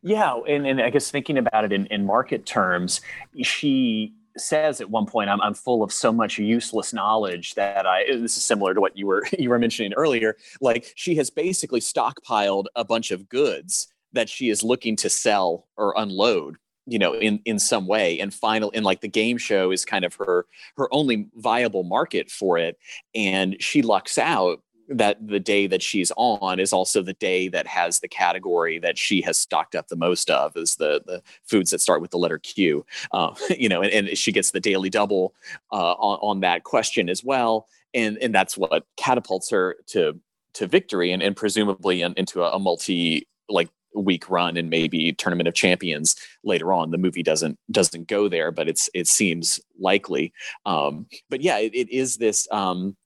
Yeah, 0.03 0.39
and, 0.47 0.67
and 0.67 0.83
I 0.83 0.91
guess 0.91 1.11
thinking 1.11 1.39
about 1.39 1.65
it 1.65 1.73
in, 1.73 1.87
in 1.87 2.05
market 2.05 2.45
terms, 2.45 3.01
she 3.43 4.13
says 4.37 4.81
at 4.81 4.91
one 4.91 5.07
point, 5.07 5.31
I'm, 5.31 5.41
I'm 5.41 5.55
full 5.55 5.83
of 5.83 5.93
so 5.93 6.13
much 6.13 6.39
useless 6.39 6.93
knowledge 6.93 7.55
that 7.55 7.87
I, 7.87 8.05
this 8.07 8.37
is 8.37 8.45
similar 8.45 8.75
to 8.75 8.81
what 8.81 8.97
you 8.97 9.07
were, 9.07 9.25
you 9.39 9.51
were 9.51 9.59
mentioning 9.59 9.93
earlier. 9.95 10.37
Like 10.61 10.93
she 10.97 11.15
has 11.17 11.31
basically 11.31 11.81
stockpiled 11.81 12.67
a 12.77 12.85
bunch 12.85 13.11
of 13.11 13.29
goods 13.29 13.89
that 14.13 14.29
she 14.29 14.49
is 14.49 14.63
looking 14.63 14.97
to 14.97 15.11
sell 15.11 15.67
or 15.77 15.95
unload 15.97 16.57
you 16.89 16.99
know 16.99 17.15
in 17.15 17.39
in 17.45 17.59
some 17.59 17.87
way 17.87 18.19
and 18.19 18.33
final 18.33 18.73
and 18.75 18.85
like 18.85 19.03
the 19.03 19.09
game 19.09 19.37
show 19.37 19.71
is 19.71 19.85
kind 19.85 20.05
of 20.05 20.15
her 20.15 20.47
her 20.77 20.89
only 20.93 21.29
viable 21.37 21.85
market 21.85 22.31
for 22.31 22.57
it 22.57 22.79
and 23.15 23.57
she 23.61 23.83
lucks 23.83 24.17
out 24.17 24.63
that 24.89 25.27
the 25.27 25.41
day 25.41 25.67
that 25.67 25.83
she's 25.83 26.11
on 26.17 26.59
is 26.59 26.73
also 26.73 27.03
the 27.03 27.13
day 27.15 27.49
that 27.49 27.67
has 27.67 28.01
the 28.01 28.09
category 28.09 28.79
that 28.79 28.99
she 28.99 29.21
has 29.21 29.39
stocked 29.39 29.75
up 29.75 29.89
the 29.89 29.97
most 29.97 30.31
of 30.31 30.57
is 30.57 30.77
the 30.77 31.03
the 31.07 31.23
foods 31.45 31.71
that 31.71 31.81
start 31.81 32.01
with 32.01 32.11
the 32.11 32.19
letter 32.19 32.39
Q, 32.39 32.85
uh, 33.13 33.35
you 33.59 33.69
know, 33.69 33.83
and, 33.83 33.93
and, 33.93 34.19
she 34.19 34.33
gets 34.33 34.51
the 34.51 34.61
daily 34.61 34.91
double 34.91 35.35
uh, 35.73 35.93
on, 35.93 36.19
on 36.23 36.41
that 36.41 36.65
question 36.65 37.09
as 37.09 37.23
well, 37.23 37.67
and 37.95 38.19
and 38.19 38.35
that's 38.35 38.57
what 38.57 38.87
catapults 38.97 39.51
her 39.51 39.77
to 39.89 40.19
to 40.55 40.67
victory 40.67 41.13
and, 41.13 41.23
and 41.23 41.37
presumably 41.37 42.03
in, 42.03 42.15
into 42.17 42.43
a, 42.43 42.53
a 42.53 42.59
multi 42.59 43.29
like 43.49 43.69
week 43.95 44.29
run 44.29 44.57
and 44.57 44.71
maybe 44.71 45.13
tournament 45.13 45.49
of 45.49 45.55
champions 45.55 46.15
later 46.45 46.73
on. 46.73 46.91
The 46.91 46.99
movie 46.99 47.23
doesn't 47.23 47.59
doesn't 47.71 48.09
go 48.09 48.29
there 48.29 48.51
but 48.51 48.69
it's 48.69 48.89
it 48.95 49.07
seems 49.07 49.61
likely. 49.79 50.33
Um 50.67 51.07
but 51.31 51.41
yeah 51.41 51.59
it, 51.59 51.75
it 51.75 51.91
is 51.91 52.17
this 52.17 52.47
um 52.51 52.97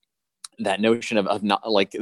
that 0.65 0.81
notion 0.81 1.17
of, 1.17 1.27
of 1.27 1.43
not 1.43 1.71
like 1.71 1.95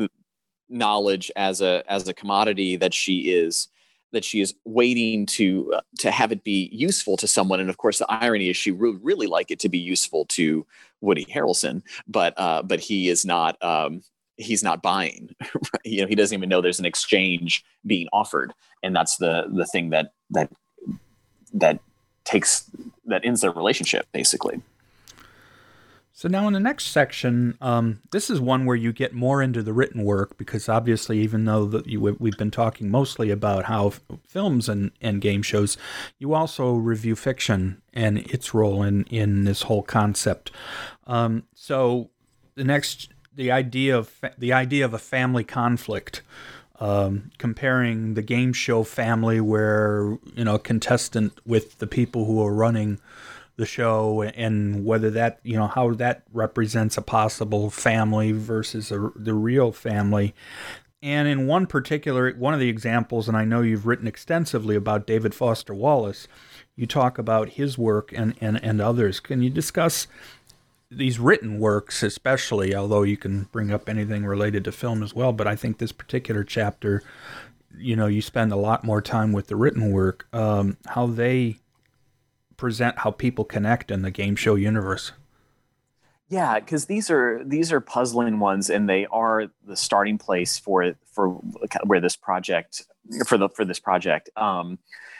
knowledge 0.68 1.30
as 1.36 1.60
a 1.60 1.82
as 1.88 2.06
a 2.08 2.14
commodity 2.14 2.76
that 2.76 2.94
she 2.94 3.32
is 3.32 3.68
that 4.12 4.24
she 4.24 4.40
is 4.40 4.54
waiting 4.64 5.24
to 5.24 5.72
uh, 5.74 5.80
to 5.98 6.10
have 6.10 6.32
it 6.32 6.42
be 6.42 6.68
useful 6.72 7.16
to 7.16 7.28
someone. 7.28 7.60
And 7.60 7.70
of 7.70 7.76
course 7.76 7.98
the 7.98 8.10
irony 8.10 8.48
is 8.48 8.56
she 8.56 8.72
would 8.72 9.04
really 9.04 9.26
like 9.26 9.50
it 9.50 9.58
to 9.60 9.68
be 9.68 9.78
useful 9.78 10.24
to 10.26 10.66
woody 11.00 11.24
harrelson 11.24 11.82
but 12.06 12.34
uh 12.36 12.62
but 12.62 12.78
he 12.78 13.08
is 13.08 13.24
not 13.24 13.62
um 13.62 14.02
he's 14.36 14.62
not 14.62 14.82
buying. 14.82 15.34
You 15.84 16.02
know 16.02 16.06
he 16.06 16.14
doesn't 16.14 16.36
even 16.36 16.48
know 16.48 16.60
there's 16.60 16.78
an 16.78 16.84
exchange 16.84 17.64
being 17.86 18.06
offered. 18.12 18.52
And 18.82 18.94
that's 18.94 19.16
the 19.16 19.46
the 19.50 19.66
thing 19.66 19.90
that 19.90 20.12
that 20.30 20.50
that 21.54 21.80
takes 22.24 22.70
that 23.06 23.24
ends 23.24 23.40
their 23.40 23.50
relationship 23.50 24.06
basically 24.12 24.60
so 26.20 26.28
now 26.28 26.46
in 26.46 26.52
the 26.52 26.60
next 26.60 26.88
section, 26.88 27.56
um, 27.62 28.02
this 28.10 28.28
is 28.28 28.42
one 28.42 28.66
where 28.66 28.76
you 28.76 28.92
get 28.92 29.14
more 29.14 29.40
into 29.40 29.62
the 29.62 29.72
written 29.72 30.04
work 30.04 30.36
because 30.36 30.68
obviously, 30.68 31.18
even 31.20 31.46
though 31.46 31.64
that 31.64 31.86
you, 31.86 31.98
we've 31.98 32.36
been 32.36 32.50
talking 32.50 32.90
mostly 32.90 33.30
about 33.30 33.64
how 33.64 33.86
f- 33.86 34.02
films 34.28 34.68
and, 34.68 34.90
and 35.00 35.22
game 35.22 35.40
shows, 35.40 35.78
you 36.18 36.34
also 36.34 36.74
review 36.74 37.16
fiction 37.16 37.80
and 37.94 38.18
its 38.18 38.52
role 38.52 38.82
in 38.82 39.04
in 39.04 39.44
this 39.44 39.62
whole 39.62 39.82
concept. 39.82 40.50
Um, 41.06 41.44
so 41.54 42.10
the 42.54 42.64
next 42.64 43.08
the 43.34 43.50
idea 43.50 43.96
of 43.96 44.10
fa- 44.10 44.34
the 44.36 44.52
idea 44.52 44.84
of 44.84 44.92
a 44.92 44.98
family 44.98 45.42
conflict, 45.42 46.20
um, 46.80 47.30
comparing 47.38 48.12
the 48.12 48.20
game 48.20 48.52
show 48.52 48.84
family 48.84 49.40
where 49.40 50.18
you 50.34 50.44
know 50.44 50.58
contestant 50.58 51.32
with 51.46 51.78
the 51.78 51.86
people 51.86 52.26
who 52.26 52.44
are 52.44 52.52
running 52.52 53.00
the 53.60 53.66
show 53.66 54.22
and 54.22 54.84
whether 54.84 55.10
that 55.10 55.38
you 55.44 55.56
know 55.56 55.68
how 55.68 55.92
that 55.92 56.24
represents 56.32 56.96
a 56.96 57.02
possible 57.02 57.70
family 57.70 58.32
versus 58.32 58.90
a, 58.90 59.10
the 59.14 59.34
real 59.34 59.70
family. 59.70 60.34
And 61.02 61.28
in 61.28 61.46
one 61.46 61.66
particular 61.66 62.32
one 62.32 62.52
of 62.52 62.60
the 62.60 62.68
examples 62.68 63.26
and 63.26 63.34
i 63.34 63.42
know 63.42 63.62
you've 63.62 63.86
written 63.86 64.06
extensively 64.06 64.76
about 64.76 65.06
david 65.06 65.34
foster 65.34 65.72
wallace 65.72 66.28
you 66.80 66.86
talk 66.86 67.18
about 67.18 67.50
his 67.50 67.76
work 67.76 68.10
and, 68.16 68.34
and, 68.40 68.62
and 68.64 68.80
others. 68.80 69.20
Can 69.20 69.42
you 69.42 69.50
discuss 69.50 70.06
these 70.90 71.18
written 71.18 71.58
works, 71.58 72.02
especially, 72.02 72.74
although 72.74 73.02
you 73.02 73.18
can 73.18 73.44
bring 73.52 73.70
up 73.70 73.86
anything 73.86 74.24
related 74.24 74.64
to 74.64 74.72
film 74.72 75.02
as 75.02 75.14
well, 75.14 75.32
but 75.34 75.46
I 75.46 75.56
think 75.56 75.76
this 75.76 75.92
particular 75.92 76.42
chapter, 76.42 77.02
you 77.76 77.96
know, 77.96 78.06
you 78.06 78.22
spend 78.22 78.50
a 78.50 78.56
lot 78.56 78.82
more 78.82 79.02
time 79.02 79.32
with 79.32 79.48
the 79.48 79.56
written 79.56 79.92
work, 79.92 80.26
um, 80.32 80.78
how 80.86 81.06
they 81.06 81.58
present 82.60 82.98
how 82.98 83.10
people 83.10 83.44
connect 83.44 83.90
in 83.90 84.02
the 84.02 84.10
game 84.10 84.36
show 84.36 84.54
universe. 84.54 85.12
Yeah, 86.28 86.60
because 86.60 86.84
these 86.86 87.10
are 87.10 87.42
these 87.42 87.72
are 87.72 87.80
puzzling 87.80 88.38
ones, 88.38 88.70
and 88.70 88.88
they 88.88 89.06
are 89.06 89.46
the 89.66 89.76
starting 89.76 90.18
place 90.18 90.58
for 90.58 90.94
for 91.12 91.30
where 91.84 92.00
this 92.00 92.16
project 92.16 92.82
for 93.26 93.38
the 93.38 93.48
for 93.48 93.64
this 93.64 93.80
project. 93.80 94.30
Um, 94.36 94.78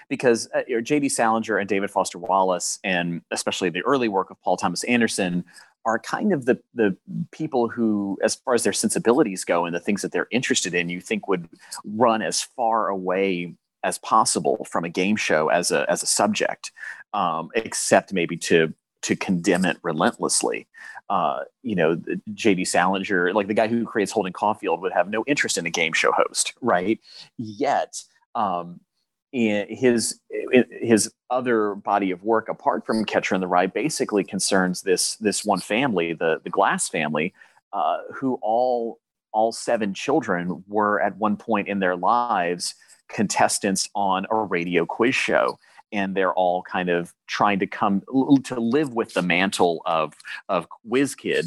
because 0.09 0.49
uh, 0.55 0.81
J.D. 0.83 1.09
Salinger 1.09 1.57
and 1.57 1.69
David 1.69 1.91
Foster 1.91 2.19
Wallace, 2.19 2.79
and 2.85 3.23
especially 3.31 3.71
the 3.71 3.83
early 3.83 4.09
work 4.09 4.31
of 4.31 4.41
Paul 4.43 4.57
Thomas 4.57 4.85
Anderson, 4.85 5.45
are 5.87 5.99
kind 5.99 6.33
of 6.33 6.45
the 6.45 6.61
the 6.75 6.97
people 7.33 7.69
who, 7.69 8.19
as 8.23 8.35
far 8.35 8.55
as 8.55 8.63
their 8.65 8.73
sensibilities 8.73 9.45
go 9.45 9.65
and 9.65 9.75
the 9.75 9.81
things 9.81 10.03
that 10.03 10.13
they're 10.13 10.29
interested 10.31 10.75
in, 10.75 10.91
you 10.91 11.01
think 11.01 11.27
would 11.27 11.49
run 11.85 12.23
as 12.23 12.43
far 12.43 12.89
away 12.89 13.55
as 13.83 13.99
possible 13.99 14.67
from 14.71 14.85
a 14.85 14.89
game 14.89 15.17
show 15.17 15.49
as 15.49 15.71
a 15.71 15.89
as 15.91 16.03
a 16.03 16.07
subject, 16.07 16.73
um, 17.13 17.51
except 17.55 18.13
maybe 18.13 18.37
to 18.37 18.73
to 19.03 19.17
condemn 19.17 19.65
it 19.65 19.79
relentlessly. 19.83 20.67
Uh, 21.09 21.41
you 21.63 21.75
know, 21.75 22.01
J.D. 22.35 22.65
Salinger, 22.67 23.33
like 23.33 23.49
the 23.49 23.55
guy 23.55 23.67
who 23.67 23.85
creates 23.85 24.13
Holden 24.13 24.33
Caulfield, 24.33 24.81
would 24.81 24.93
have 24.93 25.09
no 25.09 25.25
interest 25.27 25.59
in 25.59 25.67
a 25.67 25.71
game 25.71 25.93
show 25.93 26.13
host, 26.13 26.55
right? 26.61 27.01
Yet, 27.37 28.03
um, 28.35 28.81
his 29.33 30.21
his 30.71 31.13
other 31.31 31.75
body 31.75 32.11
of 32.11 32.23
work 32.23 32.49
apart 32.49 32.85
from 32.85 33.05
Catcher 33.05 33.35
in 33.35 33.41
the 33.41 33.47
Rye 33.47 33.67
basically 33.67 34.25
concerns 34.25 34.83
this 34.83 35.17
this 35.17 35.45
one 35.45 35.61
family, 35.61 36.13
the 36.13 36.41
the 36.45 36.51
Glass 36.51 36.89
family, 36.89 37.33
uh, 37.73 37.99
who 38.15 38.39
all 38.43 39.01
all 39.33 39.53
seven 39.53 39.95
children 39.95 40.65
were 40.67 41.01
at 41.01 41.17
one 41.17 41.37
point 41.37 41.69
in 41.69 41.79
their 41.79 41.97
lives 41.97 42.75
contestants 43.11 43.89
on 43.95 44.27
a 44.31 44.37
radio 44.37 44.87
quiz 44.87 45.15
show 45.15 45.59
and 45.93 46.15
they're 46.15 46.35
all 46.35 46.63
kind 46.63 46.89
of 46.89 47.13
trying 47.27 47.59
to 47.59 47.67
come 47.67 48.03
to 48.45 48.61
live 48.61 48.95
with 48.95 49.15
the 49.15 49.23
mantle 49.23 49.83
of 49.87 50.15
of 50.49 50.67
whiz 50.85 51.15
kid 51.15 51.45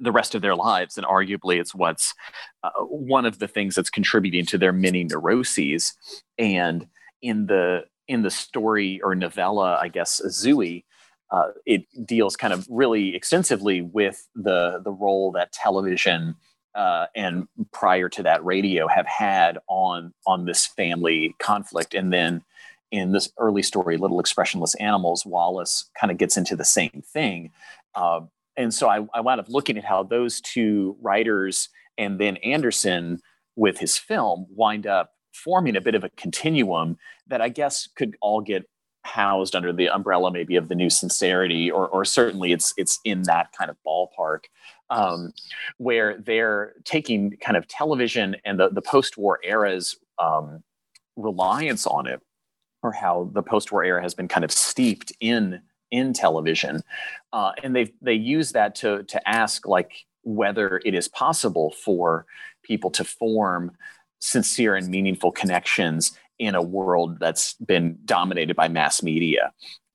the 0.00 0.12
rest 0.12 0.34
of 0.34 0.42
their 0.42 0.56
lives. 0.56 0.96
And 0.96 1.06
arguably, 1.06 1.60
it's 1.60 1.74
what's 1.74 2.14
uh, 2.62 2.70
one 2.80 3.26
of 3.26 3.38
the 3.38 3.48
things 3.48 3.74
that's 3.74 3.90
contributing 3.90 4.46
to 4.46 4.58
their 4.58 4.72
many 4.72 5.04
neuroses. 5.04 5.94
And 6.38 6.86
in 7.20 7.46
the 7.46 7.84
in 8.08 8.22
the 8.22 8.30
story 8.30 9.00
or 9.02 9.14
novella, 9.14 9.78
I 9.80 9.88
guess 9.88 10.20
Zooey, 10.26 10.84
uh, 11.30 11.48
it 11.64 11.84
deals 12.04 12.36
kind 12.36 12.52
of 12.52 12.66
really 12.68 13.14
extensively 13.14 13.82
with 13.82 14.28
the 14.34 14.80
the 14.84 14.92
role 14.92 15.32
that 15.32 15.52
television 15.52 16.34
uh, 16.74 17.06
and 17.14 17.46
prior 17.72 18.08
to 18.08 18.22
that, 18.22 18.44
radio 18.44 18.88
have 18.88 19.06
had 19.06 19.58
on 19.68 20.12
on 20.26 20.44
this 20.44 20.66
family 20.66 21.34
conflict, 21.38 21.94
and 21.94 22.12
then 22.12 22.42
in 22.90 23.12
this 23.12 23.32
early 23.38 23.62
story, 23.62 23.96
Little 23.96 24.20
Expressionless 24.20 24.74
Animals, 24.76 25.24
Wallace 25.24 25.90
kind 25.98 26.10
of 26.10 26.18
gets 26.18 26.36
into 26.36 26.54
the 26.54 26.64
same 26.64 27.02
thing. 27.12 27.50
Uh, 27.94 28.20
and 28.56 28.72
so 28.72 28.88
I, 28.88 29.06
I 29.14 29.20
wound 29.22 29.40
up 29.40 29.48
looking 29.48 29.78
at 29.78 29.84
how 29.84 30.02
those 30.02 30.40
two 30.40 30.96
writers 31.00 31.70
and 31.98 32.18
then 32.18 32.36
Anderson 32.38 33.20
with 33.56 33.78
his 33.78 33.96
film 33.96 34.46
wind 34.50 34.86
up 34.86 35.12
forming 35.34 35.76
a 35.76 35.80
bit 35.80 35.94
of 35.94 36.04
a 36.04 36.10
continuum 36.10 36.98
that 37.26 37.40
I 37.40 37.48
guess 37.48 37.88
could 37.96 38.16
all 38.20 38.40
get 38.40 38.68
housed 39.04 39.56
under 39.56 39.72
the 39.72 39.88
umbrella 39.88 40.30
maybe 40.30 40.56
of 40.56 40.68
the 40.68 40.74
new 40.74 40.88
sincerity 40.88 41.70
or, 41.70 41.88
or 41.88 42.04
certainly 42.04 42.52
it's 42.52 42.72
it's 42.76 43.00
in 43.04 43.22
that 43.22 43.50
kind 43.56 43.68
of 43.68 43.76
ballpark 43.84 44.44
um, 44.90 45.32
where 45.78 46.18
they're 46.18 46.74
taking 46.84 47.36
kind 47.38 47.56
of 47.56 47.66
television 47.66 48.36
and 48.44 48.58
the, 48.60 48.68
the 48.70 48.82
post-war 48.82 49.40
era's 49.42 49.96
um, 50.18 50.62
reliance 51.16 51.86
on 51.86 52.06
it 52.06 52.20
or 52.82 52.92
how 52.92 53.30
the 53.32 53.42
post-war 53.42 53.84
era 53.84 54.02
has 54.02 54.14
been 54.14 54.28
kind 54.28 54.44
of 54.44 54.52
steeped 54.52 55.12
in 55.20 55.60
in 55.90 56.12
television. 56.12 56.82
Uh, 57.32 57.52
and 57.62 57.76
they 57.76 57.92
they 58.00 58.14
use 58.14 58.52
that 58.52 58.74
to 58.74 59.02
to 59.04 59.28
ask 59.28 59.66
like 59.66 59.92
whether 60.22 60.80
it 60.84 60.94
is 60.94 61.08
possible 61.08 61.70
for 61.70 62.26
people 62.62 62.90
to 62.90 63.04
form 63.04 63.72
sincere 64.20 64.74
and 64.74 64.88
meaningful 64.88 65.32
connections 65.32 66.16
in 66.38 66.54
a 66.54 66.62
world 66.62 67.18
that's 67.20 67.54
been 67.54 67.98
dominated 68.04 68.56
by 68.56 68.68
mass 68.68 69.02
media. 69.02 69.52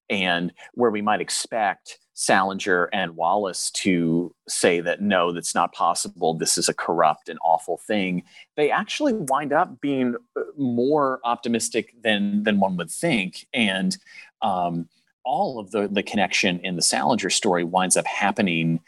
And 0.09 0.53
where 0.73 0.91
we 0.91 1.01
might 1.01 1.21
expect 1.21 1.99
Salinger 2.19 2.85
and 2.93 3.15
Wallace 3.15 3.69
to 3.69 4.33
say 4.47 4.79
that 4.79 5.01
no, 5.01 5.31
that's 5.31 5.53
not 5.53 5.71
possible. 5.71 6.33
This 6.33 6.57
is 6.57 6.67
a 6.67 6.73
corrupt 6.73 7.29
and 7.29 7.37
awful 7.43 7.77
thing. 7.77 8.23
They 8.55 8.71
actually 8.71 9.13
wind 9.13 9.53
up 9.53 9.79
being 9.81 10.15
uh, 10.35 10.41
more 10.57 11.19
optimistic 11.23 11.93
than 12.01 12.41
than 12.41 12.59
one 12.59 12.75
would 12.77 12.89
think, 12.89 13.45
and 13.53 13.95
um, 14.41 14.89
all 15.23 15.59
of 15.59 15.69
the 15.69 15.87
the 15.89 16.01
connection 16.01 16.59
in 16.61 16.75
the 16.75 16.81
Salinger 16.81 17.29
story 17.29 17.63
winds 17.63 17.95
up 17.95 18.07
happening, 18.07 18.79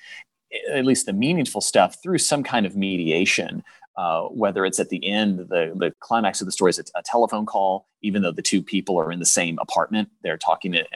at 0.72 0.86
least 0.86 1.06
the 1.06 1.14
meaningful 1.14 1.62
stuff, 1.62 2.02
through 2.02 2.18
some 2.18 2.42
kind 2.42 2.66
of 2.66 2.76
mediation. 2.76 3.64
Uh, 3.96 4.24
whether 4.30 4.66
it's 4.66 4.80
at 4.80 4.90
the 4.90 5.06
end, 5.06 5.40
the, 5.50 5.74
the 5.76 5.94
climax 6.00 6.42
of 6.42 6.46
the 6.46 6.54
story 6.54 6.70
is 6.70 6.80
a, 6.80 6.84
a, 6.96 7.04
telephone 7.04 7.46
call, 7.46 7.86
even 8.02 8.22
though 8.22 8.32
the 8.32 8.42
two 8.42 8.62
people 8.62 8.98
are 8.98 9.12
in 9.12 9.20
the 9.20 9.26
same 9.26 9.60
apartment, 9.60 10.10
they're 10.24 10.38
talking 10.38 10.74
at, 10.74 10.88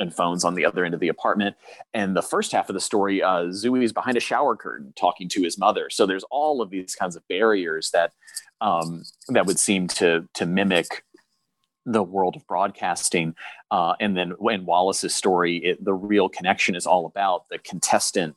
and 0.00 0.14
phones 0.14 0.44
on 0.44 0.54
the 0.54 0.64
other 0.64 0.84
end 0.84 0.94
of 0.94 1.00
the 1.00 1.08
apartment. 1.08 1.54
And 1.94 2.16
the 2.16 2.22
first 2.22 2.50
half 2.50 2.68
of 2.68 2.74
the 2.74 2.80
story, 2.80 3.22
uh, 3.22 3.44
Zooey 3.44 3.84
is 3.84 3.92
behind 3.92 4.16
a 4.16 4.20
shower 4.20 4.56
curtain 4.56 4.92
talking 4.96 5.28
to 5.28 5.42
his 5.42 5.58
mother. 5.58 5.90
So 5.90 6.06
there's 6.06 6.24
all 6.30 6.60
of 6.60 6.70
these 6.70 6.94
kinds 6.94 7.14
of 7.14 7.26
barriers 7.28 7.90
that 7.92 8.12
um, 8.60 9.04
that 9.28 9.46
would 9.46 9.58
seem 9.58 9.86
to 9.88 10.28
to 10.34 10.46
mimic 10.46 11.04
the 11.86 12.02
world 12.02 12.36
of 12.36 12.46
broadcasting. 12.46 13.34
Uh, 13.70 13.94
and 14.00 14.16
then 14.16 14.34
in 14.50 14.66
Wallace's 14.66 15.14
story, 15.14 15.56
it, 15.58 15.84
the 15.84 15.94
real 15.94 16.28
connection 16.28 16.74
is 16.74 16.86
all 16.86 17.06
about 17.06 17.48
the 17.48 17.58
contestant 17.58 18.36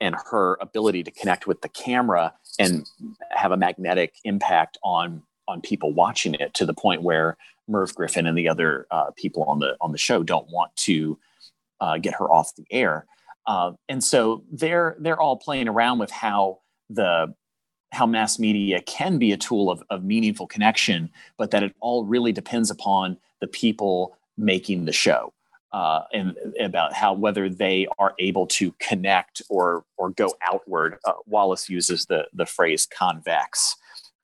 and 0.00 0.14
her 0.30 0.56
ability 0.60 1.02
to 1.02 1.10
connect 1.10 1.46
with 1.46 1.60
the 1.60 1.68
camera 1.68 2.32
and 2.58 2.88
have 3.30 3.52
a 3.52 3.56
magnetic 3.56 4.14
impact 4.24 4.78
on 4.82 5.22
on 5.48 5.60
people 5.60 5.92
watching 5.92 6.34
it 6.34 6.54
to 6.54 6.64
the 6.64 6.74
point 6.74 7.02
where 7.02 7.36
Merv 7.66 7.94
Griffin 7.94 8.26
and 8.26 8.38
the 8.38 8.48
other 8.48 8.86
uh, 8.90 9.10
people 9.16 9.42
on 9.44 9.58
the 9.58 9.76
on 9.80 9.92
the 9.92 9.98
show 9.98 10.22
don't 10.22 10.48
want 10.50 10.74
to 10.76 11.18
uh, 11.80 11.98
get 11.98 12.14
her 12.14 12.30
off 12.30 12.54
the 12.54 12.66
air. 12.70 13.06
Uh, 13.46 13.72
and 13.88 14.04
so 14.04 14.44
they're 14.52 14.96
they're 15.00 15.20
all 15.20 15.36
playing 15.36 15.68
around 15.68 15.98
with 15.98 16.10
how 16.10 16.60
the 16.90 17.34
how 17.90 18.06
mass 18.06 18.38
media 18.38 18.82
can 18.82 19.18
be 19.18 19.32
a 19.32 19.36
tool 19.36 19.70
of, 19.70 19.82
of 19.88 20.04
meaningful 20.04 20.46
connection, 20.46 21.10
but 21.38 21.50
that 21.50 21.62
it 21.62 21.74
all 21.80 22.04
really 22.04 22.32
depends 22.32 22.70
upon 22.70 23.16
the 23.40 23.46
people 23.46 24.14
making 24.36 24.84
the 24.84 24.92
show 24.92 25.32
uh, 25.72 26.02
and 26.12 26.36
about 26.60 26.92
how 26.92 27.12
whether 27.12 27.48
they 27.48 27.86
are 27.98 28.14
able 28.18 28.46
to 28.46 28.72
connect 28.78 29.42
or 29.48 29.84
or 29.96 30.10
go 30.10 30.34
outward. 30.42 30.98
Uh, 31.04 31.14
Wallace 31.26 31.68
uses 31.68 32.06
the 32.06 32.26
the 32.32 32.46
phrase 32.46 32.86
convex. 32.86 33.76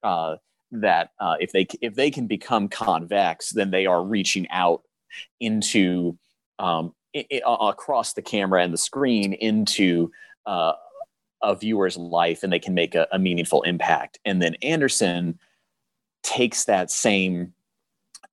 Uh, 0.03 0.37
that 0.81 1.11
uh, 1.21 1.37
if 1.41 1.53
they 1.53 1.67
if 1.81 1.95
they 1.95 2.11
can 2.11 2.27
become 2.27 2.69
convex, 2.69 3.51
then 3.51 3.71
they 3.71 3.87
are 3.87 4.03
reaching 4.03 4.49
out 4.51 4.83
into 5.41 6.19
um, 6.59 6.95
across 7.45 8.13
the 8.13 8.23
camera 8.23 8.63
and 8.63 8.73
the 8.73 8.79
screen 8.79 9.33
into 9.35 10.11
uh, 10.47 10.73
a 11.43 11.55
viewer's 11.55 11.97
life, 11.97 12.43
and 12.43 12.53
they 12.53 12.59
can 12.59 12.75
make 12.75 12.95
a, 12.95 13.07
a 13.13 13.19
meaningful 13.19 13.63
impact. 13.63 14.19
And 14.25 14.41
then 14.41 14.57
Anderson 14.63 15.39
takes 16.23 16.65
that 16.65 16.91
same 16.91 17.53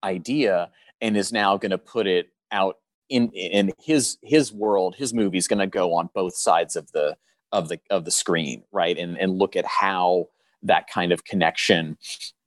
idea 0.04 0.70
and 1.02 1.18
is 1.18 1.32
now 1.32 1.58
going 1.58 1.72
to 1.72 1.78
put 1.78 2.08
it 2.08 2.30
out 2.52 2.78
in 3.10 3.30
in 3.32 3.72
his 3.78 4.18
his 4.24 4.54
world 4.54 4.96
his 4.96 5.14
movie 5.14 5.38
is 5.38 5.48
going 5.48 5.60
to 5.60 5.68
go 5.68 5.94
on 5.94 6.10
both 6.14 6.34
sides 6.36 6.76
of 6.76 6.92
the 6.94 7.16
of 7.52 7.68
the 7.68 7.80
of 7.90 8.06
the 8.06 8.12
screen 8.12 8.64
right 8.72 8.98
and 8.98 9.18
and 9.20 9.38
look 9.38 9.56
at 9.56 9.66
how 9.66 10.28
that 10.64 10.88
kind 10.88 11.12
of 11.12 11.24
connection 11.24 11.98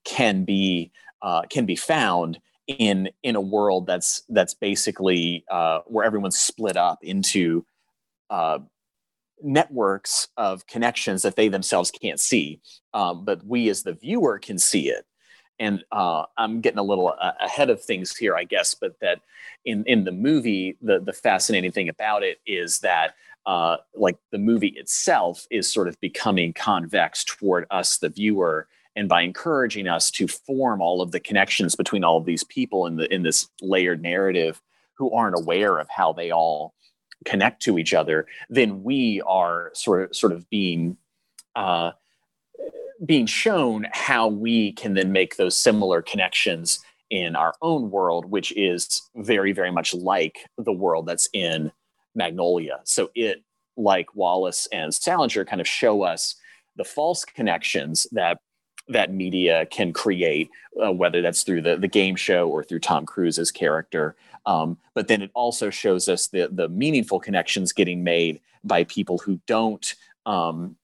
can 0.05 0.45
be 0.45 0.91
uh, 1.23 1.43
can 1.51 1.67
be 1.67 1.77
found 1.77 2.39
in 2.67 3.09
in 3.23 3.37
a 3.37 3.41
world 3.41 3.87
that's 3.87 4.23
that's 4.29 4.55
basically 4.55 5.45
uh, 5.51 5.81
where 5.87 6.05
everyone's 6.05 6.39
split 6.39 6.77
up 6.77 6.99
into 7.03 7.65
uh, 8.31 8.59
networks 9.43 10.29
of 10.37 10.67
connections 10.67 11.23
that 11.23 11.37
they 11.37 11.49
themselves 11.49 11.91
can't 11.91 12.21
see, 12.21 12.61
um, 12.95 13.25
but 13.25 13.45
we 13.45 13.69
as 13.69 13.83
the 13.83 13.93
viewer 13.93 14.39
can 14.39 14.59
see 14.59 14.89
it. 14.89 15.05
And 15.61 15.85
uh, 15.93 16.25
I'm 16.37 16.61
getting 16.61 16.79
a 16.79 16.85
little 16.85 17.15
uh, 17.21 17.33
ahead 17.41 17.71
of 17.71 17.81
things 17.83 18.17
here, 18.17 18.35
I 18.35 18.45
guess, 18.45 18.75
but 18.75 18.99
that 19.01 19.21
in 19.65 19.85
in 19.87 20.05
the 20.05 20.13
movie, 20.13 20.77
the 20.83 21.01
the 21.01 21.13
fascinating 21.13 21.73
thing 21.73 21.89
about 21.89 22.23
it 22.23 22.39
is 22.47 22.81
that 22.81 23.15
uh, 23.47 23.77
like 23.95 24.17
the 24.31 24.39
movie 24.39 24.75
itself 24.77 25.47
is 25.51 25.71
sort 25.71 25.89
of 25.89 26.01
becoming 26.01 26.53
convex 26.53 27.25
toward 27.25 27.67
us, 27.71 27.99
the 27.99 28.09
viewer, 28.09 28.67
and 28.97 29.09
by 29.09 29.23
encouraging 29.23 29.89
us 29.89 30.11
to 30.13 30.29
form 30.29 30.81
all 30.81 31.03
of 31.03 31.13
the 31.13 31.21
connections 31.21 31.75
between 31.75 32.05
all 32.05 32.17
of 32.17 32.25
these 32.25 32.45
people 32.45 32.87
in 32.87 32.97
the 32.97 33.13
in 33.13 33.23
this 33.23 33.49
layered 33.61 34.03
narrative 34.03 34.61
who 34.95 35.13
aren't 35.13 35.39
aware 35.39 35.79
of 35.79 35.89
how 35.89 36.13
they 36.13 36.31
all 36.31 36.75
connect 37.25 37.63
to 37.63 37.79
each 37.79 37.93
other, 37.93 38.27
then 38.49 38.83
we 38.83 39.21
are 39.27 39.71
sort 39.75 40.03
of 40.03 40.17
sort 40.17 40.33
of 40.33 40.49
being 40.49 40.97
uh, 41.57 41.91
being 43.05 43.27
shown 43.27 43.87
how 43.93 44.29
we 44.29 44.73
can 44.73 44.95
then 44.95 45.13
make 45.13 45.37
those 45.37 45.57
similar 45.57 46.01
connections 46.01 46.83
in 47.11 47.37
our 47.37 47.55
own 47.61 47.91
world, 47.91 48.25
which 48.25 48.53
is 48.57 49.03
very, 49.17 49.53
very 49.53 49.71
much 49.71 49.95
like 49.95 50.49
the 50.57 50.73
world 50.73 51.07
that's 51.07 51.29
in 51.33 51.71
Magnolia. 52.15 52.81
So 52.85 53.11
it, 53.15 53.43
like 53.77 54.15
Wallace 54.15 54.69
and 54.73 54.95
Salinger, 54.95 55.45
kind 55.45 55.61
of 55.61 55.69
show 55.69 56.03
us 56.03 56.37
the 56.77 56.85
false 56.85 57.25
connections 57.25 58.07
that 58.13 58.39
that 58.89 59.13
media 59.13 59.67
can 59.67 59.93
create, 59.93 60.51
uh, 60.85 60.93
whether 60.93 61.23
that's 61.23 61.43
through 61.43 61.63
the, 61.63 61.77
the 61.77 61.89
game 61.89 62.17
show 62.17 62.49
or 62.49 62.63
through 62.63 62.81
Tom 62.81 63.07
Cruise's 63.07 63.51
character. 63.51 64.15
Um, 64.47 64.77
but 64.95 65.09
then 65.09 65.23
it 65.23 65.31
also 65.35 65.71
shows 65.71 66.07
us 66.09 66.29
the, 66.29 66.49
the 66.53 66.69
meaningful 66.69 67.19
connections 67.19 67.73
getting 67.73 68.05
made 68.05 68.41
by 68.63 68.85
people 68.85 69.19
who 69.19 69.41
don't 69.47 69.95
um, 70.27 70.77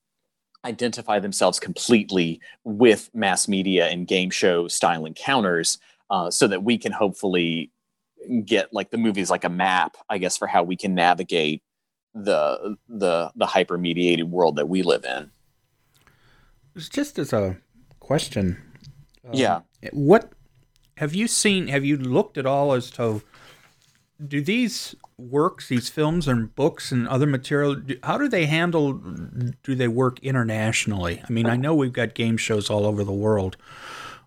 identify 0.65 1.19
themselves 1.19 1.61
completely 1.61 2.41
with 2.65 3.11
mass 3.15 3.49
media 3.49 3.89
and 3.89 4.07
game 4.07 4.31
show 4.31 4.69
style 4.69 5.05
encounters 5.05 5.79
uh, 6.11 6.31
so 6.31 6.47
that 6.47 6.63
we 6.63 6.77
can 6.79 6.93
hopefully 6.93 7.71
get 8.45 8.73
like 8.73 8.91
the 8.91 8.99
movies 8.99 9.31
like 9.31 9.45
a 9.45 9.49
map 9.49 9.97
i 10.09 10.19
guess 10.19 10.37
for 10.37 10.47
how 10.47 10.63
we 10.63 10.77
can 10.77 10.95
navigate 10.95 11.63
the 12.15 12.77
the 12.89 13.31
the 13.37 13.47
hyper 13.47 13.79
mediated 13.79 14.31
world 14.31 14.57
that 14.57 14.69
we 14.69 14.83
live 14.83 15.05
in 15.05 15.31
It's 16.75 16.89
just 16.89 17.19
as 17.19 17.33
a 17.33 17.57
question 17.99 18.61
um, 19.25 19.31
yeah 19.33 19.61
what 19.93 20.33
have 20.97 21.15
you 21.15 21.27
seen 21.27 21.69
have 21.69 21.85
you 21.85 21.97
looked 21.97 22.37
at 22.37 22.47
all 22.47 22.73
as 22.73 22.91
to 22.93 23.23
do 24.27 24.43
these 24.43 24.95
works, 25.21 25.69
these 25.69 25.89
films 25.89 26.27
and 26.27 26.55
books 26.55 26.93
and 26.93 27.07
other 27.09 27.27
material, 27.27 27.77
how 28.03 28.19
do 28.19 28.29
they 28.29 28.47
handle? 28.47 28.95
Do 29.63 29.75
they 29.75 29.89
work 29.89 30.19
internationally? 30.21 31.23
I 31.27 31.33
mean, 31.33 31.47
I 31.47 31.57
know 31.57 31.75
we've 31.75 31.93
got 31.93 32.15
game 32.15 32.37
shows 32.37 32.71
all 32.71 32.87
over 32.87 33.05
the 33.05 33.13
world, 33.13 33.57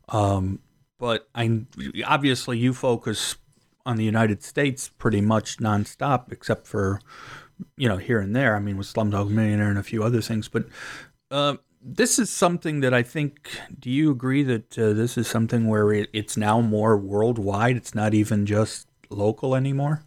um, 0.10 0.60
but 1.00 1.28
I 1.36 1.62
obviously 2.06 2.58
you 2.58 2.74
focus 2.74 3.36
on 3.86 3.98
the 3.98 4.04
United 4.04 4.44
States 4.44 4.90
pretty 4.98 5.22
much 5.22 5.58
nonstop, 5.58 6.32
except 6.32 6.68
for 6.68 7.00
you 7.78 7.88
know 7.88 7.98
here 7.98 8.20
and 8.20 8.36
there. 8.36 8.56
I 8.56 8.60
mean, 8.60 8.78
with 8.78 8.92
Slumdog 8.92 9.30
Millionaire 9.30 9.70
and 9.70 9.80
a 9.80 9.84
few 9.84 10.04
other 10.04 10.22
things, 10.22 10.48
but. 10.48 10.66
Uh, 11.32 11.56
this 11.86 12.18
is 12.18 12.30
something 12.30 12.80
that 12.80 12.94
I 12.94 13.04
think. 13.04 13.50
Do 13.78 13.90
you 13.90 14.10
agree 14.10 14.44
that 14.44 14.80
uh, 14.80 14.94
this 14.94 15.18
is 15.18 15.28
something 15.28 15.68
where 15.68 15.92
it, 15.92 16.10
it's 16.14 16.38
now 16.38 16.62
more 16.62 16.98
worldwide? 16.98 17.76
It's 17.76 17.94
not 17.94 18.14
even 18.14 18.46
just 18.46 18.88
local 19.10 19.54
anymore. 19.54 20.04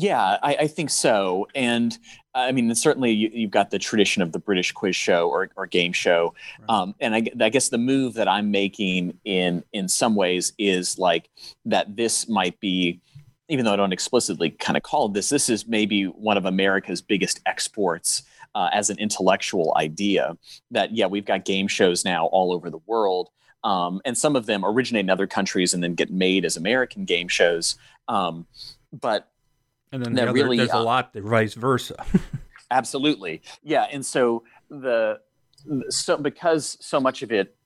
Yeah, 0.00 0.38
I, 0.42 0.56
I, 0.60 0.66
think 0.66 0.88
so. 0.88 1.46
And 1.54 1.96
I 2.34 2.52
mean, 2.52 2.74
certainly 2.74 3.10
you, 3.12 3.42
have 3.42 3.50
got 3.50 3.70
the 3.70 3.78
tradition 3.78 4.22
of 4.22 4.32
the 4.32 4.38
British 4.38 4.72
quiz 4.72 4.96
show 4.96 5.28
or, 5.28 5.50
or 5.56 5.66
game 5.66 5.92
show. 5.92 6.32
Right. 6.60 6.70
Um, 6.70 6.94
and 7.00 7.14
I, 7.14 7.24
I, 7.38 7.50
guess 7.50 7.68
the 7.68 7.76
move 7.76 8.14
that 8.14 8.26
I'm 8.26 8.50
making 8.50 9.18
in 9.26 9.62
in 9.74 9.88
some 9.88 10.14
ways 10.14 10.54
is 10.56 10.98
like 10.98 11.28
that 11.66 11.96
this 11.96 12.30
might 12.30 12.58
be, 12.60 13.02
even 13.50 13.66
though 13.66 13.74
I 13.74 13.76
don't 13.76 13.92
explicitly 13.92 14.50
kind 14.50 14.78
of 14.78 14.82
call 14.82 15.10
this, 15.10 15.28
this 15.28 15.50
is 15.50 15.66
maybe 15.66 16.04
one 16.04 16.38
of 16.38 16.46
America's 16.46 17.02
biggest 17.02 17.40
exports 17.44 18.22
uh, 18.54 18.70
as 18.72 18.88
an 18.88 18.98
intellectual 18.98 19.74
idea. 19.76 20.34
That 20.70 20.96
yeah, 20.96 21.06
we've 21.06 21.26
got 21.26 21.44
game 21.44 21.68
shows 21.68 22.06
now 22.06 22.24
all 22.26 22.54
over 22.54 22.70
the 22.70 22.80
world. 22.86 23.28
Um, 23.64 24.00
and 24.06 24.16
some 24.16 24.34
of 24.34 24.46
them 24.46 24.64
originate 24.64 25.04
in 25.04 25.10
other 25.10 25.26
countries 25.26 25.74
and 25.74 25.84
then 25.84 25.94
get 25.94 26.10
made 26.10 26.46
as 26.46 26.56
American 26.56 27.04
game 27.04 27.28
shows. 27.28 27.76
Um, 28.08 28.46
but 28.98 29.30
and 29.92 30.04
then 30.04 30.14
the 30.14 30.22
other, 30.22 30.32
really, 30.32 30.56
there's 30.56 30.70
uh, 30.70 30.78
a 30.78 30.82
lot 30.82 31.12
that 31.12 31.22
vice 31.22 31.54
versa. 31.54 32.04
absolutely, 32.70 33.42
yeah. 33.62 33.86
And 33.90 34.04
so 34.04 34.44
the 34.68 35.20
so 35.88 36.16
because 36.16 36.78
so 36.80 37.00
much 37.00 37.22
of 37.22 37.32
it 37.32 37.56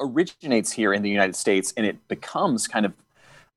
originates 0.00 0.72
here 0.72 0.92
in 0.92 1.02
the 1.02 1.10
United 1.10 1.36
States, 1.36 1.72
and 1.76 1.86
it 1.86 2.08
becomes 2.08 2.66
kind 2.66 2.86
of 2.86 2.92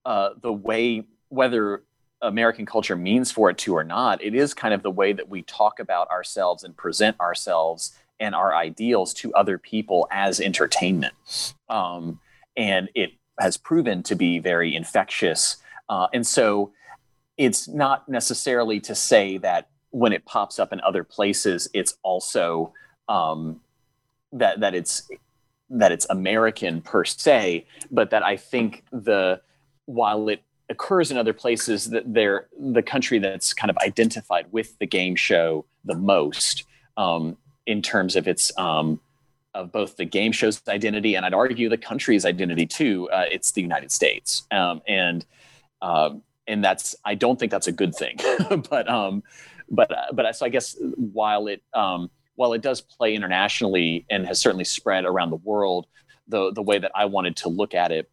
uh, 0.06 0.30
the 0.42 0.54
way 0.54 1.06
whether 1.30 1.84
American 2.22 2.66
culture 2.66 2.96
means 2.96 3.32
for 3.32 3.50
it 3.50 3.58
to 3.60 3.76
or 3.76 3.84
not. 3.84 4.24
It 4.24 4.36
is 4.36 4.54
kind 4.54 4.74
of 4.74 4.84
the 4.84 4.92
way 4.92 5.14
that 5.14 5.30
we 5.30 5.42
talk 5.44 5.80
about 5.80 6.10
ourselves 6.10 6.64
and 6.64 6.76
present 6.78 7.20
ourselves 7.20 7.94
and 8.20 8.36
our 8.36 8.54
ideals 8.54 9.14
to 9.16 9.34
other 9.34 9.58
people 9.58 10.08
as 10.12 10.40
entertainment, 10.40 11.16
um, 11.70 12.20
and 12.56 12.90
it 12.94 13.14
has 13.40 13.58
proven 13.58 14.04
to 14.04 14.16
be 14.16 14.38
very 14.38 14.76
infectious. 14.76 15.58
Uh, 15.90 16.08
and 16.14 16.26
so 16.28 16.72
it's 17.38 17.68
not 17.68 18.08
necessarily 18.08 18.80
to 18.82 18.96
say 18.96 19.38
that 19.38 19.70
when 19.92 20.14
it 20.14 20.26
pops 20.26 20.60
up 20.60 20.74
in 20.74 20.80
other 20.82 21.04
places, 21.04 21.70
it's 21.74 21.98
also 22.04 22.74
um, 23.10 23.60
that 24.32 24.60
that 24.62 24.74
it's 24.74 25.10
that 25.70 25.92
it's 25.92 26.06
American 26.10 26.82
per 26.82 27.06
se, 27.06 27.66
but 27.90 28.10
that 28.10 28.24
I 28.24 28.38
think 28.38 28.84
the 28.92 29.42
while 29.86 30.30
it 30.30 30.42
occurs 30.70 31.12
in 31.12 31.18
other 31.18 31.34
places, 31.34 31.90
that 31.90 32.14
they're 32.14 32.48
the 32.58 32.82
country 32.82 33.20
that's 33.20 33.54
kind 33.54 33.70
of 33.70 33.78
identified 33.78 34.48
with 34.52 34.78
the 34.80 34.88
game 34.88 35.16
show 35.16 35.66
the 35.86 35.96
most 35.96 36.66
um, 36.98 37.38
in 37.66 37.82
terms 37.82 38.16
of 38.16 38.28
its 38.28 38.58
um, 38.58 39.00
of 39.54 39.72
both 39.72 39.98
the 39.98 40.06
game 40.06 40.32
show's 40.32 40.62
identity 40.70 41.16
and 41.16 41.26
I'd 41.26 41.34
argue 41.34 41.68
the 41.68 41.78
country's 41.78 42.26
identity 42.26 42.66
too. 42.66 43.10
Uh, 43.12 43.26
it's 43.30 43.52
the 43.52 43.62
United 43.62 43.92
States, 43.92 44.44
um, 44.52 44.82
and 44.88 45.26
um, 45.82 46.22
and 46.48 46.64
that's 46.64 46.96
I 47.06 47.16
don't 47.16 47.40
think 47.40 47.52
that's 47.52 47.68
a 47.68 47.72
good 47.72 47.96
thing. 47.96 48.18
but 48.70 48.90
um, 48.90 49.24
but 49.70 49.92
but 50.14 50.36
so 50.36 50.46
I 50.46 50.50
guess 50.50 50.76
while 50.96 51.48
it 51.48 51.64
um, 51.74 52.10
while 52.36 52.54
it 52.54 52.62
does 52.62 52.82
play 52.82 53.16
internationally 53.16 54.06
and 54.10 54.26
has 54.26 54.40
certainly 54.40 54.66
spread 54.66 55.06
around 55.06 55.30
the 55.30 55.38
world, 55.38 55.88
the 56.28 56.52
the 56.52 56.62
way 56.62 56.80
that 56.80 56.92
I 56.96 57.06
wanted 57.06 57.36
to 57.38 57.50
look 57.50 57.74
at 57.74 57.92
it 57.92 58.10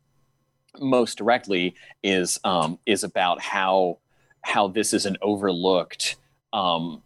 most 0.80 1.18
directly 1.18 1.74
is 2.02 2.38
um, 2.44 2.78
is 2.86 3.04
about 3.04 3.40
how 3.40 3.98
how 4.42 4.68
this 4.68 4.92
is 4.92 5.04
an 5.04 5.16
overlooked, 5.20 6.16
um, 6.52 7.02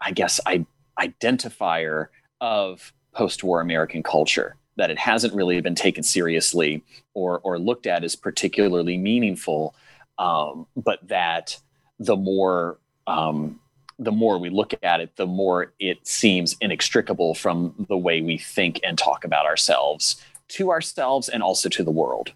I 0.00 0.12
guess, 0.12 0.38
I, 0.46 0.66
identifier 1.00 2.08
of 2.40 2.92
post-war 3.14 3.60
American 3.60 4.02
culture 4.02 4.56
that 4.76 4.90
it 4.90 4.98
hasn't 4.98 5.34
really 5.34 5.60
been 5.60 5.74
taken 5.74 6.02
seriously 6.02 6.82
or 7.14 7.40
or 7.40 7.58
looked 7.58 7.86
at 7.86 8.04
as 8.04 8.14
particularly 8.14 8.96
meaningful 8.96 9.74
um, 10.18 10.66
but 10.76 11.06
that 11.08 11.58
the 11.98 12.16
more 12.16 12.78
um, 13.06 13.60
the 13.98 14.12
more 14.12 14.38
we 14.38 14.50
look 14.50 14.74
at 14.82 15.00
it, 15.00 15.16
the 15.16 15.26
more 15.26 15.72
it 15.80 16.06
seems 16.06 16.56
inextricable 16.60 17.34
from 17.34 17.74
the 17.88 17.96
way 17.96 18.20
we 18.20 18.38
think 18.38 18.80
and 18.84 18.96
talk 18.96 19.24
about 19.24 19.44
ourselves 19.44 20.22
to 20.48 20.70
ourselves 20.70 21.28
and 21.28 21.42
also 21.42 21.68
to 21.68 21.82
the 21.82 21.90
world. 21.90 22.32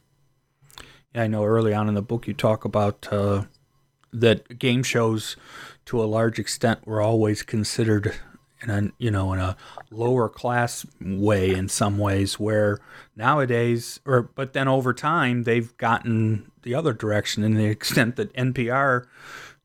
Yeah, 1.15 1.23
I 1.23 1.27
know 1.29 1.45
early 1.45 1.73
on 1.73 1.89
in 1.89 1.95
the 1.95 2.03
book 2.03 2.27
you 2.27 2.35
talk 2.35 2.65
about 2.65 3.07
uh, 3.13 3.45
that 4.13 4.59
game 4.59 4.83
shows, 4.83 5.37
to 5.87 6.03
a 6.03 6.05
large 6.05 6.39
extent, 6.39 6.87
were 6.87 7.01
always 7.01 7.43
considered 7.43 8.15
in 8.63 8.71
a 8.71 8.91
you 8.99 9.11
know 9.11 9.33
in 9.33 9.39
a 9.39 9.57
lower 9.91 10.29
class 10.29 10.87
way 11.01 11.51
in 11.51 11.69
some 11.69 11.99
ways 11.99 12.39
where 12.39 12.79
nowadays 13.17 14.01
or 14.05 14.23
but 14.23 14.53
then 14.53 14.69
over 14.69 14.93
time 14.93 15.43
they've 15.45 15.77
gotten 15.77 16.51
the 16.63 16.75
other 16.75 16.93
direction 16.93 17.43
in 17.45 17.55
the 17.55 17.65
extent 17.77 18.17
that 18.17 18.33
NPR 18.35 19.07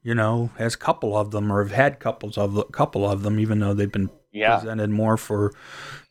you 0.03 0.15
know 0.15 0.49
has 0.57 0.75
a 0.75 0.77
couple 0.77 1.17
of 1.17 1.31
them 1.31 1.51
or 1.51 1.63
have 1.63 1.73
had 1.73 1.99
couples 1.99 2.37
of 2.37 2.57
a 2.57 2.63
couple 2.65 3.09
of 3.09 3.23
them 3.23 3.39
even 3.39 3.59
though 3.59 3.73
they've 3.73 3.91
been 3.91 4.09
yeah. 4.31 4.57
presented 4.57 4.89
more 4.89 5.17
for 5.17 5.53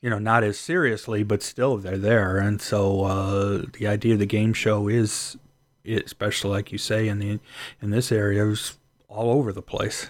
you 0.00 0.10
know 0.10 0.18
not 0.18 0.42
as 0.42 0.58
seriously 0.58 1.22
but 1.22 1.42
still 1.42 1.76
they're 1.76 1.98
there 1.98 2.38
and 2.38 2.60
so 2.60 3.04
uh, 3.04 3.62
the 3.74 3.86
idea 3.86 4.14
of 4.14 4.18
the 4.18 4.26
game 4.26 4.52
show 4.52 4.88
is 4.88 5.36
especially 5.84 6.50
like 6.50 6.72
you 6.72 6.78
say 6.78 7.08
in 7.08 7.18
the 7.18 7.38
in 7.80 7.90
this 7.90 8.10
area 8.10 8.44
is 8.46 8.78
all 9.08 9.30
over 9.30 9.52
the 9.52 9.62
place 9.62 10.08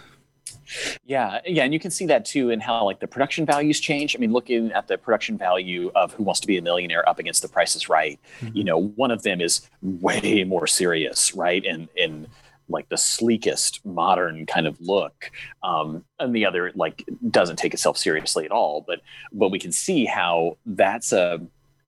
yeah, 1.04 1.40
yeah, 1.46 1.64
and 1.64 1.72
you 1.72 1.80
can 1.80 1.90
see 1.90 2.06
that 2.06 2.24
too 2.24 2.50
in 2.50 2.60
how 2.60 2.84
like 2.84 3.00
the 3.00 3.06
production 3.06 3.46
values 3.46 3.80
change. 3.80 4.16
I 4.16 4.18
mean, 4.18 4.32
looking 4.32 4.72
at 4.72 4.88
the 4.88 4.98
production 4.98 5.38
value 5.38 5.90
of 5.94 6.12
Who 6.14 6.24
Wants 6.24 6.40
to 6.40 6.46
Be 6.46 6.56
a 6.56 6.62
Millionaire 6.62 7.08
up 7.08 7.18
against 7.18 7.42
The 7.42 7.48
Price 7.48 7.76
is 7.76 7.88
Right, 7.88 8.18
mm-hmm. 8.40 8.56
you 8.56 8.64
know, 8.64 8.78
one 8.78 9.10
of 9.10 9.22
them 9.22 9.40
is 9.40 9.68
way 9.82 10.44
more 10.44 10.66
serious, 10.66 11.34
right? 11.34 11.64
And 11.64 11.88
in 11.96 12.26
like 12.68 12.88
the 12.88 12.96
sleekest 12.96 13.84
modern 13.84 14.44
kind 14.46 14.66
of 14.66 14.80
look, 14.80 15.30
um, 15.62 16.04
and 16.18 16.34
the 16.34 16.46
other 16.46 16.72
like 16.74 17.04
doesn't 17.30 17.56
take 17.56 17.74
itself 17.74 17.96
seriously 17.96 18.44
at 18.44 18.50
all. 18.50 18.84
But 18.86 19.00
but 19.32 19.50
we 19.50 19.58
can 19.58 19.72
see 19.72 20.04
how 20.04 20.58
that's 20.66 21.12
a 21.12 21.40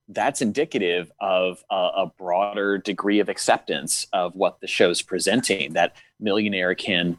that's 0.08 0.40
indicative 0.40 1.12
of 1.20 1.62
a, 1.70 1.74
a 1.74 2.12
broader 2.16 2.78
degree 2.78 3.20
of 3.20 3.28
acceptance 3.28 4.06
of 4.12 4.34
what 4.34 4.60
the 4.60 4.66
show's 4.66 5.02
presenting. 5.02 5.74
That 5.74 5.96
millionaire 6.18 6.74
can 6.74 7.18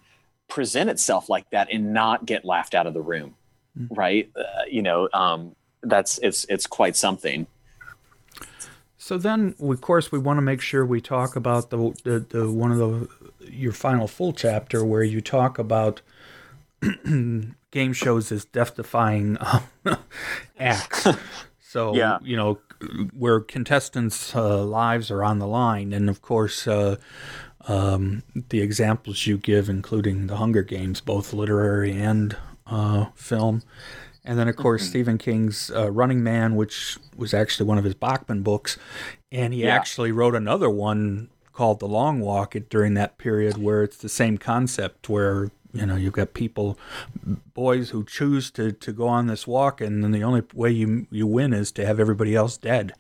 present 0.50 0.90
itself 0.90 1.30
like 1.30 1.50
that 1.52 1.72
and 1.72 1.94
not 1.94 2.26
get 2.26 2.44
laughed 2.44 2.76
out 2.76 2.88
of 2.88 2.94
the 2.94 3.02
room 3.02 3.36
mm-hmm. 3.80 3.94
right 3.94 4.30
uh, 4.36 4.64
you 4.70 4.82
know 4.82 5.08
um, 5.14 5.56
that's 5.84 6.18
it's 6.20 6.46
it's 6.50 6.68
quite 6.68 6.96
something 6.96 7.48
so 8.98 9.18
then 9.18 9.56
of 9.62 9.82
course 9.82 10.12
we 10.12 10.20
want 10.20 10.38
to 10.38 10.42
make 10.42 10.60
sure 10.60 10.86
we 10.86 11.00
talk 11.00 11.36
about 11.36 11.70
the, 11.70 11.78
the, 12.04 12.20
the 12.20 12.52
one 12.52 12.72
of 12.72 12.78
the 12.78 13.08
your 13.50 13.72
final 13.72 14.08
full 14.08 14.34
chapter 14.34 14.84
where 14.84 15.04
you 15.04 15.22
talk 15.22 15.58
about 15.58 16.02
game 17.06 17.94
shows 17.94 18.32
as 18.32 18.46
death 18.46 18.76
defying 18.76 19.38
uh, 19.38 19.62
acts 20.60 21.08
so 21.60 21.96
yeah. 21.96 22.18
you 22.22 22.36
know 22.36 22.60
where 23.14 23.40
contestants 23.40 24.36
uh, 24.36 24.64
lives 24.64 25.12
are 25.12 25.24
on 25.24 25.40
the 25.40 25.48
line 25.48 25.92
and 25.94 26.10
of 26.10 26.22
course 26.22 26.68
uh, 26.68 26.96
um, 27.68 28.24
the 28.50 28.62
examples 28.62 29.28
you 29.28 29.38
give, 29.38 29.70
including 29.70 30.28
the 30.28 30.38
Hunger 30.38 30.64
Games, 30.64 31.02
both 31.02 31.34
literary 31.34 31.92
and 31.92 32.36
uh, 32.68 33.08
film. 33.16 33.64
And 34.24 34.38
then, 34.38 34.48
of 34.48 34.56
course, 34.56 34.84
mm-hmm. 34.84 34.90
Stephen 34.90 35.18
King's 35.18 35.72
uh, 35.72 35.92
Running 35.92 36.24
Man, 36.24 36.56
which 36.56 36.98
was 37.16 37.34
actually 37.34 37.68
one 37.68 37.78
of 37.78 37.84
his 37.84 37.96
Bachman 37.96 38.44
books. 38.44 38.78
And 39.32 39.54
he 39.54 39.64
yeah. 39.64 39.76
actually 39.76 40.12
wrote 40.12 40.36
another 40.36 40.70
one 40.70 41.30
called 41.54 41.80
The 41.80 41.88
Long 41.88 42.20
Walk 42.20 42.56
during 42.70 42.94
that 42.94 43.18
period 43.18 43.58
where 43.58 43.84
it's 43.84 43.98
the 43.98 44.10
same 44.10 44.38
concept 44.38 45.10
where 45.10 45.52
you 45.74 45.86
know 45.86 45.96
you've 45.96 46.14
got 46.14 46.34
people 46.34 46.80
boys 47.54 47.90
who 47.90 48.04
choose 48.04 48.50
to, 48.52 48.72
to 48.72 48.92
go 48.92 49.08
on 49.08 49.28
this 49.28 49.46
walk 49.46 49.82
and 49.82 50.04
then 50.04 50.12
the 50.12 50.24
only 50.24 50.42
way 50.54 50.72
you 50.72 51.06
you 51.12 51.28
win 51.28 51.54
is 51.54 51.72
to 51.74 51.86
have 51.86 52.00
everybody 52.00 52.34
else 52.34 52.58
dead 52.58 52.94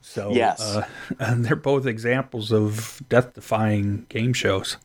so 0.00 0.32
yes, 0.32 0.60
uh, 0.60 0.86
and 1.18 1.44
they're 1.44 1.56
both 1.56 1.86
examples 1.86 2.52
of 2.52 3.00
death-defying 3.08 4.06
game 4.08 4.32
shows. 4.32 4.76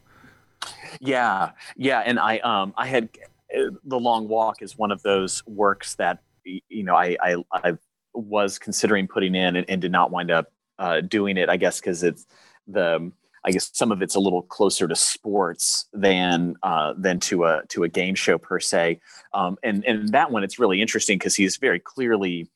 Yeah, 0.99 1.51
yeah, 1.76 1.99
and 2.05 2.20
I 2.20 2.39
um 2.39 2.74
I 2.78 2.88
had 2.88 3.09
uh, 3.55 3.72
the 3.84 3.99
Long 3.99 4.28
Walk 4.28 4.61
is 4.61 4.78
one 4.78 4.91
of 4.91 5.01
those 5.03 5.45
works 5.45 5.95
that 5.95 6.20
you 6.43 6.84
know 6.84 6.95
I 6.95 7.18
I, 7.22 7.43
I 7.51 7.78
was 8.13 8.59
considering 8.59 9.07
putting 9.07 9.36
in 9.36 9.55
and, 9.55 9.70
and 9.70 9.82
did 9.82 9.91
not 9.91 10.11
wind 10.11 10.32
up 10.32 10.51
uh, 10.80 11.01
doing 11.01 11.38
it. 11.38 11.49
I 11.49 11.57
guess 11.57 11.80
because 11.80 12.03
it's 12.03 12.26
the 12.68 13.11
I 13.45 13.51
guess 13.51 13.70
some 13.74 13.91
of 13.91 14.01
it's 14.01 14.16
a 14.16 14.20
little 14.20 14.41
closer 14.41 14.88
to 14.88 14.95
sports 14.95 15.86
than 15.93 16.55
uh, 16.63 16.93
than 16.97 17.20
to 17.22 17.45
a 17.45 17.61
to 17.70 17.84
a 17.84 17.89
game 17.89 18.16
show 18.16 18.38
per 18.38 18.59
se. 18.59 18.99
Um, 19.34 19.57
and 19.63 19.86
and 19.86 20.09
that 20.09 20.32
one 20.32 20.43
it's 20.43 20.59
really 20.59 20.82
interesting 20.82 21.18
because 21.18 21.36
he's 21.36 21.57
very 21.57 21.80
clearly 21.80 22.49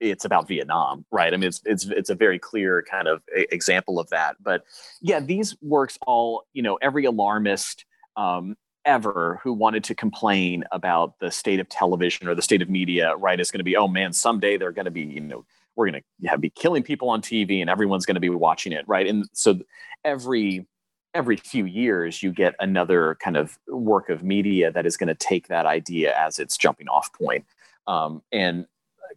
it's 0.00 0.24
about 0.24 0.48
Vietnam, 0.48 1.04
right? 1.10 1.32
I 1.32 1.36
mean, 1.36 1.48
it's 1.48 1.60
it's 1.64 1.86
it's 1.86 2.10
a 2.10 2.14
very 2.14 2.38
clear 2.38 2.84
kind 2.88 3.08
of 3.08 3.22
example 3.34 3.98
of 3.98 4.08
that. 4.10 4.36
But 4.40 4.64
yeah, 5.00 5.20
these 5.20 5.56
works 5.62 5.98
all 6.06 6.44
you 6.52 6.62
know 6.62 6.76
every 6.76 7.04
alarmist 7.04 7.84
um, 8.16 8.56
ever 8.84 9.40
who 9.42 9.52
wanted 9.52 9.84
to 9.84 9.94
complain 9.94 10.64
about 10.72 11.18
the 11.20 11.30
state 11.30 11.60
of 11.60 11.68
television 11.68 12.28
or 12.28 12.34
the 12.34 12.42
state 12.42 12.62
of 12.62 12.70
media, 12.70 13.16
right, 13.16 13.40
is 13.40 13.50
going 13.50 13.58
to 13.58 13.64
be, 13.64 13.76
oh 13.76 13.88
man, 13.88 14.12
someday 14.12 14.56
they're 14.56 14.72
going 14.72 14.84
to 14.84 14.90
be 14.90 15.02
you 15.02 15.20
know 15.20 15.44
we're 15.76 15.90
going 15.90 16.02
to 16.22 16.38
be 16.38 16.50
killing 16.50 16.82
people 16.82 17.08
on 17.08 17.22
TV 17.22 17.60
and 17.60 17.70
everyone's 17.70 18.04
going 18.04 18.16
to 18.16 18.20
be 18.20 18.28
watching 18.28 18.72
it, 18.72 18.84
right? 18.88 19.06
And 19.06 19.28
so 19.32 19.60
every 20.04 20.66
every 21.14 21.36
few 21.36 21.64
years 21.64 22.22
you 22.22 22.32
get 22.32 22.54
another 22.60 23.16
kind 23.22 23.36
of 23.36 23.58
work 23.66 24.08
of 24.08 24.22
media 24.22 24.70
that 24.70 24.86
is 24.86 24.96
going 24.96 25.08
to 25.08 25.14
take 25.14 25.48
that 25.48 25.66
idea 25.66 26.14
as 26.16 26.38
its 26.38 26.56
jumping 26.56 26.88
off 26.88 27.12
point. 27.12 27.44
Um, 27.86 28.22
and 28.30 28.66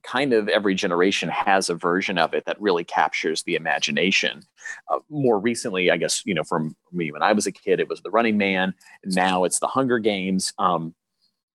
kind 0.04 0.34
of 0.34 0.48
every 0.50 0.76
generation 0.76 1.30
has 1.30 1.70
a 1.70 1.76
version 1.76 2.18
of 2.18 2.34
it 2.34 2.46
that 2.46 2.60
really 2.62 2.84
captures 2.84 3.44
the 3.44 3.56
imagination. 3.56 4.42
Uh, 4.90 5.00
more 5.10 5.40
recently, 5.40 5.92
I 5.92 5.98
guess, 5.98 6.22
you 6.26 6.34
know, 6.34 6.44
from 6.44 6.76
me 6.92 7.12
when 7.12 7.22
I 7.22 7.34
was 7.34 7.46
a 7.48 7.52
kid, 7.52 7.80
it 7.80 7.90
was 7.90 8.02
The 8.02 8.12
Running 8.12 8.38
Man. 8.38 8.74
Now 9.06 9.44
it's 9.44 9.60
The 9.60 9.68
Hunger 9.68 10.00
Games. 10.00 10.54
Um, 10.58 10.94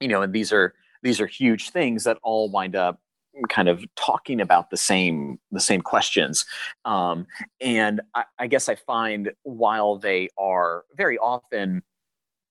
you 0.00 0.08
know, 0.08 0.22
and 0.22 0.32
these 0.32 0.52
are 0.52 0.74
these 1.02 1.20
are 1.20 1.26
huge 1.26 1.70
things 1.70 2.04
that 2.04 2.18
all 2.22 2.50
wind 2.50 2.76
up 2.76 3.00
kind 3.48 3.68
of 3.68 3.84
talking 3.96 4.40
about 4.40 4.70
the 4.70 4.76
same 4.76 5.38
the 5.52 5.60
same 5.60 5.82
questions 5.82 6.44
um, 6.84 7.26
and 7.60 8.00
I, 8.14 8.24
I, 8.38 8.46
guess 8.46 8.68
i 8.68 8.74
find 8.74 9.30
while 9.42 9.98
they 9.98 10.30
are 10.38 10.84
very 10.96 11.18
often 11.18 11.82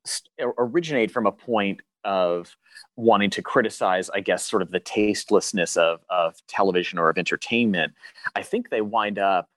st- 0.06 0.30
originate 0.60 1.10
from 1.10 1.26
a 1.26 1.32
point 1.32 1.82
of 2.06 2.56
wanting 2.96 3.30
to 3.30 3.42
criticize 3.42 4.10
i 4.12 4.20
guess 4.20 4.46
sort 4.46 4.62
of 4.62 4.72
the 4.72 4.80
tastelessness 4.80 5.76
of 5.76 6.00
of 6.10 6.36
television 6.48 6.98
or 6.98 7.10
of 7.10 7.18
entertainment 7.18 7.94
i 8.36 8.42
think 8.42 8.70
they 8.70 8.82
wind 8.82 9.20
up 9.20 9.50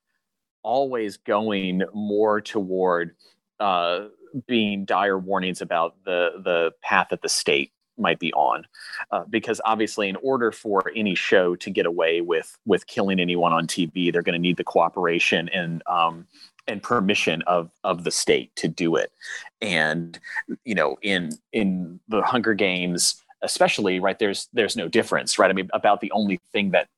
always 0.62 1.16
going 1.16 1.82
more 1.94 2.40
toward 2.40 3.14
uh, 3.60 4.06
being 4.46 4.84
dire 4.84 5.18
warnings 5.18 5.60
about 5.60 5.96
the 6.04 6.32
the 6.44 6.72
path 6.82 7.08
that 7.10 7.22
the 7.22 7.28
state 7.28 7.72
might 7.96 8.18
be 8.18 8.32
on. 8.34 8.64
Uh, 9.10 9.24
because 9.28 9.60
obviously 9.64 10.08
in 10.08 10.16
order 10.16 10.52
for 10.52 10.92
any 10.94 11.14
show 11.14 11.56
to 11.56 11.70
get 11.70 11.86
away 11.86 12.20
with 12.20 12.56
with 12.64 12.86
killing 12.86 13.18
anyone 13.18 13.52
on 13.52 13.66
tv 13.66 14.12
they're 14.12 14.22
going 14.22 14.34
to 14.34 14.38
need 14.38 14.56
the 14.56 14.64
cooperation 14.64 15.48
and 15.48 15.82
um, 15.86 16.26
and 16.68 16.82
permission 16.82 17.42
of 17.46 17.70
of 17.82 18.04
the 18.04 18.10
state 18.10 18.54
to 18.56 18.68
do 18.68 18.94
it. 18.96 19.10
And 19.60 20.18
you 20.64 20.74
know 20.74 20.96
in 21.02 21.30
in 21.52 21.98
the 22.08 22.22
hunger 22.22 22.54
games 22.54 23.22
especially 23.42 24.00
right 24.00 24.18
there's 24.18 24.48
there's 24.52 24.76
no 24.76 24.88
difference 24.88 25.38
right? 25.38 25.50
I 25.50 25.54
mean 25.54 25.70
about 25.72 26.00
the 26.00 26.12
only 26.12 26.40
thing 26.52 26.70
that 26.72 26.88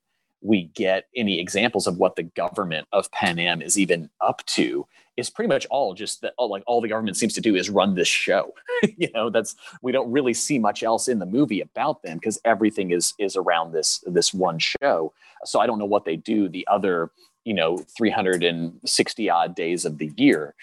we 0.42 0.64
get 0.74 1.06
any 1.14 1.38
examples 1.38 1.86
of 1.86 1.98
what 1.98 2.16
the 2.16 2.22
government 2.22 2.88
of 2.92 3.10
Panem 3.12 3.60
is 3.60 3.78
even 3.78 4.08
up 4.20 4.44
to 4.46 4.86
is 5.16 5.28
pretty 5.28 5.48
much 5.48 5.66
all 5.70 5.92
just 5.92 6.22
that 6.22 6.32
like 6.38 6.62
all 6.66 6.80
the 6.80 6.88
government 6.88 7.16
seems 7.16 7.34
to 7.34 7.40
do 7.40 7.54
is 7.54 7.68
run 7.68 7.94
this 7.94 8.08
show. 8.08 8.52
You 8.96 9.10
know 9.12 9.28
that's 9.28 9.56
we 9.82 9.92
don't 9.92 10.10
really 10.10 10.32
see 10.32 10.58
much 10.58 10.82
else 10.82 11.06
in 11.08 11.18
the 11.18 11.26
movie 11.26 11.60
about 11.60 12.02
them 12.02 12.16
because 12.16 12.40
everything 12.44 12.92
is 12.92 13.12
is 13.18 13.36
around 13.36 13.72
this 13.72 14.02
this 14.06 14.32
one 14.32 14.58
show. 14.58 15.12
So 15.44 15.60
i 15.60 15.66
don't 15.66 15.78
know 15.78 15.84
what 15.84 16.06
they 16.06 16.16
do. 16.16 16.48
The 16.48 16.66
other 16.66 17.10
you 17.50 17.54
know 17.54 17.78
360 17.98 19.28
odd 19.28 19.56
days 19.56 19.84
of 19.84 19.98
the 19.98 20.12
year 20.16 20.54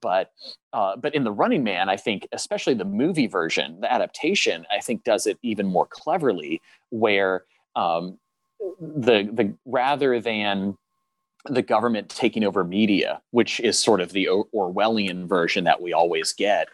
but 0.00 0.32
uh, 0.72 0.96
but 0.96 1.14
in 1.14 1.22
the 1.22 1.30
running 1.30 1.62
man 1.62 1.88
i 1.88 1.96
think 1.96 2.26
especially 2.32 2.74
the 2.74 2.84
movie 2.84 3.28
version 3.28 3.80
the 3.80 3.92
adaptation 3.92 4.66
i 4.76 4.80
think 4.80 5.04
does 5.04 5.24
it 5.24 5.38
even 5.42 5.68
more 5.68 5.86
cleverly 5.86 6.60
where 6.90 7.44
um, 7.76 8.18
the 8.80 9.30
the 9.32 9.54
rather 9.64 10.20
than 10.20 10.76
the 11.46 11.62
government 11.62 12.08
taking 12.08 12.44
over 12.44 12.62
media, 12.62 13.20
which 13.32 13.58
is 13.60 13.78
sort 13.78 14.00
of 14.00 14.12
the 14.12 14.28
Orwellian 14.54 15.26
version 15.26 15.64
that 15.64 15.82
we 15.82 15.92
always 15.92 16.32
get 16.32 16.68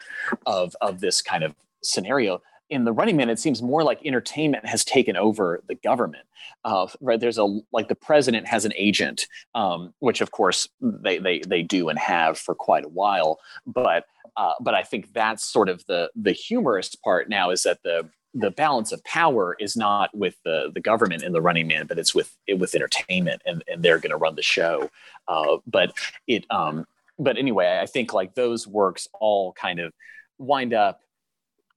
of 0.47 0.77
of 0.81 1.01
this 1.01 1.23
kind 1.23 1.45
of 1.45 1.55
scenario. 1.83 2.43
In 2.71 2.85
the 2.85 2.93
Running 2.93 3.17
Man, 3.17 3.31
it 3.31 3.39
seems 3.39 3.63
more 3.63 3.83
like 3.83 4.05
entertainment 4.05 4.67
has 4.67 4.85
taken 4.85 5.17
over 5.17 5.63
the 5.69 5.75
government. 5.75 6.25
Uh, 6.65 6.87
right? 7.01 7.19
There's 7.19 7.39
a 7.39 7.61
like 7.73 7.89
the 7.89 7.95
president 7.95 8.47
has 8.47 8.65
an 8.65 8.73
agent, 8.77 9.27
um, 9.55 9.95
which 10.01 10.21
of 10.21 10.31
course 10.31 10.69
they 10.81 11.19
they 11.19 11.41
they 11.41 11.63
do 11.63 11.89
and 11.89 11.99
have 11.99 12.39
for 12.39 12.55
quite 12.55 12.85
a 12.85 12.89
while. 12.89 13.39
But 13.67 14.05
uh, 14.37 14.55
but 14.61 14.75
I 14.75 14.83
think 14.83 15.13
that's 15.13 15.45
sort 15.45 15.69
of 15.69 15.85
the 15.87 16.11
the 16.15 16.33
humorous 16.33 16.95
part 16.95 17.29
now 17.29 17.51
is 17.51 17.63
that 17.63 17.83
the 17.83 18.09
the 18.35 18.51
balance 18.51 18.93
of 18.93 19.03
power 19.05 19.57
is 19.59 19.77
not 19.77 20.17
with 20.17 20.37
the 20.45 20.71
the 20.75 20.81
government 20.81 21.23
in 21.23 21.33
the 21.33 21.41
running 21.41 21.67
man 21.67 21.87
but 21.87 21.99
it's 21.99 22.15
with 22.15 22.37
it 22.47 22.59
with 22.59 22.75
entertainment 22.75 23.41
and 23.47 23.65
and 23.67 23.83
they're 23.83 23.99
going 23.99 24.11
to 24.11 24.17
run 24.17 24.35
the 24.35 24.43
show 24.43 24.91
uh, 25.29 25.57
but 25.67 25.93
it 26.27 26.45
um 26.51 26.85
but 27.19 27.39
anyway 27.39 27.79
i 27.83 27.87
think 27.87 28.13
like 28.13 28.35
those 28.35 28.67
works 28.67 29.09
all 29.15 29.53
kind 29.55 29.81
of 29.81 29.93
wind 30.37 30.75
up 30.75 31.01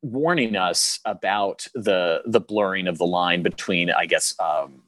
warning 0.02 0.56
us 0.56 1.00
about 1.06 1.68
the 1.76 2.22
the 2.26 2.40
blurring 2.40 2.88
of 2.88 2.98
the 2.98 3.06
line 3.06 3.44
between 3.44 3.92
i 3.92 4.06
guess 4.06 4.34
um 4.40 4.82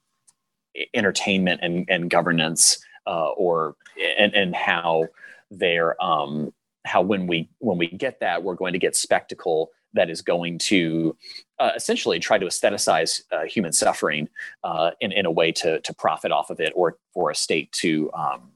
entertainment 0.93 1.59
and 1.63 1.85
and 1.89 2.09
governance 2.09 2.83
uh 3.05 3.29
or 3.29 3.75
and 4.17 4.33
and 4.33 4.55
how 4.55 5.05
they're 5.51 6.01
um 6.03 6.51
how 6.85 7.01
when 7.01 7.27
we 7.27 7.47
when 7.59 7.77
we 7.77 7.87
get 7.87 8.19
that 8.19 8.43
we're 8.43 8.55
going 8.55 8.73
to 8.73 8.79
get 8.79 8.95
spectacle 8.95 9.69
that 9.93 10.09
is 10.09 10.21
going 10.21 10.57
to 10.57 11.15
uh, 11.59 11.71
essentially 11.75 12.19
try 12.19 12.37
to 12.37 12.45
aestheticize 12.45 13.21
uh, 13.31 13.43
human 13.43 13.71
suffering 13.71 14.27
uh, 14.63 14.91
in, 14.99 15.11
in 15.11 15.25
a 15.25 15.31
way 15.31 15.51
to, 15.51 15.79
to 15.81 15.93
profit 15.93 16.31
off 16.31 16.49
of 16.49 16.59
it 16.59 16.73
or 16.75 16.97
for 17.13 17.29
a 17.29 17.35
state 17.35 17.71
to 17.71 18.11
um, 18.13 18.49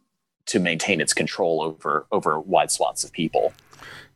to 0.48 0.60
maintain 0.60 1.02
its 1.02 1.14
control 1.14 1.62
over 1.62 2.08
over 2.12 2.40
wide 2.40 2.72
swaths 2.72 3.04
of 3.04 3.12
people. 3.12 3.54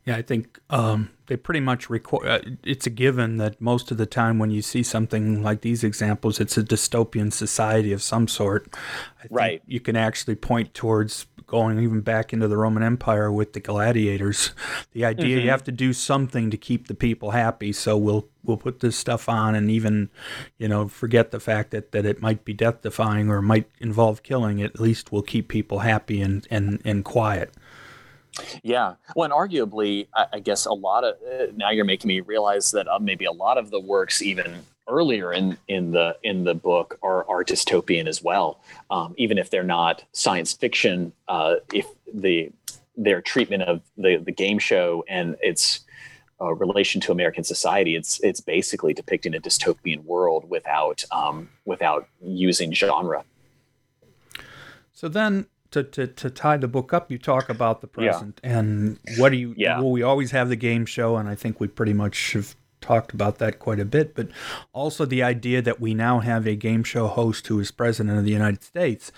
Yeah, 0.04 0.16
I 0.16 0.22
think 0.22 0.58
um, 0.68 1.10
they 1.26 1.36
pretty 1.36 1.60
much 1.60 1.88
record. 1.88 2.26
Uh, 2.26 2.40
it's 2.64 2.86
a 2.86 2.90
given 2.90 3.36
that 3.36 3.60
most 3.60 3.92
of 3.92 3.98
the 3.98 4.06
time 4.06 4.40
when 4.40 4.50
you 4.50 4.60
see 4.60 4.82
something 4.82 5.42
like 5.42 5.60
these 5.60 5.84
examples, 5.84 6.40
it's 6.40 6.58
a 6.58 6.62
dystopian 6.62 7.32
society 7.32 7.92
of 7.92 8.02
some 8.02 8.26
sort. 8.26 8.66
right. 9.30 9.62
You 9.66 9.78
can 9.78 9.94
actually 9.94 10.34
point 10.34 10.74
towards 10.74 11.26
going 11.46 11.78
even 11.78 12.00
back 12.00 12.32
into 12.32 12.48
the 12.48 12.56
Roman 12.56 12.82
Empire 12.82 13.30
with 13.30 13.52
the 13.52 13.60
gladiators. 13.60 14.50
The 14.92 15.06
idea 15.06 15.36
mm-hmm. 15.36 15.44
you 15.44 15.50
have 15.50 15.64
to 15.64 15.72
do 15.72 15.94
something 15.94 16.50
to 16.50 16.58
keep 16.58 16.86
the 16.86 16.94
people 16.94 17.30
happy. 17.30 17.72
So 17.72 17.96
we'll 17.96 18.28
we'll 18.44 18.58
put 18.58 18.80
this 18.80 18.96
stuff 18.96 19.26
on 19.26 19.54
and 19.54 19.70
even, 19.70 20.10
you 20.58 20.68
know, 20.68 20.88
forget 20.88 21.30
the 21.30 21.40
fact 21.40 21.70
that, 21.70 21.92
that 21.92 22.04
it 22.04 22.20
might 22.20 22.44
be 22.44 22.52
death 22.52 22.82
defying 22.82 23.30
or 23.30 23.40
might 23.40 23.70
involve 23.78 24.22
killing. 24.22 24.60
At 24.62 24.80
least 24.80 25.12
we'll 25.12 25.22
keep 25.22 25.48
people 25.48 25.78
happy 25.78 26.20
and, 26.20 26.46
and, 26.50 26.82
and 26.84 27.04
quiet. 27.04 27.54
Yeah. 28.62 28.94
Well, 29.14 29.24
and 29.24 29.32
arguably, 29.32 30.08
I, 30.14 30.26
I 30.34 30.40
guess 30.40 30.64
a 30.66 30.72
lot 30.72 31.04
of 31.04 31.16
uh, 31.22 31.52
now 31.54 31.70
you're 31.70 31.84
making 31.84 32.08
me 32.08 32.20
realize 32.20 32.70
that 32.70 32.88
uh, 32.88 32.98
maybe 32.98 33.24
a 33.24 33.32
lot 33.32 33.58
of 33.58 33.70
the 33.70 33.80
works, 33.80 34.22
even 34.22 34.64
earlier 34.88 35.32
in 35.32 35.56
in 35.68 35.92
the 35.92 36.16
in 36.22 36.44
the 36.44 36.54
book 36.54 36.98
are 37.02 37.28
are 37.28 37.44
dystopian 37.44 38.06
as 38.06 38.22
well. 38.22 38.60
Um, 38.90 39.14
even 39.16 39.38
if 39.38 39.50
they're 39.50 39.62
not 39.62 40.04
science 40.12 40.52
fiction, 40.52 41.12
uh, 41.28 41.56
if 41.72 41.86
the 42.12 42.50
their 42.96 43.20
treatment 43.20 43.64
of 43.64 43.82
the 43.96 44.16
the 44.16 44.32
game 44.32 44.58
show 44.58 45.04
and 45.08 45.36
its 45.40 45.80
uh, 46.40 46.52
relation 46.54 47.00
to 47.02 47.12
American 47.12 47.44
society, 47.44 47.96
it's 47.96 48.18
it's 48.22 48.40
basically 48.40 48.94
depicting 48.94 49.34
a 49.34 49.40
dystopian 49.40 50.04
world 50.04 50.48
without 50.48 51.04
um, 51.12 51.48
without 51.64 52.08
using 52.22 52.72
genre. 52.72 53.24
So 54.94 55.08
then. 55.08 55.46
To, 55.72 55.82
to, 55.82 56.06
to 56.06 56.30
tie 56.30 56.58
the 56.58 56.68
book 56.68 56.92
up, 56.92 57.10
you 57.10 57.18
talk 57.18 57.48
about 57.48 57.80
the 57.80 57.86
present 57.86 58.40
yeah. 58.44 58.58
and 58.58 58.98
what 59.16 59.30
do 59.30 59.38
you? 59.38 59.54
Yeah. 59.56 59.80
Well, 59.80 59.90
we 59.90 60.02
always 60.02 60.30
have 60.30 60.50
the 60.50 60.56
game 60.56 60.84
show, 60.84 61.16
and 61.16 61.28
I 61.28 61.34
think 61.34 61.60
we 61.60 61.66
pretty 61.66 61.94
much 61.94 62.34
have 62.34 62.54
talked 62.82 63.14
about 63.14 63.38
that 63.38 63.58
quite 63.58 63.80
a 63.80 63.84
bit, 63.86 64.14
but 64.14 64.28
also 64.74 65.06
the 65.06 65.22
idea 65.22 65.62
that 65.62 65.80
we 65.80 65.94
now 65.94 66.18
have 66.18 66.46
a 66.46 66.54
game 66.54 66.84
show 66.84 67.06
host 67.06 67.46
who 67.46 67.58
is 67.60 67.70
president 67.70 68.18
of 68.18 68.24
the 68.24 68.32
United 68.32 68.62
States, 68.62 69.12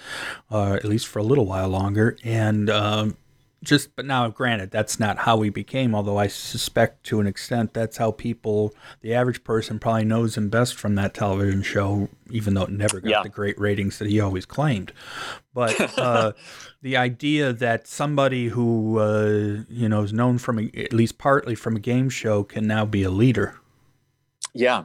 uh, 0.51 0.75
at 0.75 0.85
least 0.85 1.09
for 1.09 1.19
a 1.19 1.25
little 1.25 1.47
while 1.47 1.69
longer, 1.69 2.17
and 2.23 2.71
um, 2.71 3.17
just 3.65 3.97
but 3.97 4.05
now 4.05 4.29
granted 4.29 4.71
that's 4.71 5.01
not 5.01 5.19
how 5.19 5.41
he 5.41 5.51
became 5.51 5.95
although 5.95 6.19
i 6.19 6.27
suspect 6.27 7.03
to 7.05 7.21
an 7.21 7.27
extent 7.27 7.73
that's 7.73 7.97
how 7.97 8.11
people 8.11 8.75
the 9.01 9.15
average 9.15 9.43
person 9.43 9.79
probably 9.79 10.05
knows 10.05 10.37
him 10.37 10.49
best 10.49 10.77
from 10.77 10.95
that 10.95 11.15
television 11.15 11.63
show 11.63 12.09
even 12.31 12.55
though 12.55 12.63
it 12.63 12.71
never 12.71 13.01
got 13.01 13.11
yeah. 13.11 13.23
the 13.23 13.29
great 13.29 13.59
ratings 13.59 13.99
that 13.99 14.09
he 14.09 14.21
always 14.21 14.47
claimed. 14.47 14.93
But 15.53 15.99
uh, 15.99 16.33
the 16.83 16.97
idea 16.97 17.53
that 17.53 17.87
somebody 17.87 18.49
who 18.49 18.99
uh, 18.99 19.65
you 19.69 19.89
know 19.89 20.03
is 20.03 20.13
known 20.13 20.39
from 20.39 20.59
a, 20.59 20.71
at 20.77 20.93
least 20.93 21.19
partly 21.19 21.55
from 21.55 21.77
a 21.77 21.81
game 21.81 22.09
show 22.09 22.43
can 22.43 22.67
now 22.67 22.85
be 22.85 23.03
a 23.03 23.11
leader. 23.11 23.61
Yeah 24.53 24.85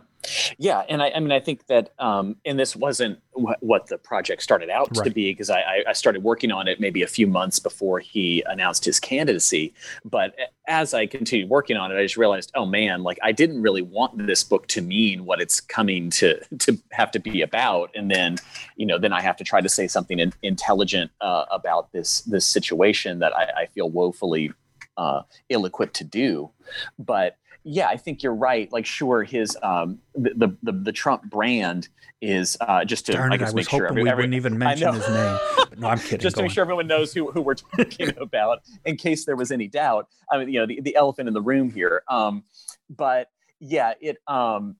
yeah, 0.58 0.84
and 0.90 1.02
I, 1.02 1.12
I 1.16 1.20
mean, 1.20 1.32
I 1.32 1.40
think 1.40 1.68
that, 1.68 1.92
um, 2.00 2.36
and 2.46 2.60
this 2.60 2.76
wasn't 2.76 3.20
wh- 3.34 3.62
what 3.62 3.88
the 3.88 3.98
project 3.98 4.44
started 4.44 4.70
out 4.70 4.96
right. 4.98 5.06
to 5.06 5.12
be, 5.12 5.32
because 5.32 5.50
I, 5.50 5.84
I 5.88 5.94
started 5.94 6.24
working 6.24 6.52
on 6.52 6.68
it 6.68 6.80
maybe 6.80 7.02
a 7.02 7.08
few 7.08 7.26
months 7.28 7.60
before 7.60 8.00
he 8.00 8.44
announced 8.48 8.86
his 8.86 9.00
candidacy. 9.00 9.74
But 10.04 10.36
as 10.68 10.94
I 10.94 11.06
continued 11.06 11.50
working 11.50 11.78
on 11.78 11.92
it, 11.92 11.98
I 11.98 12.04
just 12.04 12.18
realized, 12.18 12.52
oh 12.56 12.66
man, 12.66 13.04
like 13.04 13.18
I 13.24 13.32
didn't 13.32 13.62
really 13.62 13.82
want 13.82 14.28
this 14.28 14.44
book 14.44 14.68
to 14.68 14.82
mean 14.82 15.26
what 15.26 15.42
it's 15.42 15.62
coming 15.62 16.10
to 16.12 16.40
to 16.60 16.78
have 16.92 17.12
to 17.12 17.20
be 17.20 17.42
about, 17.42 17.92
and 17.96 18.12
then, 18.12 18.38
you 18.76 18.86
know, 18.86 18.98
then 18.98 19.14
I 19.14 19.22
have 19.22 19.38
to 19.38 19.44
try 19.44 19.62
to 19.62 19.70
say 19.70 19.88
something 19.88 20.20
in, 20.20 20.34
intelligent 20.44 21.12
uh, 21.22 21.46
about 21.52 21.92
this 21.92 22.22
this 22.22 22.46
situation 22.46 23.20
that 23.20 23.36
I, 23.36 23.62
I 23.62 23.66
feel 23.68 23.90
woefully 23.90 24.52
uh, 24.98 25.22
ill-equipped 25.48 25.96
to 25.96 26.04
do. 26.04 26.52
But 27.00 27.38
yeah, 27.64 27.88
I 27.88 27.98
think 27.98 28.24
you're 28.24 28.36
right. 28.36 28.72
Like, 28.72 28.86
sure, 28.86 29.24
his 29.24 29.58
um, 29.62 30.00
the 30.16 30.58
the 30.64 30.72
the, 30.72 30.92
Trump 30.92 31.24
brand 31.24 31.90
is 32.22 32.58
uh, 32.62 32.86
just 32.86 33.06
to 33.08 33.12
Darn 33.14 33.34
I 33.34 33.38
guess 33.38 33.52
I 33.52 33.54
was 33.54 33.68
hoping 33.68 33.80
sure 33.80 33.88
every, 33.88 34.04
we 34.04 34.10
every, 34.10 34.24
wouldn't 34.24 34.36
even 34.36 34.58
mention 34.58 34.94
his 34.94 35.08
name. 35.08 35.40
But 35.70 35.80
no, 35.80 35.90
I'm 35.90 36.00
kidding. 36.00 36.20
just 36.20 36.38
to 36.38 36.42
make 36.42 36.52
on. 36.52 36.56
sure 36.56 36.62
everyone 36.62 36.88
knows 36.88 37.14
who, 37.14 37.32
who 37.32 37.42
we're 37.42 37.54
talking 37.78 38.14
about, 38.18 38.60
in 38.86 38.96
case 38.96 39.26
there 39.26 39.36
was 39.36 39.52
any 39.52 39.68
doubt. 39.68 40.08
I 40.32 40.38
mean, 40.38 40.50
you 40.50 40.60
know, 40.60 40.66
the, 40.66 40.82
the 40.82 40.96
elephant 40.96 41.28
in 41.28 41.34
the 41.34 41.42
room 41.42 41.70
here. 41.70 42.04
Um, 42.08 42.44
but 42.90 43.30
yeah, 43.60 43.94
it 44.00 44.18
um, 44.28 44.76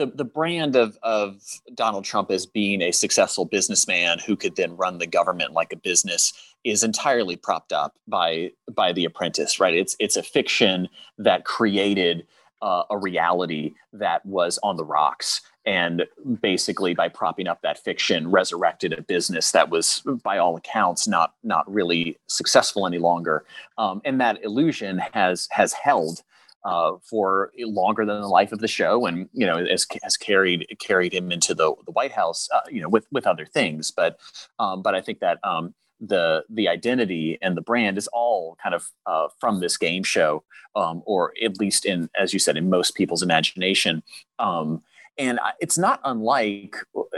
the 0.00 0.06
the 0.06 0.24
brand 0.24 0.76
of 0.76 0.98
of 1.02 1.42
Donald 1.74 2.04
Trump 2.04 2.30
as 2.30 2.46
being 2.46 2.80
a 2.80 2.90
successful 2.90 3.44
businessman 3.44 4.18
who 4.18 4.34
could 4.34 4.56
then 4.56 4.74
run 4.76 4.98
the 4.98 5.06
government 5.06 5.52
like 5.52 5.72
a 5.72 5.76
business 5.76 6.32
is 6.64 6.82
entirely 6.82 7.36
propped 7.36 7.72
up 7.72 7.94
by 8.08 8.50
by 8.72 8.92
The 8.92 9.04
Apprentice, 9.04 9.60
right? 9.60 9.74
It's 9.74 9.94
it's 10.00 10.16
a 10.16 10.22
fiction 10.22 10.88
that 11.18 11.44
created 11.44 12.26
uh, 12.62 12.84
a 12.90 12.96
reality 12.96 13.74
that 13.92 14.24
was 14.24 14.58
on 14.62 14.76
the 14.76 14.84
rocks, 14.84 15.42
and 15.66 16.06
basically 16.40 16.94
by 16.94 17.08
propping 17.08 17.46
up 17.46 17.60
that 17.62 17.78
fiction, 17.78 18.30
resurrected 18.30 18.94
a 18.94 19.02
business 19.02 19.52
that 19.52 19.70
was, 19.70 20.02
by 20.22 20.38
all 20.38 20.56
accounts, 20.56 21.06
not 21.06 21.34
not 21.42 21.70
really 21.70 22.18
successful 22.26 22.86
any 22.86 22.98
longer. 22.98 23.44
Um, 23.76 24.00
and 24.06 24.18
that 24.22 24.42
illusion 24.42 24.98
has 25.12 25.46
has 25.50 25.74
held 25.74 26.22
uh, 26.64 26.92
for 27.08 27.52
longer 27.58 28.04
than 28.04 28.20
the 28.20 28.28
life 28.28 28.52
of 28.52 28.58
the 28.58 28.68
show, 28.68 29.06
and 29.06 29.28
you 29.32 29.46
know 29.46 29.64
has, 29.64 29.86
has 30.02 30.16
carried 30.16 30.66
carried 30.78 31.12
him 31.12 31.32
into 31.32 31.54
the 31.54 31.74
the 31.86 31.92
White 31.92 32.12
House, 32.12 32.48
uh, 32.54 32.60
you 32.70 32.80
know, 32.80 32.88
with 32.88 33.06
with 33.10 33.26
other 33.26 33.46
things. 33.46 33.90
But 33.90 34.18
um, 34.58 34.82
but 34.82 34.94
I 34.94 35.00
think 35.00 35.20
that 35.20 35.38
um, 35.44 35.74
the 36.00 36.44
the 36.48 36.68
identity 36.68 37.38
and 37.42 37.56
the 37.56 37.62
brand 37.62 37.98
is 37.98 38.08
all 38.08 38.56
kind 38.62 38.74
of 38.74 38.88
uh, 39.06 39.28
from 39.38 39.60
this 39.60 39.76
game 39.76 40.02
show, 40.02 40.44
um, 40.76 41.02
or 41.06 41.32
at 41.42 41.58
least 41.58 41.84
in 41.84 42.10
as 42.18 42.32
you 42.32 42.38
said, 42.38 42.56
in 42.56 42.70
most 42.70 42.94
people's 42.94 43.22
imagination. 43.22 44.02
Um, 44.38 44.82
and 45.18 45.38
it's 45.60 45.76
not 45.76 46.00
unlike 46.04 46.76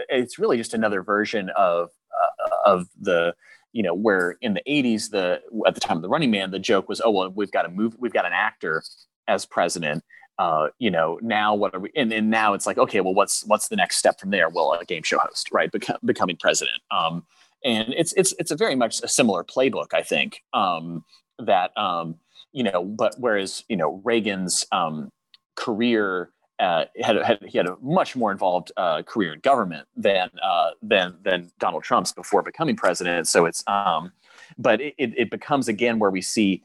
it's 0.09 0.39
really 0.39 0.57
just 0.57 0.75
another 0.75 1.03
version 1.03 1.51
of 1.57 1.91
uh, 2.23 2.71
of 2.71 2.89
the 3.01 3.35
you 3.73 3.83
know 3.83 3.95
where 3.95 4.37
in 4.41 4.55
the 4.55 4.63
80s 4.67 5.11
the 5.11 5.41
at 5.67 5.75
the 5.75 5.81
time 5.81 5.97
of 5.97 6.03
the 6.03 6.09
running 6.09 6.31
man 6.31 6.51
the 6.51 6.59
joke 6.59 6.89
was 6.89 7.01
oh 7.05 7.11
well 7.11 7.31
we've 7.31 7.53
got 7.53 7.65
a 7.65 7.69
move 7.69 7.97
we've 7.99 8.13
got 8.13 8.27
an 8.27 8.33
actor 8.35 8.83
as 9.29 9.47
president 9.47 10.03
uh, 10.39 10.69
you 10.79 10.91
know 10.91 11.19
now 11.23 11.55
what 11.55 11.75
are 11.75 11.81
we 11.81 11.91
and, 11.95 12.13
and 12.13 12.31
now 12.31 12.55
it's 12.55 12.67
like 12.67 12.79
okay 12.79 13.01
well 13.01 13.15
what's 13.15 13.45
what's 13.47 13.69
the 13.69 13.77
next 13.77 13.97
step 13.97 14.19
from 14.19 14.31
there? 14.31 14.49
Well 14.49 14.73
a 14.73 14.85
game 14.85 15.03
show 15.03 15.19
host 15.19 15.51
right? 15.53 15.71
Beca- 15.71 15.99
becoming 16.05 16.37
president. 16.37 16.81
Um, 16.91 17.25
and 17.65 17.95
it's 17.97 18.13
it's 18.15 18.35
it's 18.39 18.51
a 18.51 18.57
very 18.57 18.75
much 18.75 19.01
a 19.03 19.09
similar 19.09 19.45
playbook 19.45 19.95
i 19.95 20.03
think 20.03 20.43
um, 20.53 21.05
that 21.39 21.77
um, 21.79 22.17
you 22.53 22.63
know 22.63 22.85
but 22.85 23.15
whereas 23.19 23.65
you 23.69 23.77
know 23.77 24.01
reagan's 24.05 24.67
um, 24.73 25.11
career 25.55 26.31
uh, 26.59 26.85
had, 27.01 27.17
had 27.23 27.39
he 27.47 27.59
had 27.59 27.67
a 27.67 27.77
much 27.81 28.15
more 28.15 28.31
involved 28.31 28.71
uh, 28.77 29.03
career 29.03 29.33
in 29.33 29.41
government 29.41 29.87
than 29.97 30.31
uh, 30.43 30.71
than 30.83 31.17
than 31.23 31.51
Donald 31.59 31.83
Trump's 31.83 32.13
before 32.13 32.43
becoming 32.43 32.77
president. 32.77 33.27
So 33.27 33.47
it's 33.47 33.65
um, 33.67 34.13
but 34.59 34.81
it, 34.81 34.95
it 34.99 35.31
becomes 35.31 35.67
again 35.67 35.99
where 35.99 36.11
we 36.11 36.23
see 36.23 36.63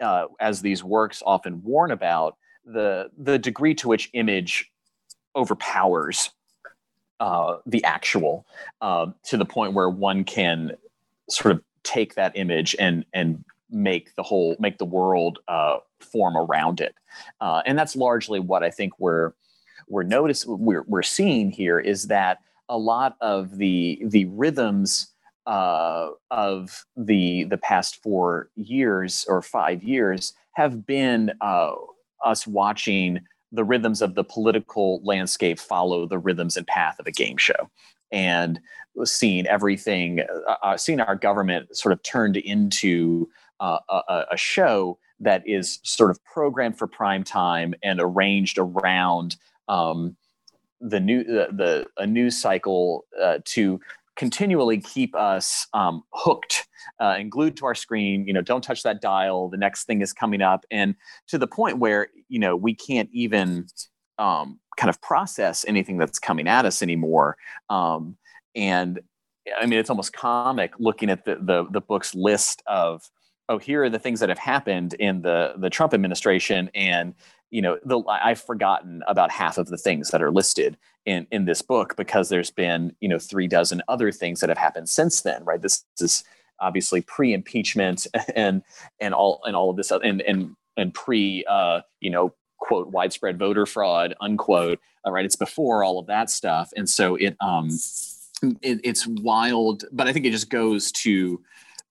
uh, 0.00 0.26
as 0.40 0.62
these 0.62 0.84
works 0.84 1.22
often 1.24 1.62
warn 1.62 1.90
about 1.90 2.36
the 2.64 3.10
the 3.16 3.38
degree 3.38 3.74
to 3.74 3.88
which 3.88 4.10
image 4.12 4.70
overpowers 5.34 6.30
uh, 7.20 7.56
the 7.66 7.82
actual 7.84 8.46
uh, 8.80 9.06
to 9.24 9.36
the 9.36 9.44
point 9.44 9.72
where 9.72 9.88
one 9.88 10.24
can 10.24 10.72
sort 11.28 11.52
of 11.52 11.62
take 11.82 12.14
that 12.14 12.32
image 12.36 12.76
and 12.78 13.04
and 13.12 13.44
make 13.70 14.14
the 14.14 14.22
whole 14.22 14.56
make 14.58 14.78
the 14.78 14.84
world 14.84 15.38
uh, 15.48 15.78
form 16.00 16.36
around 16.36 16.80
it. 16.80 16.94
Uh, 17.40 17.62
and 17.66 17.78
that's 17.78 17.96
largely 17.96 18.38
what 18.38 18.62
i 18.62 18.70
think 18.70 18.92
we're 18.98 19.32
we're 19.88 20.02
notice 20.02 20.46
we're, 20.46 20.84
we're 20.86 21.02
seeing 21.02 21.50
here 21.50 21.80
is 21.80 22.06
that 22.06 22.38
a 22.68 22.78
lot 22.78 23.16
of 23.20 23.56
the 23.56 24.00
the 24.04 24.26
rhythms 24.26 25.08
uh, 25.48 26.10
of 26.30 26.84
the 26.94 27.44
the 27.44 27.56
past 27.56 28.02
four 28.02 28.50
years 28.54 29.24
or 29.28 29.40
five 29.40 29.82
years 29.82 30.34
have 30.52 30.86
been 30.86 31.32
uh, 31.40 31.72
us 32.22 32.46
watching 32.46 33.20
the 33.50 33.64
rhythms 33.64 34.02
of 34.02 34.14
the 34.14 34.24
political 34.24 35.00
landscape 35.02 35.58
follow 35.58 36.06
the 36.06 36.18
rhythms 36.18 36.58
and 36.58 36.66
path 36.66 37.00
of 37.00 37.06
a 37.06 37.10
game 37.10 37.38
show. 37.38 37.70
And 38.12 38.60
seeing 39.04 39.46
everything 39.46 40.20
uh, 40.20 40.56
uh 40.62 40.76
seeing 40.76 41.00
our 41.00 41.16
government 41.16 41.74
sort 41.74 41.92
of 41.92 42.02
turned 42.02 42.36
into 42.36 43.28
uh, 43.60 43.78
a, 43.88 44.24
a, 44.32 44.36
show 44.36 44.98
that 45.20 45.42
is 45.46 45.80
sort 45.82 46.10
of 46.10 46.22
programmed 46.24 46.76
for 46.76 46.86
prime 46.86 47.24
time 47.24 47.74
and 47.82 48.00
arranged 48.00 48.58
around 48.58 49.36
um, 49.68 50.16
the 50.80 51.00
new 51.00 51.24
the, 51.24 51.48
the, 51.52 51.86
a 51.96 52.06
news 52.06 52.36
cycle 52.36 53.04
uh, 53.20 53.38
to 53.44 53.80
continually 54.18 54.78
keep 54.78 55.14
us 55.14 55.66
um, 55.72 56.02
hooked 56.12 56.66
uh, 57.00 57.14
and 57.16 57.30
glued 57.30 57.56
to 57.56 57.64
our 57.64 57.74
screen 57.74 58.26
you 58.26 58.32
know 58.32 58.42
don't 58.42 58.62
touch 58.62 58.82
that 58.82 59.00
dial 59.00 59.48
the 59.48 59.56
next 59.56 59.84
thing 59.84 60.02
is 60.02 60.12
coming 60.12 60.42
up 60.42 60.66
and 60.70 60.94
to 61.28 61.38
the 61.38 61.46
point 61.46 61.78
where 61.78 62.08
you 62.28 62.38
know 62.38 62.54
we 62.54 62.74
can't 62.74 63.08
even 63.12 63.64
um, 64.18 64.58
kind 64.76 64.90
of 64.90 65.00
process 65.00 65.64
anything 65.68 65.96
that's 65.96 66.18
coming 66.18 66.48
at 66.48 66.66
us 66.66 66.82
anymore 66.82 67.36
um, 67.70 68.16
and 68.54 69.00
i 69.60 69.64
mean 69.64 69.78
it's 69.78 69.88
almost 69.88 70.12
comic 70.12 70.72
looking 70.78 71.08
at 71.08 71.24
the, 71.24 71.36
the 71.40 71.66
the 71.70 71.80
book's 71.80 72.14
list 72.14 72.60
of 72.66 73.02
oh 73.48 73.58
here 73.58 73.82
are 73.82 73.90
the 73.90 73.98
things 73.98 74.20
that 74.20 74.28
have 74.28 74.38
happened 74.38 74.94
in 74.94 75.22
the 75.22 75.54
the 75.56 75.70
trump 75.70 75.94
administration 75.94 76.70
and 76.74 77.14
you 77.50 77.62
know 77.62 77.78
the, 77.84 77.98
i've 78.08 78.40
forgotten 78.40 79.02
about 79.06 79.30
half 79.30 79.58
of 79.58 79.68
the 79.68 79.78
things 79.78 80.10
that 80.10 80.22
are 80.22 80.30
listed 80.30 80.76
in 81.08 81.26
in 81.30 81.46
this 81.46 81.62
book 81.62 81.96
because 81.96 82.28
there's 82.28 82.50
been 82.50 82.94
you 83.00 83.08
know 83.08 83.18
three 83.18 83.48
dozen 83.48 83.82
other 83.88 84.12
things 84.12 84.40
that 84.40 84.48
have 84.50 84.58
happened 84.58 84.88
since 84.88 85.22
then 85.22 85.42
right? 85.44 85.62
This 85.62 85.84
is 85.98 86.22
obviously 86.60 87.00
pre-impeachment 87.00 88.06
and 88.36 88.62
and 89.00 89.14
all 89.14 89.40
and 89.44 89.56
all 89.56 89.70
of 89.70 89.76
this 89.76 89.90
and 89.90 90.20
and 90.20 90.54
and 90.76 90.94
pre 90.94 91.44
uh 91.48 91.80
you 92.00 92.10
know 92.10 92.34
quote 92.58 92.88
widespread 92.88 93.38
voter 93.38 93.64
fraud 93.64 94.14
unquote 94.20 94.78
all 95.04 95.12
right? 95.12 95.24
It's 95.24 95.36
before 95.36 95.82
all 95.82 95.98
of 95.98 96.06
that 96.06 96.28
stuff. 96.28 96.70
And 96.76 96.88
so 96.88 97.16
it 97.16 97.36
um 97.40 97.70
it, 98.62 98.80
it's 98.84 99.04
wild 99.04 99.84
but 99.90 100.06
i 100.06 100.12
think 100.12 100.24
it 100.24 100.30
just 100.30 100.48
goes 100.48 100.92
to 100.92 101.42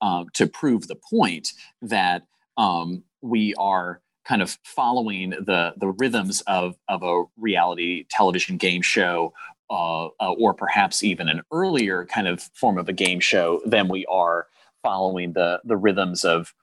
uh, 0.02 0.24
to 0.34 0.48
prove 0.48 0.88
the 0.88 0.96
point 0.96 1.54
that 1.82 2.24
um 2.58 3.04
we 3.22 3.54
are 3.56 4.02
kind 4.26 4.42
of 4.42 4.58
following 4.64 5.30
the 5.32 5.74
the 5.78 5.88
rhythms 5.88 6.42
of 6.48 6.76
of 6.88 7.04
a 7.04 7.24
reality 7.38 8.06
television 8.10 8.58
game 8.58 8.82
show 8.82 9.34
uh, 9.70 10.06
uh, 10.06 10.32
or 10.38 10.54
perhaps 10.54 11.04
even 11.04 11.28
an 11.28 11.42
earlier 11.52 12.06
kind 12.06 12.28
of 12.28 12.42
form 12.54 12.78
of 12.78 12.88
a 12.88 12.94
game 12.94 13.20
show 13.20 13.62
than 13.66 13.88
we 13.88 14.06
are 14.06 14.48
following 14.84 15.34
the 15.34 15.60
the 15.64 15.78
rhythms 15.78 16.24
of 16.24 16.54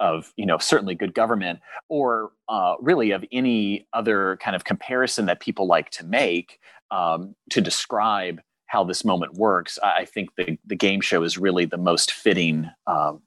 of 0.00 0.32
you 0.36 0.46
know 0.46 0.58
certainly 0.58 0.94
good 0.94 1.14
government 1.14 1.60
or 1.88 2.32
uh, 2.48 2.74
really 2.80 3.10
of 3.10 3.24
any 3.32 3.86
other 3.92 4.36
kind 4.38 4.56
of 4.56 4.64
comparison 4.64 5.26
that 5.26 5.40
people 5.40 5.66
like 5.66 5.90
to 5.90 6.04
make 6.04 6.58
um, 6.90 7.34
to 7.50 7.60
describe 7.60 8.40
how 8.66 8.84
this 8.84 9.04
moment 9.04 9.34
works 9.34 9.78
i 9.82 10.04
think 10.04 10.30
the, 10.36 10.58
the 10.66 10.76
game 10.76 11.00
show 11.00 11.22
is 11.22 11.38
really 11.38 11.64
the 11.64 11.76
most 11.76 12.12
fitting 12.12 12.70
um, 12.86 13.22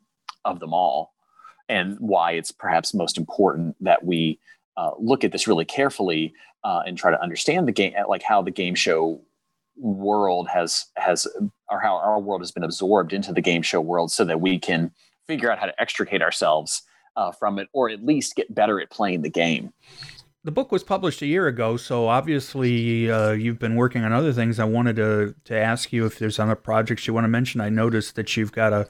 of 0.46 0.60
them 0.60 0.74
all 0.74 1.14
and 1.70 1.98
why 2.00 2.32
it's 2.32 2.52
perhaps 2.52 2.94
most 2.94 3.18
important 3.18 3.76
that 3.82 4.06
we 4.06 4.40
uh, 4.78 4.92
look 5.00 5.24
at 5.24 5.32
this 5.32 5.48
really 5.48 5.66
carefully 5.66 6.34
uh, 6.64 6.82
and 6.86 6.98
try 6.98 7.12
to 7.12 7.22
understand 7.22 7.68
the 7.68 7.72
game, 7.72 7.94
like 8.08 8.24
how 8.24 8.42
the 8.42 8.52
game 8.52 8.76
show 8.76 9.22
world 9.76 10.48
has 10.48 10.86
has 10.96 11.28
or 11.70 11.80
how 11.80 11.96
our 11.96 12.20
world 12.20 12.42
has 12.42 12.52
been 12.52 12.64
absorbed 12.64 13.14
into 13.14 13.32
the 13.32 13.42
game 13.42 13.62
show 13.62 13.82
world, 13.82 14.12
so 14.12 14.24
that 14.24 14.42
we 14.42 14.58
can 14.58 14.92
figure 15.28 15.52
out 15.52 15.60
how 15.60 15.66
to 15.66 15.82
extricate 15.82 16.22
ourselves 16.22 16.84
uh, 17.16 17.32
from 17.32 17.60
it, 17.60 17.68
or 17.74 17.90
at 17.90 18.04
least 18.04 18.36
get 18.36 18.54
better 18.54 18.80
at 18.80 18.90
playing 18.90 19.22
the 19.22 19.30
game. 19.30 19.74
The 20.48 20.52
book 20.52 20.72
was 20.72 20.82
published 20.82 21.22
a 21.22 21.26
year 21.26 21.48
ago, 21.48 21.76
so 21.76 22.08
obviously 22.08 23.12
uh, 23.12 23.32
you've 23.32 23.60
been 23.60 23.76
working 23.76 24.06
on 24.06 24.14
other 24.14 24.32
things. 24.32 24.60
I 24.60 24.64
wanted 24.64 24.96
to 24.96 25.36
to 25.44 25.54
ask 25.54 25.92
you 25.92 26.06
if 26.06 26.20
there's 26.20 26.40
other 26.40 26.56
projects 26.56 27.06
you 27.06 27.14
want 27.14 27.26
to 27.26 27.28
mention. 27.28 27.60
I 27.60 27.68
noticed 27.68 28.16
that 28.16 28.38
you've 28.38 28.54
got 28.54 28.72
a 28.72 28.88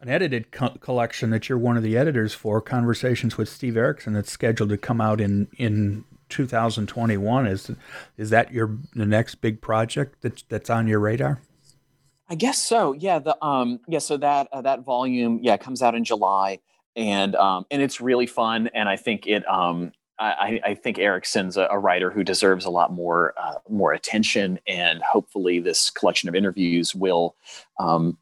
an 0.00 0.08
edited 0.08 0.50
co- 0.50 0.74
collection 0.80 1.30
that 1.30 1.48
you're 1.48 1.56
one 1.56 1.76
of 1.76 1.84
the 1.84 1.96
editors 1.96 2.34
for, 2.34 2.60
Conversations 2.60 3.38
with 3.38 3.48
Steve 3.48 3.76
Erickson, 3.76 4.12
that's 4.12 4.32
scheduled 4.32 4.70
to 4.70 4.76
come 4.76 5.00
out 5.00 5.20
in 5.20 5.46
in 5.56 6.04
2021. 6.30 7.46
Is 7.46 7.70
is 8.16 8.30
that 8.30 8.52
your 8.52 8.76
the 8.96 9.06
next 9.06 9.36
big 9.36 9.60
project 9.60 10.22
that 10.22 10.42
that's 10.48 10.68
on 10.68 10.88
your 10.88 10.98
radar? 10.98 11.40
I 12.28 12.34
guess 12.34 12.58
so. 12.58 12.92
Yeah. 12.92 13.20
The 13.20 13.36
um 13.40 13.78
yeah. 13.86 14.00
So 14.00 14.16
that 14.16 14.48
uh, 14.50 14.62
that 14.62 14.80
volume 14.80 15.38
yeah 15.44 15.58
comes 15.58 15.80
out 15.80 15.94
in 15.94 16.02
July, 16.02 16.58
and 16.96 17.36
um 17.36 17.66
and 17.70 17.82
it's 17.82 18.00
really 18.00 18.26
fun, 18.26 18.68
and 18.74 18.88
I 18.88 18.96
think 18.96 19.28
it 19.28 19.48
um 19.48 19.92
I, 20.18 20.60
I, 20.64 20.74
think 20.74 20.98
Erickson's 20.98 21.56
a, 21.56 21.68
a, 21.70 21.78
writer 21.78 22.10
who 22.10 22.24
deserves 22.24 22.64
a 22.64 22.70
lot 22.70 22.92
more 22.92 23.34
uh, 23.40 23.54
more 23.68 23.92
attention, 23.92 24.58
and 24.66 25.00
hopefully, 25.02 25.60
this 25.60 25.90
collection 25.90 26.28
of 26.28 26.34
interviews 26.34 26.94
will 26.94 27.36
um, 27.78 28.18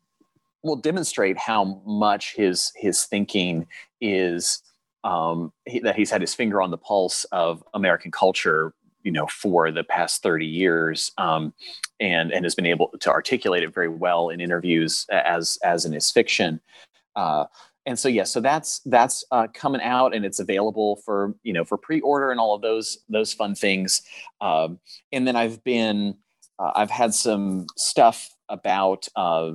will 0.62 0.76
demonstrate 0.76 1.38
how 1.38 1.80
much 1.86 2.34
his 2.34 2.70
his 2.76 3.04
thinking 3.04 3.66
is 4.00 4.62
um, 5.04 5.52
he, 5.64 5.78
that 5.80 5.96
he's 5.96 6.10
had 6.10 6.20
his 6.20 6.34
finger 6.34 6.60
on 6.60 6.70
the 6.70 6.78
pulse 6.78 7.24
of 7.32 7.62
American 7.72 8.10
culture, 8.10 8.74
you 9.02 9.12
know, 9.12 9.26
for 9.28 9.70
the 9.70 9.84
past 9.84 10.22
30 10.22 10.44
years, 10.44 11.12
um, 11.16 11.54
and 12.00 12.32
and 12.32 12.44
has 12.44 12.54
been 12.54 12.66
able 12.66 12.92
to 13.00 13.10
articulate 13.10 13.62
it 13.62 13.72
very 13.72 13.88
well 13.88 14.28
in 14.28 14.40
interviews 14.40 15.06
as 15.10 15.58
as 15.64 15.84
in 15.84 15.92
his 15.92 16.10
fiction. 16.10 16.60
Uh, 17.14 17.46
and 17.86 17.96
so 17.96 18.08
yeah, 18.08 18.24
so 18.24 18.40
that's 18.40 18.80
that's 18.80 19.24
uh, 19.30 19.46
coming 19.54 19.80
out 19.80 20.14
and 20.14 20.24
it's 20.24 20.40
available 20.40 20.96
for 21.04 21.34
you 21.44 21.52
know 21.52 21.64
for 21.64 21.78
pre-order 21.78 22.32
and 22.32 22.40
all 22.40 22.54
of 22.54 22.60
those 22.60 22.98
those 23.08 23.32
fun 23.32 23.54
things. 23.54 24.02
Um, 24.40 24.80
and 25.12 25.26
then 25.26 25.36
I've 25.36 25.62
been 25.62 26.16
uh, 26.58 26.72
I've 26.74 26.90
had 26.90 27.14
some 27.14 27.66
stuff 27.76 28.28
about 28.48 29.06
uh, 29.14 29.52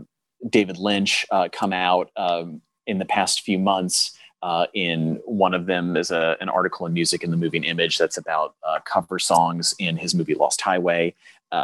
David 0.50 0.78
Lynch 0.78 1.26
uh, 1.30 1.50
come 1.52 1.74
out 1.74 2.10
um, 2.16 2.62
in 2.88 3.00
the 3.00 3.06
past 3.06 3.42
few 3.42 3.60
months. 3.60 4.18
Uh, 4.44 4.66
in 4.74 5.22
one 5.26 5.54
of 5.54 5.68
them 5.68 5.96
is 5.96 6.10
a, 6.10 6.36
an 6.42 6.50
article 6.50 6.88
in 6.88 6.94
Music 6.94 7.24
in 7.24 7.30
the 7.30 7.38
Moving 7.38 7.64
Image 7.64 8.00
that's 8.00 8.18
about 8.18 8.56
uh, 8.68 8.80
cover 8.86 9.20
songs 9.20 9.76
in 9.78 9.98
his 9.98 10.16
movie 10.16 10.34
Lost 10.34 10.62
Highway. 10.62 11.14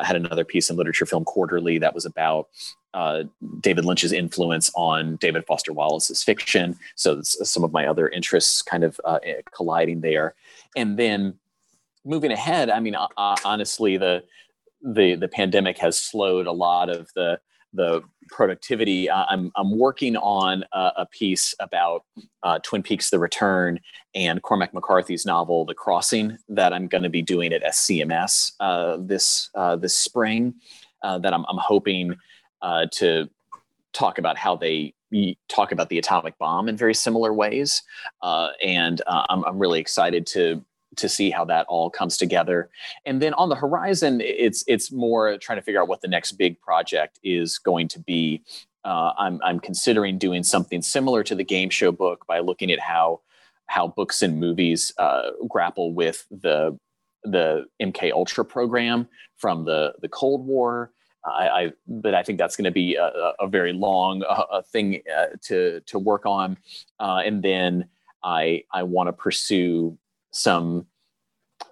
Had 0.04 0.18
another 0.18 0.44
piece 0.44 0.70
in 0.70 0.76
Literature 0.76 1.06
Film 1.06 1.24
Quarterly 1.24 1.80
that 1.80 1.96
was 1.96 2.06
about 2.06 2.50
uh, 2.98 3.24
David 3.60 3.86
Lynch's 3.86 4.12
influence 4.12 4.72
on 4.74 5.18
David 5.18 5.46
Foster 5.46 5.72
Wallace's 5.72 6.24
fiction. 6.24 6.76
So 6.96 7.22
some 7.22 7.64
of 7.64 7.72
my 7.72 7.86
other 7.86 8.10
interests 8.10 8.64
kind 8.64 8.84
of 8.84 9.00
uh, 9.06 9.20
eh, 9.24 9.42
colliding 9.56 10.02
there. 10.02 10.34
And 10.76 10.98
then 10.98 11.36
moving 12.04 12.32
ahead, 12.32 12.72
I 12.72 12.80
mean, 12.80 12.96
honestly, 13.16 13.98
the 13.98 14.24
the 14.82 15.14
the 15.14 15.28
pandemic 15.28 15.78
has 15.78 16.00
slowed 16.00 16.48
a 16.48 16.52
lot 16.52 16.90
of 16.90 17.10
the 17.14 17.40
the 17.72 18.02
productivity. 18.30 19.12
Uh, 19.12 19.26
I'm 19.30 19.52
I'm 19.56 19.78
working 19.78 20.18
on 20.18 20.64
a, 20.74 20.92
a 20.98 21.06
piece 21.06 21.54
about 21.60 22.04
uh, 22.42 22.58
Twin 22.64 22.82
Peaks: 22.82 23.12
The 23.12 23.20
Return 23.20 23.80
and 24.16 24.42
Cormac 24.42 24.74
McCarthy's 24.74 25.24
novel 25.24 25.66
The 25.66 25.76
Crossing 25.76 26.40
that 26.50 26.74
I'm 26.74 26.88
going 26.88 27.04
to 27.04 27.10
be 27.10 27.22
doing 27.22 27.54
at 27.54 27.64
SCMS 27.64 28.54
uh, 28.60 28.98
this 29.00 29.52
uh, 29.54 29.76
this 29.76 29.96
spring. 29.96 30.56
Uh, 31.04 31.20
that 31.20 31.32
I'm, 31.32 31.46
I'm 31.48 31.60
hoping 31.60 32.16
uh, 32.62 32.88
to 32.94 33.30
talk 33.94 34.18
about 34.18 34.38
how 34.38 34.56
they 34.56 34.94
talk 35.48 35.72
about 35.72 35.90
the 35.90 35.98
atomic 35.98 36.38
bomb 36.38 36.68
in 36.68 36.76
very 36.76 36.94
similar 36.94 37.34
ways, 37.34 37.84
and 38.22 39.02
I'm, 39.08 39.44
I'm 39.46 39.60
really 39.60 39.80
excited 39.80 40.26
to 40.28 40.64
to 40.98 41.08
see 41.10 41.30
how 41.30 41.46
that 41.46 41.66
all 41.68 41.90
comes 41.90 42.18
together. 42.18 42.70
And 43.06 43.22
then 43.22 43.34
on 43.36 43.50
the 43.50 43.56
horizon, 43.56 44.22
it's 44.22 44.64
it's 44.68 44.92
more 44.92 45.38
trying 45.38 45.58
to 45.58 45.62
figure 45.62 45.82
out 45.82 45.88
what 45.88 46.02
the 46.02 46.08
next 46.08 46.34
big 46.34 46.60
project 46.60 47.20
is 47.24 47.58
going 47.58 47.88
to 47.90 48.00
be. 48.00 48.42
Uh, 48.84 49.12
I'm 49.18 49.40
I'm 49.44 49.60
considering 49.60 50.18
doing 50.18 50.44
something 50.44 50.82
similar 50.82 51.24
to 51.24 51.36
the 51.36 51.44
game 51.44 51.70
show 51.70 51.92
book 51.92 52.26
by 52.28 52.40
looking 52.40 52.72
at 52.72 52.80
how 52.80 53.22
how 53.68 53.88
books 53.88 54.22
and 54.22 54.40
movies 54.40 54.92
uh, 54.98 55.32
grapple 55.48 55.94
with 55.94 56.26
the 56.32 56.78
the 57.24 57.66
MK 57.82 58.12
Ultra 58.12 58.46
program 58.46 59.08
from 59.36 59.66
the 59.66 59.94
the 60.02 60.10
Cold 60.10 60.46
War. 60.46 60.92
I, 61.28 61.48
I 61.48 61.72
but 61.88 62.14
I 62.14 62.24
think 62.24 62.40
that's 62.40 62.56
going 62.56 62.66
to 62.66 62.72
be 62.72 62.96
a, 62.96 63.34
a, 63.40 63.48
very 63.48 63.74
long 63.74 64.24
uh, 64.28 64.62
thing 64.62 65.02
uh, 65.16 65.28
to 65.44 65.82
to 65.82 66.00
work 66.00 66.26
on, 66.26 66.58
uh, 67.00 67.22
and 67.26 67.44
then 67.44 67.88
I 68.24 68.64
I 68.74 68.84
want 68.84 69.08
to 69.08 69.14
pursue 69.14 69.98
some 70.32 70.86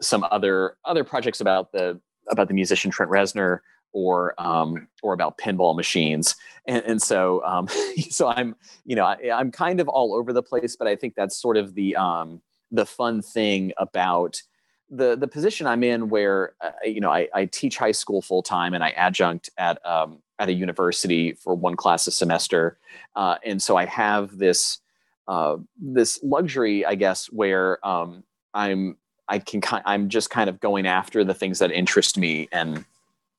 some 0.01 0.26
other 0.32 0.78
other 0.86 1.03
projects 1.03 1.41
about 1.41 1.72
the 1.72 1.99
about 2.30 2.47
the 2.47 2.53
musician 2.53 2.91
Trent 2.91 3.12
Reznor 3.12 3.60
or 3.93 4.39
um, 4.41 4.88
or 5.03 5.14
about 5.14 5.38
pinball 5.38 5.76
machines, 5.76 6.36
and, 6.68 6.84
and 6.86 7.01
so 7.01 7.43
um, 7.45 7.68
so 8.10 8.28
I'm 8.28 8.56
you 8.84 8.95
know 8.95 9.06
I, 9.06 9.39
am 9.39 9.51
kind 9.51 9.80
of 9.80 9.88
all 9.88 10.14
over 10.14 10.34
the 10.34 10.43
place, 10.43 10.76
but 10.76 10.88
I 10.88 10.95
think 10.95 11.16
that's 11.16 11.39
sort 11.39 11.58
of 11.58 11.76
the 11.76 11.95
um, 11.95 12.41
the 12.72 12.86
fun 12.86 13.22
thing 13.22 13.72
about 13.78 14.41
the 14.90 15.16
the 15.16 15.28
position 15.28 15.68
I'm 15.68 15.84
in, 15.84 16.10
where 16.10 16.54
uh, 16.62 16.72
you 16.84 17.02
know 17.02 17.12
I, 17.12 17.28
I, 17.34 17.46
teach 17.46 17.78
high 17.78 17.92
school 17.92 18.22
full 18.22 18.44
time 18.44 18.74
and 18.74 18.84
I 18.84 18.92
adjunct 18.92 19.50
at 19.58 19.84
um, 19.86 20.20
at 20.40 20.50
a 20.50 20.54
university 20.54 21.34
for 21.34 21.56
one 21.56 21.76
class 21.76 22.08
a 22.08 22.12
semester, 22.12 22.78
uh, 23.16 23.38
and 23.44 23.62
so 23.62 23.78
I 23.78 23.86
have 23.86 24.38
this 24.38 24.80
uh, 25.28 25.58
this 25.78 26.20
luxury, 26.24 26.86
I 26.86 26.96
guess, 26.96 27.28
where 27.28 27.86
um, 27.86 28.24
I'm 28.54 28.98
I 29.28 29.40
can 29.40 29.62
I'm 29.86 30.10
just 30.10 30.30
kind 30.30 30.50
of 30.50 30.60
going 30.60 30.86
after 30.86 31.24
the 31.24 31.34
things 31.34 31.60
that 31.60 31.72
interest 31.72 32.18
me 32.18 32.48
and 32.52 32.86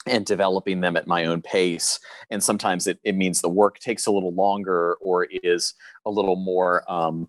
and 0.06 0.24
developing 0.24 0.80
them 0.80 0.96
at 0.96 1.06
my 1.06 1.24
own 1.24 1.42
pace. 1.42 1.98
And 2.30 2.42
sometimes 2.42 2.86
it, 2.86 2.98
it 3.02 3.16
means 3.16 3.40
the 3.40 3.48
work 3.48 3.80
takes 3.80 4.06
a 4.06 4.12
little 4.12 4.32
longer 4.32 4.94
or 5.00 5.26
is 5.42 5.74
a 6.04 6.10
little 6.10 6.36
more 6.36 6.90
um, 6.90 7.28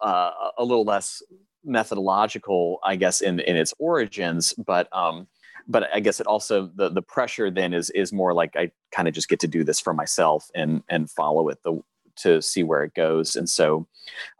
uh, 0.00 0.30
a 0.56 0.64
little 0.64 0.84
less 0.84 1.22
methodological, 1.64 2.78
I 2.84 2.96
guess, 2.96 3.20
in 3.20 3.40
in 3.40 3.56
its 3.56 3.74
origins. 3.78 4.52
But 4.54 4.88
um, 4.96 5.26
but 5.66 5.88
I 5.94 6.00
guess 6.00 6.20
it 6.20 6.26
also 6.26 6.70
the 6.74 6.88
the 6.88 7.02
pressure 7.02 7.50
then 7.50 7.74
is 7.74 7.90
is 7.90 8.12
more 8.12 8.34
like 8.34 8.56
I 8.56 8.70
kind 8.92 9.08
of 9.08 9.14
just 9.14 9.28
get 9.28 9.40
to 9.40 9.48
do 9.48 9.64
this 9.64 9.80
for 9.80 9.94
myself 9.94 10.50
and 10.54 10.82
and 10.88 11.10
follow 11.10 11.48
it 11.48 11.62
the 11.62 11.80
to 12.16 12.40
see 12.40 12.62
where 12.62 12.84
it 12.84 12.94
goes. 12.94 13.36
And 13.36 13.48
so 13.48 13.86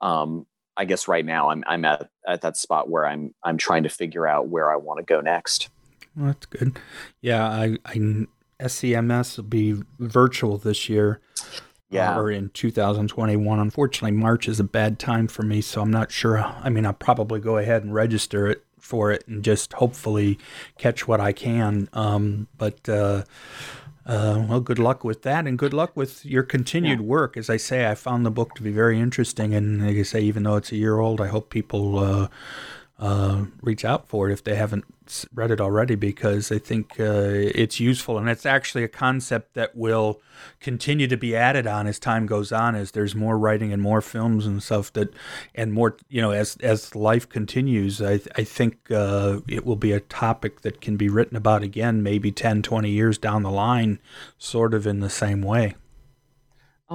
um, 0.01 0.47
I 0.77 0.85
guess 0.85 1.09
right 1.09 1.25
now 1.25 1.51
I'm 1.51 1.65
I'm 1.67 1.85
at, 1.85 2.09
at 2.27 2.43
that 2.43 2.57
spot 2.57 2.89
where 2.89 3.07
I'm 3.07 3.35
I'm 3.43 3.57
trying 3.57 3.85
to 3.85 3.89
figure 3.89 4.27
out 4.27 4.49
where 4.49 4.73
I 4.73 4.77
want 4.77 4.99
to 4.99 5.05
go 5.05 5.21
next. 5.21 5.69
Well, 6.17 6.27
that's 6.27 6.47
good. 6.47 6.79
Yeah, 7.21 7.47
I, 7.49 7.77
I 7.85 8.27
SCMS 8.61 9.37
will 9.37 9.45
be 9.45 9.83
virtual 9.99 10.59
this 10.59 10.89
year. 10.89 11.21
Yeah. 11.95 12.17
Uh, 12.17 12.21
or 12.21 12.31
in 12.31 12.51
2021. 12.51 13.59
Unfortunately, 13.59 14.17
March 14.17 14.49
is 14.49 14.59
a 14.59 14.65
bad 14.65 14.99
time 14.99 15.29
for 15.29 15.43
me, 15.43 15.61
so 15.61 15.81
I'm 15.81 15.91
not 15.91 16.11
sure. 16.11 16.39
I 16.39 16.69
mean, 16.69 16.85
I'll 16.85 16.93
probably 16.93 17.41
go 17.41 17.59
ahead 17.59 17.85
and 17.85 17.95
register 17.95 18.49
it 18.49 18.65
for 18.79 19.13
it 19.13 19.27
and 19.27 19.43
just 19.43 19.73
hopefully 19.75 20.39
catch 20.77 21.09
what 21.09 21.21
I 21.21 21.33
can. 21.33 21.89
Um, 21.93 22.49
but 22.59 22.89
uh, 22.89 23.25
uh, 24.07 24.45
well, 24.49 24.61
good 24.61 24.79
luck 24.79 25.05
with 25.05 25.23
that, 25.23 25.47
and 25.47 25.59
good 25.59 25.73
luck 25.73 25.97
with 25.97 26.27
your 26.27 26.43
continued 26.43 27.01
yeah. 27.01 27.07
work. 27.07 27.37
As 27.37 27.49
I 27.49 27.57
say, 27.57 27.89
I 27.89 27.95
found 27.95 28.27
the 28.27 28.31
book 28.31 28.55
to 28.57 28.63
be 28.63 28.71
very 28.71 29.01
interesting, 29.01 29.55
and 29.55 29.87
like 29.87 29.97
I 29.97 30.03
say, 30.03 30.21
even 30.21 30.43
though 30.43 30.57
it's 30.57 30.73
a 30.73 30.77
year 30.77 30.99
old, 30.99 31.21
I 31.21 31.29
hope 31.29 31.49
people 31.49 31.99
uh, 31.99 32.29
uh, 32.99 33.45
reach 33.61 33.85
out 33.85 34.09
for 34.09 34.31
it 34.31 34.33
if 34.33 34.45
they 34.45 34.55
haven't 34.55 34.85
read 35.35 35.51
it 35.51 35.61
already 35.61 35.97
because 35.97 36.51
I 36.51 36.59
think 36.59 36.99
uh, 36.99 37.27
it's 37.27 37.81
useful 37.81 38.19
and 38.19 38.29
it's 38.29 38.47
actually 38.47 38.85
a 38.85 38.89
concept 38.89 39.55
that 39.55 39.77
will 39.77 40.21
continue 40.61 41.07
to 41.09 41.17
be 41.17 41.37
added 41.37 41.67
on 41.67 41.87
as 41.87 41.99
time 41.99 42.25
goes 42.27 42.53
on 42.53 42.75
as 42.75 42.93
there's 42.93 43.15
more 43.15 43.37
writing 43.37 43.73
and 43.73 43.83
more 43.83 44.01
films 44.01 44.47
and 44.47 44.63
stuff 44.63 44.93
that 44.95 45.13
and 45.55 45.73
more 45.73 45.97
you 46.09 46.23
know 46.23 46.31
as 46.31 46.57
as 46.63 46.95
life 46.95 47.29
continues 47.29 48.01
I, 48.01 48.21
I 48.37 48.45
think 48.45 48.91
uh, 48.91 49.41
it 49.49 49.67
will 49.67 49.77
be 49.77 49.93
a 49.93 50.01
topic 50.01 50.63
that 50.63 50.81
can 50.81 50.97
be 50.97 51.09
written 51.09 51.37
about 51.37 51.63
again 51.63 52.03
maybe 52.03 52.31
10 52.33 52.63
20 52.63 52.89
years 52.89 53.19
down 53.19 53.43
the 53.43 53.51
line 53.51 53.99
sort 54.39 54.73
of 54.73 54.87
in 54.87 55.01
the 55.01 55.11
same 55.11 55.43
way. 55.43 55.75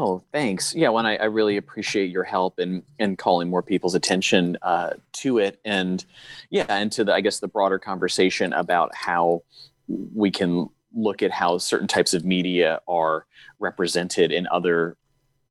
Oh, 0.01 0.23
thanks. 0.31 0.73
Yeah, 0.73 0.87
well, 0.89 1.05
I, 1.05 1.15
I, 1.17 1.25
really 1.25 1.57
appreciate 1.57 2.09
your 2.09 2.23
help 2.23 2.57
in 2.57 2.83
in 2.99 3.17
calling 3.17 3.49
more 3.49 3.61
people's 3.61 3.95
attention 3.95 4.57
uh, 4.61 4.91
to 5.15 5.39
it, 5.39 5.59
and 5.65 6.05
yeah, 6.49 6.65
and 6.69 6.89
to 6.93 7.03
the 7.03 7.13
I 7.13 7.19
guess 7.19 7.41
the 7.41 7.49
broader 7.49 7.77
conversation 7.77 8.53
about 8.53 8.95
how 8.95 9.43
we 9.89 10.31
can 10.31 10.69
look 10.95 11.21
at 11.21 11.31
how 11.31 11.57
certain 11.57 11.87
types 11.89 12.13
of 12.13 12.23
media 12.23 12.79
are 12.87 13.25
represented 13.59 14.31
in 14.31 14.47
other 14.47 14.95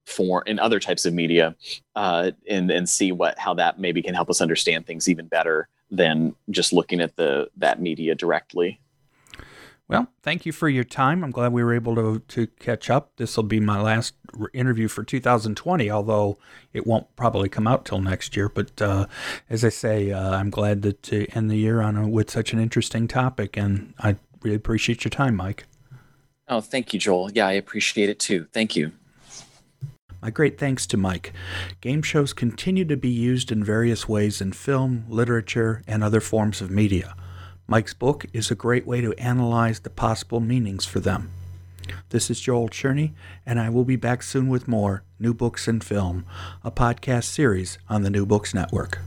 form 0.07 0.45
in 0.47 0.59
other 0.59 0.81
types 0.81 1.05
of 1.05 1.13
media, 1.13 1.55
uh, 1.95 2.31
and 2.49 2.71
and 2.71 2.89
see 2.89 3.13
what 3.13 3.39
how 3.39 3.53
that 3.53 3.79
maybe 3.79 4.01
can 4.01 4.15
help 4.15 4.31
us 4.31 4.41
understand 4.41 4.87
things 4.87 5.11
even 5.11 5.27
better 5.27 5.69
than 5.91 6.35
just 6.49 6.73
looking 6.73 7.03
at 7.03 7.17
the 7.17 7.51
that 7.59 7.83
media 7.83 8.15
directly. 8.15 8.81
Well, 9.89 10.09
thank 10.23 10.45
you 10.45 10.53
for 10.53 10.69
your 10.69 10.85
time. 10.85 11.25
I'm 11.25 11.31
glad 11.31 11.53
we 11.53 11.65
were 11.65 11.73
able 11.73 11.95
to, 11.95 12.19
to 12.19 12.47
catch 12.47 12.91
up. 12.91 13.13
This 13.17 13.37
will 13.37 13.45
be 13.45 13.59
my 13.59 13.81
last 13.81 14.15
interview 14.53 14.87
for 14.87 15.03
2020, 15.03 15.91
although 15.91 16.37
it 16.75 16.87
won't 16.87 17.15
probably 17.17 17.49
come 17.49 17.67
out 17.67 17.87
till 17.87 18.01
next 18.01 18.37
year. 18.37 18.51
But 18.51 18.83
uh, 18.83 19.07
as 19.49 19.65
I 19.65 19.71
say, 19.71 20.13
uh, 20.13 20.37
I'm 20.37 20.51
glad 20.51 20.83
that 20.83 21.03
to 21.05 21.27
end 21.35 21.51
the 21.51 21.57
year 21.57 21.81
on 21.81 21.97
a, 21.97 22.07
with 22.07 22.31
such 22.31 22.53
an 22.53 22.59
interesting 22.59 23.09
topic, 23.09 23.57
and 23.57 23.95
I 23.99 24.17
really 24.43 24.57
appreciate 24.57 25.05
your 25.05 25.11
time, 25.11 25.37
Mike. 25.37 25.65
Oh, 26.49 26.61
thank 26.61 26.93
you, 26.93 27.01
Joel. 27.01 27.31
Yeah, 27.33 27.47
I 27.47 27.53
appreciate 27.53 28.11
it 28.11 28.19
too. 28.19 28.47
Thank 28.53 28.77
you. 28.77 28.93
My 30.21 30.31
great 30.31 30.59
thanks 30.59 30.87
to 30.89 30.97
Mike. 30.99 31.33
Game 31.81 32.03
shows 32.03 32.35
continue 32.35 32.85
to 32.85 32.97
be 32.97 33.09
used 33.09 33.51
in 33.51 33.65
various 33.65 34.07
ways 34.07 34.41
in 34.43 34.53
film, 34.53 35.05
literature, 35.09 35.83
and 35.87 36.05
other 36.05 36.21
forms 36.21 36.61
of 36.61 36.71
media. 36.71 37.15
Mike's 37.71 37.93
book 37.93 38.25
is 38.33 38.51
a 38.51 38.55
great 38.55 38.87
way 38.87 39.03
to 39.03 39.13
analyze 39.19 39.81
the 39.81 39.91
possible 39.91 40.41
meanings 40.41 40.87
for 40.87 41.01
them. 41.01 41.31
This 42.09 42.31
is 42.31 42.41
Joel 42.41 42.71
Cherney, 42.71 43.13
and 43.45 43.61
I 43.61 43.69
will 43.69 43.85
be 43.85 43.97
back 43.97 44.23
soon 44.23 44.49
with 44.49 44.67
more 44.69 45.03
New 45.19 45.35
Books 45.35 45.69
in 45.69 45.81
Film, 45.81 46.25
a 46.65 46.71
podcast 46.71 47.25
series 47.25 47.79
on 47.87 48.05
the 48.05 48.11
New 48.11 48.25
Books 48.25 48.55
Network. 48.55 49.01